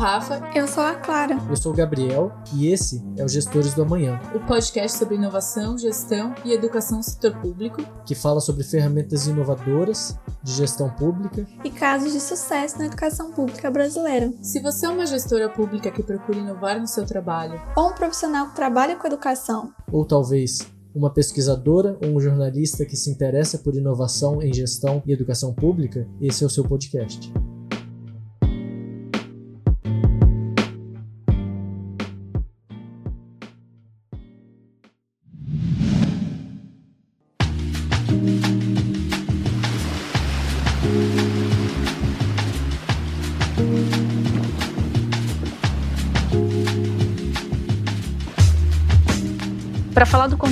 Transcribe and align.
Rafa. 0.00 0.40
Eu 0.54 0.66
sou 0.66 0.82
a 0.82 0.94
Clara. 0.94 1.36
Eu 1.46 1.56
sou 1.56 1.74
o 1.74 1.76
Gabriel 1.76 2.32
e 2.54 2.68
esse 2.68 3.04
é 3.18 3.22
o 3.22 3.28
Gestores 3.28 3.74
do 3.74 3.82
Amanhã 3.82 4.18
o 4.34 4.40
podcast 4.40 4.96
sobre 4.96 5.16
inovação, 5.16 5.76
gestão 5.76 6.34
e 6.42 6.54
educação 6.54 6.96
no 6.96 7.02
setor 7.02 7.36
público, 7.36 7.82
que 8.06 8.14
fala 8.14 8.40
sobre 8.40 8.64
ferramentas 8.64 9.26
inovadoras 9.26 10.18
de 10.42 10.52
gestão 10.52 10.88
pública 10.88 11.46
e 11.62 11.70
casos 11.70 12.14
de 12.14 12.20
sucesso 12.20 12.78
na 12.78 12.86
educação 12.86 13.30
pública 13.32 13.70
brasileira. 13.70 14.32
Se 14.40 14.58
você 14.60 14.86
é 14.86 14.88
uma 14.88 15.04
gestora 15.04 15.50
pública 15.50 15.90
que 15.90 16.02
procura 16.02 16.38
inovar 16.38 16.80
no 16.80 16.86
seu 16.86 17.04
trabalho, 17.04 17.60
ou 17.76 17.90
um 17.90 17.94
profissional 17.94 18.48
que 18.48 18.56
trabalha 18.56 18.96
com 18.96 19.06
educação, 19.06 19.70
ou 19.92 20.06
talvez 20.06 20.60
uma 20.94 21.12
pesquisadora 21.12 21.98
ou 22.02 22.16
um 22.16 22.20
jornalista 22.20 22.86
que 22.86 22.96
se 22.96 23.10
interessa 23.10 23.58
por 23.58 23.76
inovação 23.76 24.40
em 24.40 24.50
gestão 24.50 25.02
e 25.04 25.12
educação 25.12 25.52
pública, 25.52 26.08
esse 26.22 26.42
é 26.42 26.46
o 26.46 26.50
seu 26.50 26.64
podcast. 26.64 27.30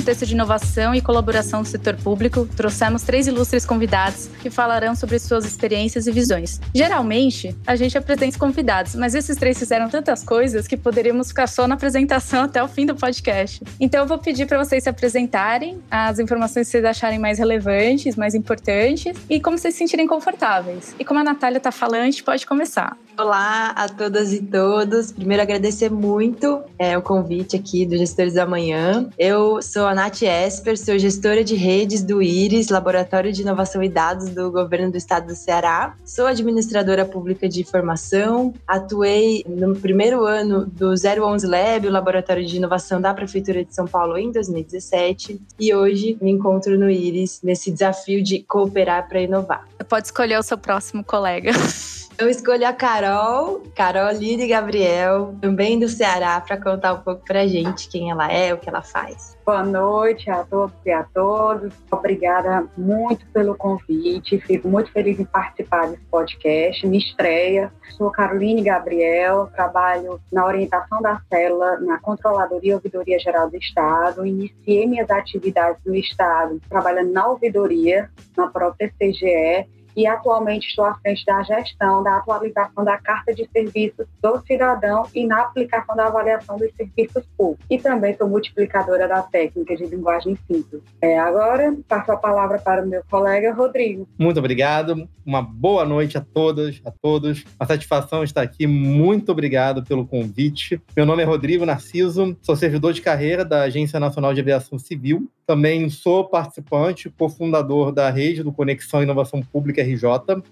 Contexto 0.09 0.25
de 0.25 0.33
inovação 0.33 0.95
e 0.95 1.01
colaboração 1.01 1.61
do 1.61 1.67
setor 1.67 1.95
público, 1.95 2.47
trouxemos 2.57 3.03
três 3.03 3.27
ilustres 3.27 3.63
convidados 3.63 4.27
que 4.41 4.49
falarão 4.49 4.95
sobre 4.95 5.19
suas 5.19 5.45
experiências 5.45 6.07
e 6.07 6.11
visões. 6.11 6.59
Geralmente, 6.73 7.55
a 7.67 7.75
gente 7.75 7.95
apresenta 7.95 8.39
convidados, 8.39 8.95
mas 8.95 9.13
esses 9.13 9.37
três 9.37 9.59
fizeram 9.59 9.87
tantas 9.87 10.23
coisas 10.23 10.67
que 10.67 10.75
poderíamos 10.75 11.27
ficar 11.27 11.45
só 11.45 11.67
na 11.67 11.75
apresentação 11.75 12.41
até 12.45 12.63
o 12.63 12.67
fim 12.67 12.87
do 12.87 12.95
podcast. 12.95 13.63
Então, 13.79 13.99
eu 13.99 14.07
vou 14.07 14.17
pedir 14.17 14.47
para 14.47 14.57
vocês 14.57 14.81
se 14.81 14.89
apresentarem, 14.89 15.79
as 15.91 16.17
informações 16.17 16.65
que 16.65 16.71
vocês 16.71 16.85
acharem 16.85 17.19
mais 17.19 17.37
relevantes, 17.37 18.15
mais 18.15 18.33
importantes 18.33 19.15
e 19.29 19.39
como 19.39 19.59
vocês 19.59 19.75
se 19.75 19.77
sentirem 19.77 20.07
confortáveis. 20.07 20.95
E 20.97 21.05
como 21.05 21.19
a 21.19 21.23
Natália 21.23 21.57
está 21.57 21.71
falando, 21.71 22.19
pode 22.23 22.47
começar. 22.47 22.97
Olá 23.19 23.71
a 23.75 23.89
todas 23.89 24.31
e 24.31 24.41
todos. 24.41 25.11
Primeiro, 25.11 25.43
agradecer 25.43 25.91
muito 25.91 26.61
é, 26.79 26.97
o 26.97 27.01
convite 27.01 27.57
aqui 27.57 27.85
do 27.85 27.97
Gestores 27.97 28.33
da 28.33 28.45
Manhã. 28.45 29.09
Eu 29.19 29.61
sou 29.61 29.85
a 29.85 29.93
Nath 29.99 30.21
Esper, 30.21 30.77
sou 30.77 30.97
gestora 30.97 31.43
de 31.43 31.55
redes 31.55 32.01
do 32.01 32.21
IRIS, 32.21 32.69
Laboratório 32.69 33.33
de 33.33 33.41
Inovação 33.41 33.83
e 33.83 33.89
Dados 33.89 34.29
do 34.29 34.49
Governo 34.49 34.89
do 34.89 34.97
Estado 34.97 35.27
do 35.27 35.35
Ceará. 35.35 35.93
Sou 36.05 36.25
administradora 36.25 37.03
pública 37.03 37.49
de 37.49 37.65
formação. 37.65 38.53
Atuei 38.65 39.43
no 39.45 39.75
primeiro 39.75 40.23
ano 40.23 40.65
do 40.65 40.93
011 40.93 41.45
Lab, 41.45 41.85
o 41.85 41.91
Laboratório 41.91 42.45
de 42.45 42.55
Inovação 42.55 43.01
da 43.01 43.13
Prefeitura 43.13 43.65
de 43.65 43.75
São 43.75 43.85
Paulo, 43.85 44.17
em 44.17 44.31
2017. 44.31 45.41
E 45.59 45.75
hoje 45.75 46.17
me 46.21 46.31
encontro 46.31 46.79
no 46.79 46.89
IRIS, 46.89 47.41
nesse 47.43 47.69
desafio 47.69 48.23
de 48.23 48.39
cooperar 48.43 49.09
para 49.09 49.19
inovar. 49.19 49.67
Pode 49.89 50.07
escolher 50.07 50.39
o 50.39 50.43
seu 50.43 50.57
próximo 50.57 51.03
colega. 51.03 51.51
Eu 52.19 52.29
escolho 52.29 52.67
a 52.67 52.73
Carol, 52.73 53.63
Caroline 53.73 54.45
Gabriel, 54.45 55.33
também 55.39 55.79
do 55.79 55.87
Ceará, 55.87 56.41
para 56.41 56.57
contar 56.57 56.91
um 56.91 56.99
pouco 56.99 57.23
para 57.23 57.43
a 57.43 57.47
gente 57.47 57.87
quem 57.87 58.11
ela 58.11 58.29
é, 58.29 58.53
o 58.53 58.57
que 58.57 58.67
ela 58.67 58.81
faz. 58.81 59.37
Boa 59.45 59.63
noite 59.63 60.29
a 60.29 60.43
todos 60.43 60.75
e 60.85 60.91
a 60.91 61.03
todas. 61.13 61.71
Obrigada 61.89 62.67
muito 62.77 63.25
pelo 63.27 63.55
convite. 63.55 64.37
Fico 64.41 64.67
muito 64.67 64.91
feliz 64.91 65.17
em 65.17 65.23
participar 65.23 65.87
desse 65.87 66.03
podcast. 66.11 66.85
Me 66.85 66.97
estreia. 66.97 67.71
Sou 67.91 68.11
Caroline 68.11 68.63
Gabriel, 68.63 69.49
trabalho 69.55 70.19
na 70.29 70.45
orientação 70.45 71.01
da 71.01 71.21
célula 71.31 71.79
na 71.79 71.99
Controladoria 71.99 72.73
e 72.73 72.75
Ouvidoria 72.75 73.17
Geral 73.17 73.49
do 73.49 73.55
Estado. 73.55 74.25
Iniciei 74.25 74.85
minhas 74.85 75.09
atividades 75.09 75.79
no 75.85 75.95
Estado 75.95 76.59
trabalhando 76.67 77.13
na 77.13 77.27
ouvidoria, 77.27 78.09
na 78.35 78.47
própria 78.47 78.91
CGE 78.99 79.78
e 79.95 80.07
atualmente 80.07 80.67
estou 80.67 80.85
à 80.85 80.95
frente 80.95 81.25
da 81.25 81.41
gestão 81.43 82.03
da 82.03 82.17
atualização 82.17 82.83
da 82.83 82.97
Carta 82.97 83.33
de 83.33 83.47
Serviços 83.51 84.05
do 84.21 84.41
Cidadão 84.45 85.05
e 85.13 85.25
na 85.25 85.41
aplicação 85.41 85.95
da 85.95 86.07
avaliação 86.07 86.57
dos 86.57 86.73
serviços 86.75 87.23
públicos. 87.37 87.65
E 87.69 87.77
também 87.77 88.15
sou 88.15 88.27
multiplicadora 88.27 89.07
da 89.07 89.21
técnica 89.21 89.75
de 89.75 89.85
linguagem 89.85 90.37
simples. 90.47 90.81
É, 91.01 91.19
agora, 91.19 91.75
passo 91.87 92.11
a 92.11 92.17
palavra 92.17 92.59
para 92.59 92.83
o 92.83 92.87
meu 92.87 93.03
colega 93.09 93.53
Rodrigo. 93.53 94.07
Muito 94.17 94.39
obrigado. 94.39 95.07
Uma 95.25 95.41
boa 95.41 95.85
noite 95.85 96.17
a 96.17 96.21
todas, 96.21 96.81
a 96.85 96.91
todos. 96.91 97.43
Uma 97.59 97.67
satisfação 97.67 98.23
estar 98.23 98.41
aqui. 98.41 98.65
Muito 98.67 99.31
obrigado 99.31 99.83
pelo 99.83 100.05
convite. 100.05 100.81
Meu 100.95 101.05
nome 101.05 101.23
é 101.23 101.25
Rodrigo 101.25 101.65
Narciso, 101.65 102.37
sou 102.41 102.55
servidor 102.55 102.93
de 102.93 103.01
carreira 103.01 103.45
da 103.45 103.63
Agência 103.63 103.99
Nacional 103.99 104.33
de 104.33 104.41
Aviação 104.41 104.77
Civil. 104.79 105.29
Também 105.49 105.89
sou 105.89 106.25
participante, 106.25 107.09
cofundador 107.09 107.91
da 107.91 108.07
rede 108.11 108.43
do 108.43 108.51
Conexão 108.51 109.01
Inovação 109.01 109.41
Pública 109.41 109.81
RJ 109.81 110.03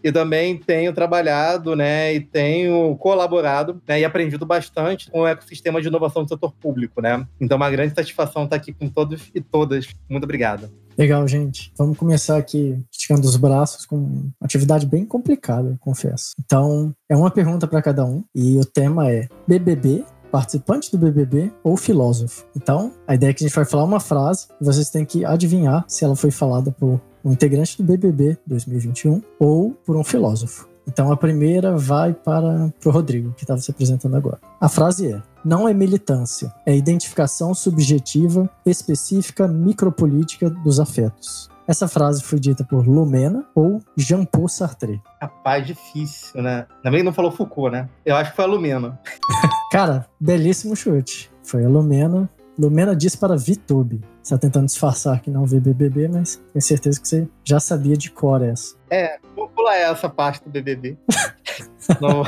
e 0.03 0.11
também 0.11 0.57
tenho 0.57 0.91
trabalhado, 0.91 1.75
né, 1.75 2.15
e 2.15 2.19
tenho 2.19 2.95
colaborado, 2.95 3.79
né, 3.87 3.99
e 3.99 4.03
aprendido 4.03 4.43
bastante 4.43 5.11
com 5.11 5.19
o 5.19 5.27
ecossistema 5.27 5.79
de 5.79 5.87
inovação 5.87 6.23
do 6.23 6.29
setor 6.29 6.51
público, 6.51 6.99
né? 6.99 7.27
Então, 7.39 7.57
é 7.57 7.59
uma 7.59 7.69
grande 7.69 7.93
satisfação 7.93 8.45
estar 8.45 8.55
aqui 8.55 8.73
com 8.73 8.89
todos 8.89 9.29
e 9.35 9.39
todas. 9.39 9.87
Muito 10.09 10.23
obrigado. 10.23 10.67
Legal, 10.97 11.27
gente. 11.27 11.71
Vamos 11.77 11.95
começar 11.95 12.37
aqui 12.37 12.75
esticando 12.91 13.27
os 13.27 13.35
braços 13.35 13.85
com 13.85 13.97
uma 13.97 14.31
atividade 14.41 14.87
bem 14.87 15.05
complicada, 15.05 15.77
confesso. 15.79 16.31
Então, 16.43 16.91
é 17.07 17.15
uma 17.15 17.29
pergunta 17.29 17.67
para 17.67 17.83
cada 17.83 18.03
um 18.03 18.23
e 18.33 18.57
o 18.57 18.65
tema 18.65 19.11
é 19.11 19.27
BBB 19.47 20.03
participante 20.37 20.91
do 20.91 20.99
BBB 20.99 21.51
ou 21.63 21.75
filósofo. 21.75 22.45
Então, 22.55 22.91
a 23.07 23.15
ideia 23.15 23.31
é 23.31 23.33
que 23.33 23.43
a 23.43 23.47
gente 23.47 23.55
vai 23.55 23.65
falar 23.65 23.85
uma 23.85 23.99
frase 23.99 24.45
e 24.61 24.63
vocês 24.63 24.87
têm 24.87 25.03
que 25.03 25.25
adivinhar 25.25 25.83
se 25.87 26.05
ela 26.05 26.15
foi 26.15 26.29
falada 26.29 26.71
por 26.71 27.01
um 27.25 27.31
integrante 27.31 27.75
do 27.75 27.83
BBB 27.83 28.37
2021 28.45 29.19
ou 29.39 29.71
por 29.83 29.95
um 29.97 30.03
filósofo. 30.03 30.69
Então 30.87 31.11
a 31.11 31.17
primeira 31.17 31.75
vai 31.75 32.13
para 32.13 32.71
o 32.85 32.89
Rodrigo, 32.91 33.33
que 33.33 33.43
estava 33.43 33.59
se 33.59 33.71
apresentando 33.71 34.15
agora. 34.15 34.39
A 34.61 34.69
frase 34.69 35.11
é: 35.11 35.21
não 35.43 35.67
é 35.67 35.73
militância, 35.73 36.53
é 36.67 36.77
identificação 36.77 37.53
subjetiva, 37.55 38.47
específica, 38.63 39.47
micropolítica 39.47 40.51
dos 40.51 40.79
afetos. 40.79 41.49
Essa 41.67 41.87
frase 41.87 42.23
foi 42.23 42.39
dita 42.39 42.63
por 42.63 42.87
Lumena 42.87 43.45
ou 43.53 43.81
Jean-Paul 43.95 44.47
Sartre. 44.47 45.01
Rapaz, 45.21 45.67
difícil, 45.67 46.41
né? 46.41 46.65
Também 46.81 47.03
não 47.03 47.11
falou 47.11 47.31
Foucault, 47.31 47.71
né? 47.71 47.89
Eu 48.05 48.15
acho 48.15 48.31
que 48.31 48.35
foi 48.37 48.45
a 48.45 48.47
Lumena. 48.47 48.99
Cara, 49.71 50.07
belíssimo 50.19 50.75
chute. 50.75 51.29
Foi 51.43 51.65
a 51.65 51.67
Lumena. 51.67 52.29
Lumena 52.57 52.95
disse 52.95 53.17
para 53.17 53.35
Vitube 53.35 54.01
está 54.27 54.37
tentando 54.37 54.65
disfarçar 54.65 55.21
que 55.21 55.31
não 55.31 55.45
vê 55.45 55.59
BBB, 55.59 56.09
mas 56.09 56.41
tenho 56.51 56.61
certeza 56.61 56.99
que 56.99 57.07
você 57.07 57.27
já 57.43 57.59
sabia 57.59 57.95
de 57.95 58.11
cor 58.11 58.41
essa. 58.41 58.75
É, 58.89 59.17
vou 59.35 59.47
pular 59.47 59.75
essa 59.75 60.09
parte 60.09 60.43
do 60.43 60.49
BBB. 60.49 60.97
não, 62.01 62.23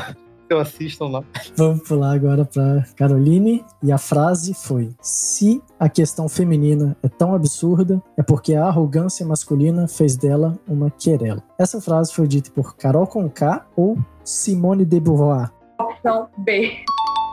eu 0.52 0.60
assistam 0.60 1.06
lá. 1.06 1.24
Vamos 1.56 1.86
pular 1.86 2.12
agora 2.12 2.44
para 2.44 2.84
Caroline. 2.96 3.64
E 3.82 3.92
a 3.92 3.98
frase 3.98 4.54
foi: 4.54 4.90
Se 5.00 5.62
a 5.78 5.88
questão 5.88 6.28
feminina 6.28 6.96
é 7.02 7.08
tão 7.08 7.34
absurda, 7.34 8.02
é 8.16 8.22
porque 8.22 8.54
a 8.54 8.66
arrogância 8.66 9.24
masculina 9.24 9.86
fez 9.88 10.16
dela 10.16 10.58
uma 10.68 10.90
querela. 10.90 11.42
Essa 11.58 11.80
frase 11.80 12.12
foi 12.12 12.26
dita 12.26 12.50
por 12.50 12.76
Carol 12.76 13.06
Conká 13.06 13.66
ou 13.76 13.98
Simone 14.24 14.84
de 14.84 15.00
Beauvoir? 15.00 15.50
Opção 15.78 16.28
B 16.38 16.84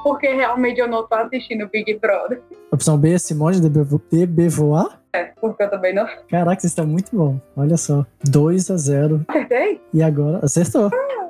porque 0.07 0.33
realmente 0.33 0.79
eu 0.79 0.88
não 0.88 1.06
tô 1.06 1.15
assistindo 1.15 1.68
Big 1.68 2.00
Brother. 2.00 2.42
Opção 2.71 2.97
B, 2.97 3.19
Simone 3.19 3.59
de, 3.59 4.25
Beauvoir? 4.25 5.00
É, 5.12 5.25
porque 5.42 5.63
eu 5.63 5.69
também 5.69 5.94
não. 5.94 6.07
Caraca, 6.30 6.62
você 6.62 6.68
está 6.68 6.86
muito 6.86 7.13
bom. 7.13 7.39
Olha 7.57 7.75
só. 7.75 8.06
2 8.24 8.71
a 8.71 8.77
0. 8.77 9.25
Acertei? 9.27 9.81
E 9.94 10.01
agora, 10.01 10.39
acertou. 10.42 10.89
Ah, 10.94 11.26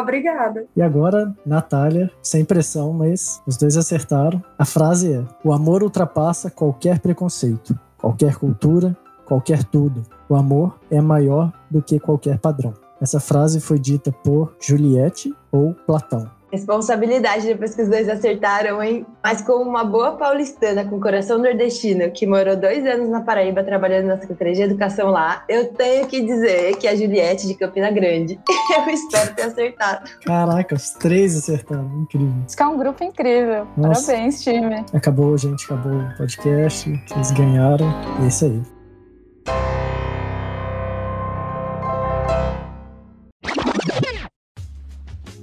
obrigada. 0.00 0.66
E 0.76 0.82
agora, 0.82 1.34
Natália, 1.44 2.10
sem 2.22 2.44
pressão, 2.44 2.92
mas 2.92 3.42
os 3.46 3.56
dois 3.56 3.76
acertaram. 3.76 4.42
A 4.58 4.64
frase 4.64 5.12
é: 5.12 5.24
O 5.42 5.52
amor 5.52 5.82
ultrapassa 5.82 6.50
qualquer 6.50 6.98
preconceito, 7.00 7.78
qualquer 7.98 8.36
cultura, 8.36 8.96
qualquer 9.24 9.64
tudo. 9.64 10.02
O 10.28 10.34
amor 10.34 10.78
é 10.90 11.00
maior 11.00 11.52
do 11.70 11.82
que 11.82 11.98
qualquer 11.98 12.38
padrão. 12.38 12.74
Essa 13.00 13.20
frase 13.20 13.60
foi 13.60 13.78
dita 13.78 14.12
por 14.12 14.54
Juliette 14.60 15.34
ou 15.50 15.74
Platão. 15.86 16.30
Responsabilidade 16.54 17.46
depois 17.46 17.74
que 17.74 17.82
os 17.82 17.88
dois 17.88 18.08
acertaram, 18.08 18.80
hein? 18.80 19.04
Mas 19.22 19.42
como 19.42 19.68
uma 19.68 19.84
boa 19.84 20.12
paulistana 20.12 20.84
com 20.84 21.00
coração 21.00 21.36
nordestino 21.38 22.10
que 22.12 22.26
morou 22.26 22.56
dois 22.56 22.86
anos 22.86 23.08
na 23.08 23.20
Paraíba 23.22 23.64
trabalhando 23.64 24.06
na 24.06 24.18
Secretaria 24.18 24.54
de 24.54 24.62
Educação 24.62 25.10
lá, 25.10 25.44
eu 25.48 25.72
tenho 25.72 26.06
que 26.06 26.20
dizer 26.22 26.76
que 26.76 26.86
a 26.86 26.94
Juliette 26.94 27.48
de 27.48 27.54
Campina 27.54 27.90
Grande. 27.90 28.38
eu 28.86 28.88
espero 28.88 29.34
ter 29.34 29.42
acertado. 29.42 30.08
Caraca, 30.24 30.76
os 30.76 30.90
três 30.90 31.36
acertaram. 31.36 31.90
Incrível. 32.02 32.32
Isso 32.46 32.56
que 32.56 32.62
é 32.62 32.66
um 32.66 32.78
grupo 32.78 33.02
incrível. 33.02 33.66
Nossa. 33.76 34.12
Parabéns, 34.12 34.42
time. 34.42 34.84
Acabou, 34.92 35.36
gente. 35.36 35.64
Acabou 35.64 35.92
o 35.92 36.16
podcast. 36.16 37.02
Vocês 37.08 37.30
ganharam. 37.32 37.92
E 38.20 38.24
é 38.24 38.28
isso 38.28 38.44
aí. 38.44 38.73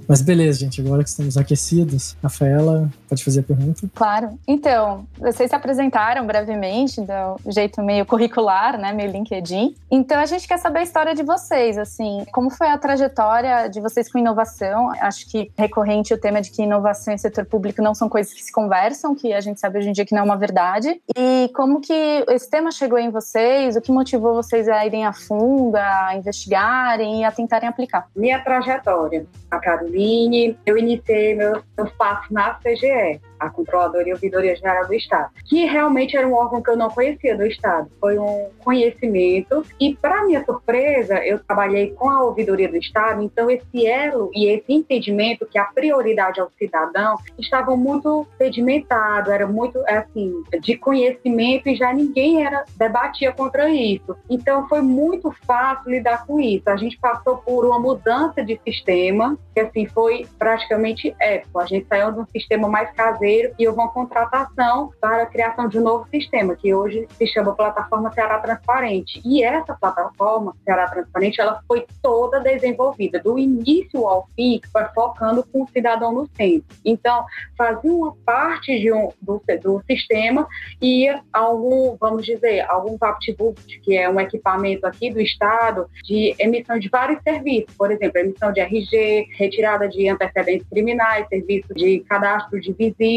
Mas 0.08 0.20
beleza, 0.22 0.60
gente, 0.60 0.80
agora 0.80 1.02
que 1.02 1.08
estamos 1.08 1.36
aquecidos, 1.36 2.16
Rafaela, 2.22 2.90
pode 3.08 3.24
fazer 3.24 3.40
a 3.40 3.42
pergunta? 3.42 3.88
Claro. 3.94 4.38
Então, 4.46 5.06
vocês 5.18 5.50
se 5.50 5.56
apresentaram 5.56 6.26
brevemente, 6.26 7.00
do 7.00 7.50
jeito 7.52 7.82
meio 7.82 8.04
curricular, 8.04 8.78
né, 8.78 8.92
meio 8.92 9.10
LinkedIn. 9.10 9.74
Então, 9.90 10.18
a 10.18 10.26
gente 10.26 10.46
quer 10.46 10.58
saber 10.58 10.80
a 10.80 10.82
história 10.82 11.14
de 11.14 11.22
vocês, 11.22 11.78
assim, 11.78 12.24
como 12.32 12.50
foi 12.50 12.68
a 12.68 12.78
trajetória 12.78 13.68
de 13.68 13.80
vocês 13.80 14.10
com 14.10 14.18
inovação? 14.18 14.90
Acho 15.00 15.28
que 15.28 15.50
recorrente 15.56 16.12
o 16.12 16.18
tema 16.18 16.40
de 16.40 16.50
que 16.50 16.62
inovação 16.62 17.14
e 17.14 17.18
setor 17.18 17.44
público 17.44 17.82
não 17.82 17.94
são 17.94 18.08
coisas 18.08 18.32
que 18.32 18.42
se 18.42 18.52
conversam, 18.52 19.14
que 19.14 19.32
a 19.32 19.40
gente 19.40 19.60
sabe 19.60 19.78
hoje 19.78 19.88
em 19.88 19.92
dia 19.92 20.04
que 20.04 20.14
não 20.14 20.20
é 20.20 20.24
uma 20.24 20.36
verdade. 20.36 21.00
E 21.16 21.50
como 21.54 21.80
que 21.80 22.24
esse 22.28 22.48
tema 22.48 22.70
chegou 22.70 22.98
em 22.98 23.10
vocês? 23.10 23.76
O 23.76 23.80
que 23.80 23.92
motivou 23.92 24.34
vocês 24.34 24.68
a 24.68 24.84
irem 24.84 25.06
a 25.06 25.12
fundo, 25.12 25.76
a 25.76 26.16
investigarem 26.16 27.20
e 27.20 27.24
a 27.24 27.30
tentarem 27.30 27.68
aplicar? 27.68 28.08
Minha 28.14 28.40
trajetória, 28.40 29.26
a 29.50 29.58
Caroline, 30.02 30.58
eu 30.66 30.76
iniciei 30.76 31.34
meus, 31.34 31.62
meus 31.76 31.92
passos 31.92 32.28
na 32.30 32.54
CGE, 32.54 33.20
a 33.42 33.50
Controladoria 33.50 34.12
e 34.12 34.14
Ouvidoria 34.14 34.56
Geral 34.56 34.86
do 34.86 34.94
Estado, 34.94 35.30
que 35.46 35.64
realmente 35.64 36.16
era 36.16 36.26
um 36.26 36.34
órgão 36.34 36.62
que 36.62 36.70
eu 36.70 36.76
não 36.76 36.88
conhecia 36.88 37.36
do 37.36 37.44
Estado. 37.44 37.90
Foi 38.00 38.18
um 38.18 38.48
conhecimento 38.64 39.64
e, 39.80 39.94
para 39.96 40.24
minha 40.24 40.44
surpresa, 40.44 41.24
eu 41.24 41.38
trabalhei 41.38 41.90
com 41.92 42.08
a 42.08 42.22
Ouvidoria 42.22 42.68
do 42.68 42.76
Estado, 42.76 43.22
então 43.22 43.50
esse 43.50 43.86
elo 43.86 44.30
e 44.34 44.46
esse 44.46 44.72
entendimento 44.72 45.46
que 45.46 45.58
a 45.58 45.64
prioridade 45.64 46.40
ao 46.40 46.50
cidadão 46.58 47.16
estavam 47.38 47.76
muito 47.76 48.26
sedimentados, 48.38 49.30
era 49.30 49.46
muito, 49.46 49.82
assim, 49.88 50.42
de 50.60 50.76
conhecimento 50.76 51.68
e 51.68 51.76
já 51.76 51.92
ninguém 51.92 52.44
era 52.44 52.64
debatia 52.76 53.32
contra 53.32 53.68
isso. 53.70 54.16
Então, 54.28 54.68
foi 54.68 54.80
muito 54.80 55.34
fácil 55.46 55.90
lidar 55.90 56.26
com 56.26 56.40
isso. 56.40 56.68
A 56.68 56.76
gente 56.76 56.98
passou 56.98 57.38
por 57.38 57.64
uma 57.64 57.78
mudança 57.78 58.44
de 58.44 58.60
sistema, 58.64 59.36
que 59.54 59.60
assim 59.60 59.86
foi 59.86 60.26
praticamente 60.38 61.14
épico. 61.20 61.58
A 61.58 61.66
gente 61.66 61.86
saiu 61.86 62.12
de 62.12 62.20
um 62.20 62.26
sistema 62.26 62.68
mais 62.68 62.90
caseiro 62.92 63.31
e 63.58 63.66
houve 63.66 63.80
uma 63.80 63.90
contratação 63.90 64.90
para 65.00 65.22
a 65.22 65.26
criação 65.26 65.68
de 65.68 65.78
um 65.78 65.82
novo 65.82 66.06
sistema, 66.08 66.54
que 66.54 66.74
hoje 66.74 67.06
se 67.16 67.26
chama 67.26 67.54
Plataforma 67.54 68.12
Ceará 68.12 68.38
Transparente. 68.38 69.20
E 69.24 69.42
essa 69.42 69.74
plataforma 69.74 70.54
Ceará 70.64 70.88
Transparente, 70.88 71.40
ela 71.40 71.62
foi 71.66 71.86
toda 72.02 72.40
desenvolvida, 72.40 73.18
do 73.20 73.38
início 73.38 74.06
ao 74.06 74.28
fim, 74.36 74.60
focando 74.94 75.42
com 75.44 75.62
o 75.62 75.68
cidadão 75.68 76.12
no 76.12 76.28
centro. 76.36 76.76
Então, 76.84 77.24
fazia 77.56 77.92
uma 77.92 78.14
parte 78.24 78.78
de 78.78 78.92
um, 78.92 79.10
do, 79.20 79.42
do 79.62 79.82
sistema 79.88 80.46
e 80.80 81.08
algum, 81.32 81.96
vamos 81.98 82.26
dizer, 82.26 82.60
algum 82.68 82.96
VaptBook, 82.96 83.80
que 83.80 83.96
é 83.96 84.08
um 84.08 84.20
equipamento 84.20 84.86
aqui 84.86 85.10
do 85.10 85.20
Estado 85.20 85.86
de 86.04 86.34
emissão 86.38 86.78
de 86.78 86.88
vários 86.88 87.22
serviços, 87.22 87.74
por 87.76 87.90
exemplo, 87.90 88.18
emissão 88.18 88.52
de 88.52 88.60
RG, 88.60 89.28
retirada 89.36 89.88
de 89.88 90.08
antecedentes 90.08 90.66
criminais, 90.68 91.26
serviço 91.28 91.72
de 91.74 92.00
cadastro 92.00 92.60
de 92.60 92.72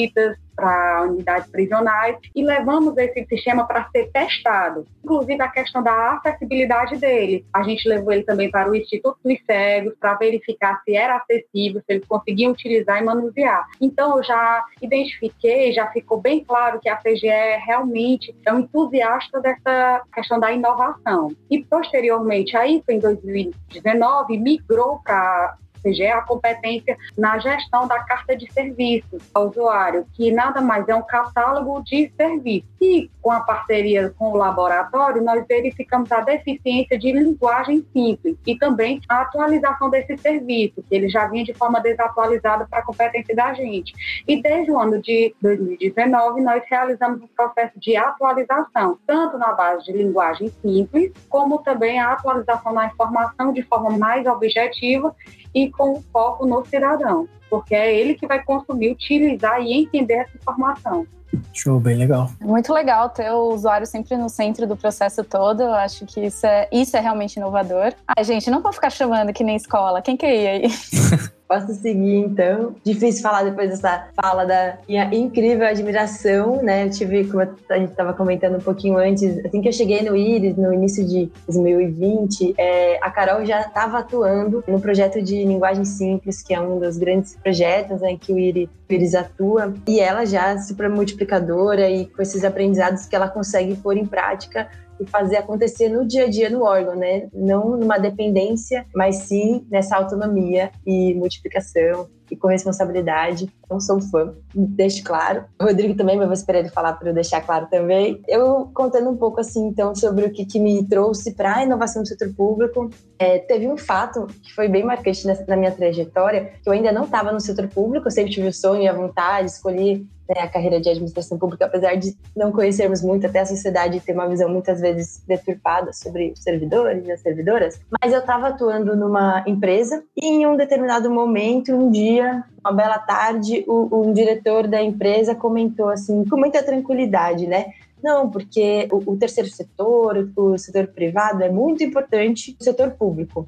visitas, 0.06 0.38
para 0.56 1.04
unidades 1.04 1.50
prisionais 1.52 2.18
e 2.34 2.44
levamos 2.44 2.96
esse 2.98 3.25
sistema 3.25 3.68
para 3.68 3.90
ser 3.90 4.10
testado, 4.12 4.86
inclusive 5.04 5.42
a 5.42 5.50
questão 5.50 5.84
da 5.84 6.13
acessibilidade 6.13 6.98
dele. 6.98 7.46
A 7.54 7.62
gente 7.63 7.88
levou 7.88 8.13
ele 8.13 8.24
também 8.24 8.50
para 8.50 8.69
o 8.69 8.75
Instituto 8.75 9.18
dos 9.24 9.38
Cegos 9.46 9.94
para 10.00 10.16
verificar 10.16 10.81
se 10.84 10.96
era 10.96 11.18
acessível, 11.18 11.81
se 11.81 11.94
eles 11.94 12.07
conseguiam 12.07 12.54
utilizar 12.54 13.02
e 13.02 13.06
manusear. 13.06 13.68
Então 13.81 14.18
eu 14.18 14.24
já 14.24 14.63
identifiquei, 14.81 15.74
já 15.74 15.88
ficou 15.88 16.22
bem 16.22 16.44
claro 16.44 16.80
que 16.80 16.88
a 16.88 16.96
CGE 16.98 17.28
realmente 17.66 18.34
é 18.46 18.54
um 18.54 18.60
entusiasta 18.60 19.42
dessa 19.42 20.04
questão 20.13 20.40
da 20.40 20.52
inovação. 20.52 21.36
E 21.52 21.63
posteriormente, 21.66 22.56
aí 22.56 22.81
em 22.90 23.00
2019, 23.00 24.38
migrou 24.38 25.02
para 25.04 25.57
CGE 25.85 26.07
a 26.07 26.21
competência 26.21 26.97
na 27.15 27.37
gestão 27.37 27.87
da 27.87 27.99
carta 27.99 28.35
de 28.35 28.51
serviços 28.51 29.21
ao 29.33 29.49
usuário, 29.49 30.05
que 30.13 30.31
nada 30.31 30.61
mais 30.61 30.87
é 30.89 30.95
um 30.95 31.03
catálogo 31.03 31.83
de 31.83 32.11
serviços. 32.17 32.75
E 32.85 33.09
com 33.19 33.31
a 33.31 33.39
parceria 33.39 34.13
com 34.15 34.31
o 34.31 34.37
laboratório, 34.37 35.23
nós 35.23 35.43
verificamos 35.47 36.11
a 36.11 36.21
deficiência 36.21 36.99
de 36.99 37.11
linguagem 37.11 37.83
simples 37.91 38.37
e 38.45 38.55
também 38.55 39.01
a 39.09 39.21
atualização 39.21 39.89
desse 39.89 40.15
serviço, 40.17 40.83
que 40.87 40.93
ele 40.93 41.09
já 41.09 41.27
vinha 41.27 41.43
de 41.43 41.53
forma 41.55 41.79
desatualizada 41.79 42.67
para 42.69 42.79
a 42.79 42.83
competência 42.83 43.35
da 43.35 43.55
gente. 43.55 43.91
E 44.27 44.39
desde 44.39 44.71
o 44.71 44.79
ano 44.79 45.01
de 45.01 45.33
2019, 45.41 46.41
nós 46.41 46.61
realizamos 46.69 47.23
um 47.23 47.27
processo 47.27 47.79
de 47.79 47.97
atualização, 47.97 48.99
tanto 49.07 49.39
na 49.39 49.51
base 49.53 49.85
de 49.85 49.93
linguagem 49.93 50.49
simples, 50.61 51.11
como 51.27 51.57
também 51.63 51.99
a 51.99 52.13
atualização 52.13 52.71
na 52.71 52.85
informação 52.85 53.51
de 53.51 53.63
forma 53.63 53.97
mais 53.97 54.27
objetiva 54.27 55.15
e 55.55 55.71
com 55.71 56.03
foco 56.13 56.45
no 56.45 56.63
cidadão, 56.65 57.27
porque 57.49 57.73
é 57.73 57.95
ele 57.95 58.13
que 58.13 58.27
vai 58.27 58.43
consumir, 58.43 58.91
utilizar 58.91 59.59
e 59.59 59.73
entender 59.73 60.13
essa 60.13 60.37
informação. 60.37 61.07
Show, 61.53 61.79
bem 61.79 61.97
legal. 61.97 62.29
Muito 62.41 62.73
legal 62.73 63.09
ter 63.09 63.31
o 63.31 63.53
usuário 63.53 63.85
sempre 63.85 64.17
no 64.17 64.29
centro 64.29 64.67
do 64.67 64.75
processo 64.75 65.23
todo. 65.23 65.63
Eu 65.63 65.73
acho 65.73 66.05
que 66.05 66.25
isso 66.25 66.45
é, 66.45 66.67
isso 66.71 66.95
é 66.95 66.99
realmente 66.99 67.37
inovador. 67.37 67.93
Ah, 68.07 68.23
gente, 68.23 68.49
não 68.49 68.61
vou 68.61 68.73
ficar 68.73 68.89
chamando 68.89 69.33
que 69.33 69.43
nem 69.43 69.55
escola. 69.55 70.01
Quem 70.01 70.17
quer 70.17 70.35
ir 70.35 70.47
aí? 70.47 70.71
Posso 71.47 71.74
seguir, 71.75 72.15
então. 72.15 72.75
Difícil 72.83 73.21
falar 73.21 73.44
depois 73.44 73.69
dessa 73.69 74.07
fala 74.19 74.45
da 74.45 74.80
minha 74.89 75.13
incrível 75.13 75.68
admiração, 75.68 76.62
né? 76.63 76.86
Eu 76.86 76.89
tive, 76.89 77.25
como 77.25 77.42
a 77.42 77.77
gente 77.77 77.92
estava 77.92 78.13
comentando 78.13 78.56
um 78.56 78.62
pouquinho 78.62 78.97
antes, 78.97 79.45
assim 79.45 79.62
que 79.62 79.68
eu 79.68 79.74
cheguei 79.74 80.01
no 80.01 80.15
Iris, 80.15 80.57
no 80.57 80.74
início 80.74 81.06
de 81.07 81.30
2020, 81.45 82.56
é, 82.57 82.97
a 83.00 83.12
Carol 83.12 83.45
já 83.45 83.62
estava 83.62 84.00
atuando 84.00 84.63
no 84.68 84.81
projeto 84.81 85.21
de 85.21 85.45
linguagem 85.45 85.86
simples, 85.86 86.42
que 86.42 86.53
é 86.53 86.59
um 86.59 86.80
dos 86.80 86.97
grandes 86.97 87.36
projetos 87.36 88.01
né, 88.01 88.18
que 88.19 88.33
o 88.33 88.39
Iris, 88.39 88.68
o 88.89 88.94
Iris 88.94 89.13
atua, 89.13 89.71
e 89.88 90.00
ela 90.00 90.25
já 90.25 90.57
super 90.57 90.89
multiplicadora 90.89 91.88
e 91.88 92.07
com 92.07 92.24
esses 92.24 92.44
aprendizados 92.44 93.06
que 93.06 93.15
ela 93.15 93.27
consegue 93.27 93.75
pôr 93.75 93.97
em 93.97 94.06
prática 94.06 94.68
e 95.00 95.06
fazer 95.06 95.38
acontecer 95.38 95.89
no 95.89 96.06
dia 96.06 96.25
a 96.25 96.30
dia 96.30 96.50
no 96.50 96.63
órgão, 96.63 96.95
né? 96.95 97.27
Não 97.33 97.77
numa 97.77 97.97
dependência, 97.97 98.86
mas 98.94 99.18
sim 99.18 99.65
nessa 99.69 99.95
autonomia 99.95 100.71
e 100.86 101.13
multiplicação 101.15 102.07
e 102.30 102.36
com 102.36 102.47
responsabilidade. 102.47 103.50
Não 103.69 103.80
sou 103.80 104.01
fã, 104.01 104.33
deixo 104.53 105.03
claro. 105.03 105.45
O 105.59 105.65
Rodrigo 105.65 105.95
também, 105.95 106.18
mas 106.18 106.25
vou 106.25 106.33
esperar 106.33 106.59
ele 106.59 106.69
falar 106.69 106.94
para 106.94 107.09
eu 107.09 107.14
deixar 107.14 107.42
claro 107.42 107.68
também. 107.69 108.21
Eu 108.28 108.69
contando 108.73 109.09
um 109.09 109.18
pouco 109.18 109.40
assim, 109.40 109.68
então, 109.68 109.94
sobre 109.95 110.25
o 110.25 110.31
que, 110.31 110.45
que 110.45 110.59
me 110.59 110.83
trouxe 110.87 111.33
para 111.33 111.57
a 111.57 111.64
inovação 111.64 112.02
do 112.02 112.07
setor 112.07 112.33
público. 112.33 112.90
É, 113.18 113.40
teve 113.40 113.68
um 113.68 113.78
fato 113.78 114.28
que 114.44 114.54
foi 114.54 114.68
bem 114.68 114.83
marcante 114.83 115.25
na, 115.25 115.35
na 115.47 115.57
minha 115.57 115.71
trajetória, 115.71 116.54
que 116.61 116.69
eu 116.69 116.73
ainda 116.73 116.92
não 116.92 117.04
estava 117.04 117.31
no 117.31 117.40
setor 117.40 117.68
público, 117.68 118.07
eu 118.07 118.11
sempre 118.11 118.31
tive 118.31 118.47
o 118.47 118.54
sonho 118.54 118.83
e 118.83 118.87
a 118.87 118.94
vontade, 118.94 119.49
escolhi 119.49 120.07
né, 120.27 120.41
a 120.41 120.47
carreira 120.47 120.79
de 120.79 120.89
administração 120.89 121.37
pública, 121.37 121.65
apesar 121.65 121.95
de 121.95 122.15
não 122.35 122.51
conhecermos 122.51 123.01
muito 123.01 123.27
até 123.27 123.39
a 123.39 123.45
sociedade 123.45 123.99
ter 123.99 124.13
uma 124.13 124.27
visão 124.27 124.49
muitas 124.49 124.81
vezes 124.81 125.21
deturpada 125.27 125.94
sobre 125.94 126.33
servidores 126.35 127.05
e 127.05 127.11
as 127.11 127.21
servidoras, 127.21 127.79
mas 128.01 128.11
eu 128.11 128.19
estava 128.19 128.47
atuando 128.47 128.95
numa 128.95 129.44
empresa 129.47 130.03
e 130.15 130.27
em 130.27 130.45
um 130.45 130.57
determinado 130.57 131.09
momento, 131.09 131.73
um 131.73 131.91
dia, 131.91 132.44
uma 132.63 132.73
bela 132.73 132.97
tarde, 132.97 133.63
o, 133.67 134.07
um 134.07 134.13
diretor 134.13 134.67
da 134.67 134.81
empresa 134.81 135.35
comentou 135.35 135.89
assim, 135.89 136.25
com 136.25 136.37
muita 136.37 136.63
tranquilidade, 136.63 137.47
né? 137.47 137.67
Não, 138.03 138.29
porque 138.29 138.87
o, 138.91 139.13
o 139.13 139.17
terceiro 139.17 139.49
setor, 139.49 140.29
o 140.35 140.57
setor 140.57 140.87
privado 140.87 141.44
é 141.44 141.49
muito 141.49 141.83
importante 141.83 142.55
o 142.59 142.63
setor 142.63 142.91
público. 142.91 143.45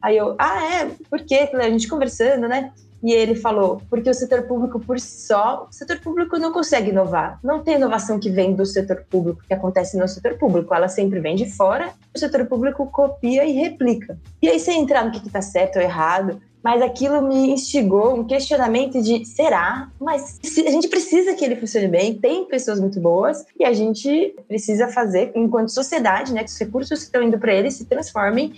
Aí 0.00 0.16
eu, 0.16 0.34
ah, 0.38 0.64
é? 0.64 0.90
Por 1.10 1.20
quê? 1.20 1.50
A 1.52 1.68
gente 1.68 1.88
conversando, 1.88 2.48
né? 2.48 2.72
E 3.02 3.12
ele 3.12 3.34
falou, 3.34 3.80
porque 3.88 4.10
o 4.10 4.14
setor 4.14 4.42
público 4.42 4.80
por 4.80 4.98
só, 4.98 5.66
o 5.70 5.72
setor 5.72 6.00
público 6.00 6.38
não 6.38 6.52
consegue 6.52 6.90
inovar. 6.90 7.38
Não 7.42 7.62
tem 7.62 7.76
inovação 7.76 8.18
que 8.18 8.30
vem 8.30 8.54
do 8.54 8.66
setor 8.66 9.04
público, 9.08 9.42
que 9.46 9.54
acontece 9.54 9.96
no 9.96 10.08
setor 10.08 10.36
público. 10.36 10.74
Ela 10.74 10.88
sempre 10.88 11.20
vem 11.20 11.36
de 11.36 11.50
fora, 11.50 11.92
o 12.14 12.18
setor 12.18 12.46
público 12.46 12.86
copia 12.86 13.44
e 13.44 13.52
replica. 13.52 14.18
E 14.42 14.48
aí, 14.48 14.58
sem 14.58 14.80
entrar 14.80 15.04
no 15.04 15.12
que 15.12 15.24
está 15.24 15.40
certo 15.40 15.76
ou 15.76 15.82
errado, 15.82 16.40
mas 16.62 16.82
aquilo 16.82 17.22
me 17.22 17.50
instigou 17.50 18.14
um 18.14 18.24
questionamento 18.24 19.00
de 19.02 19.24
será? 19.24 19.90
Mas 20.00 20.38
a 20.44 20.70
gente 20.70 20.88
precisa 20.88 21.34
que 21.34 21.44
ele 21.44 21.56
funcione 21.56 21.88
bem, 21.88 22.14
tem 22.14 22.44
pessoas 22.44 22.80
muito 22.80 23.00
boas 23.00 23.44
e 23.58 23.64
a 23.64 23.72
gente 23.72 24.34
precisa 24.46 24.88
fazer 24.88 25.32
enquanto 25.34 25.70
sociedade, 25.70 26.32
né, 26.32 26.42
que 26.42 26.50
os 26.50 26.58
recursos 26.58 27.00
que 27.00 27.06
estão 27.06 27.22
indo 27.22 27.38
para 27.38 27.54
ele 27.54 27.70
se 27.70 27.84
transformem 27.84 28.52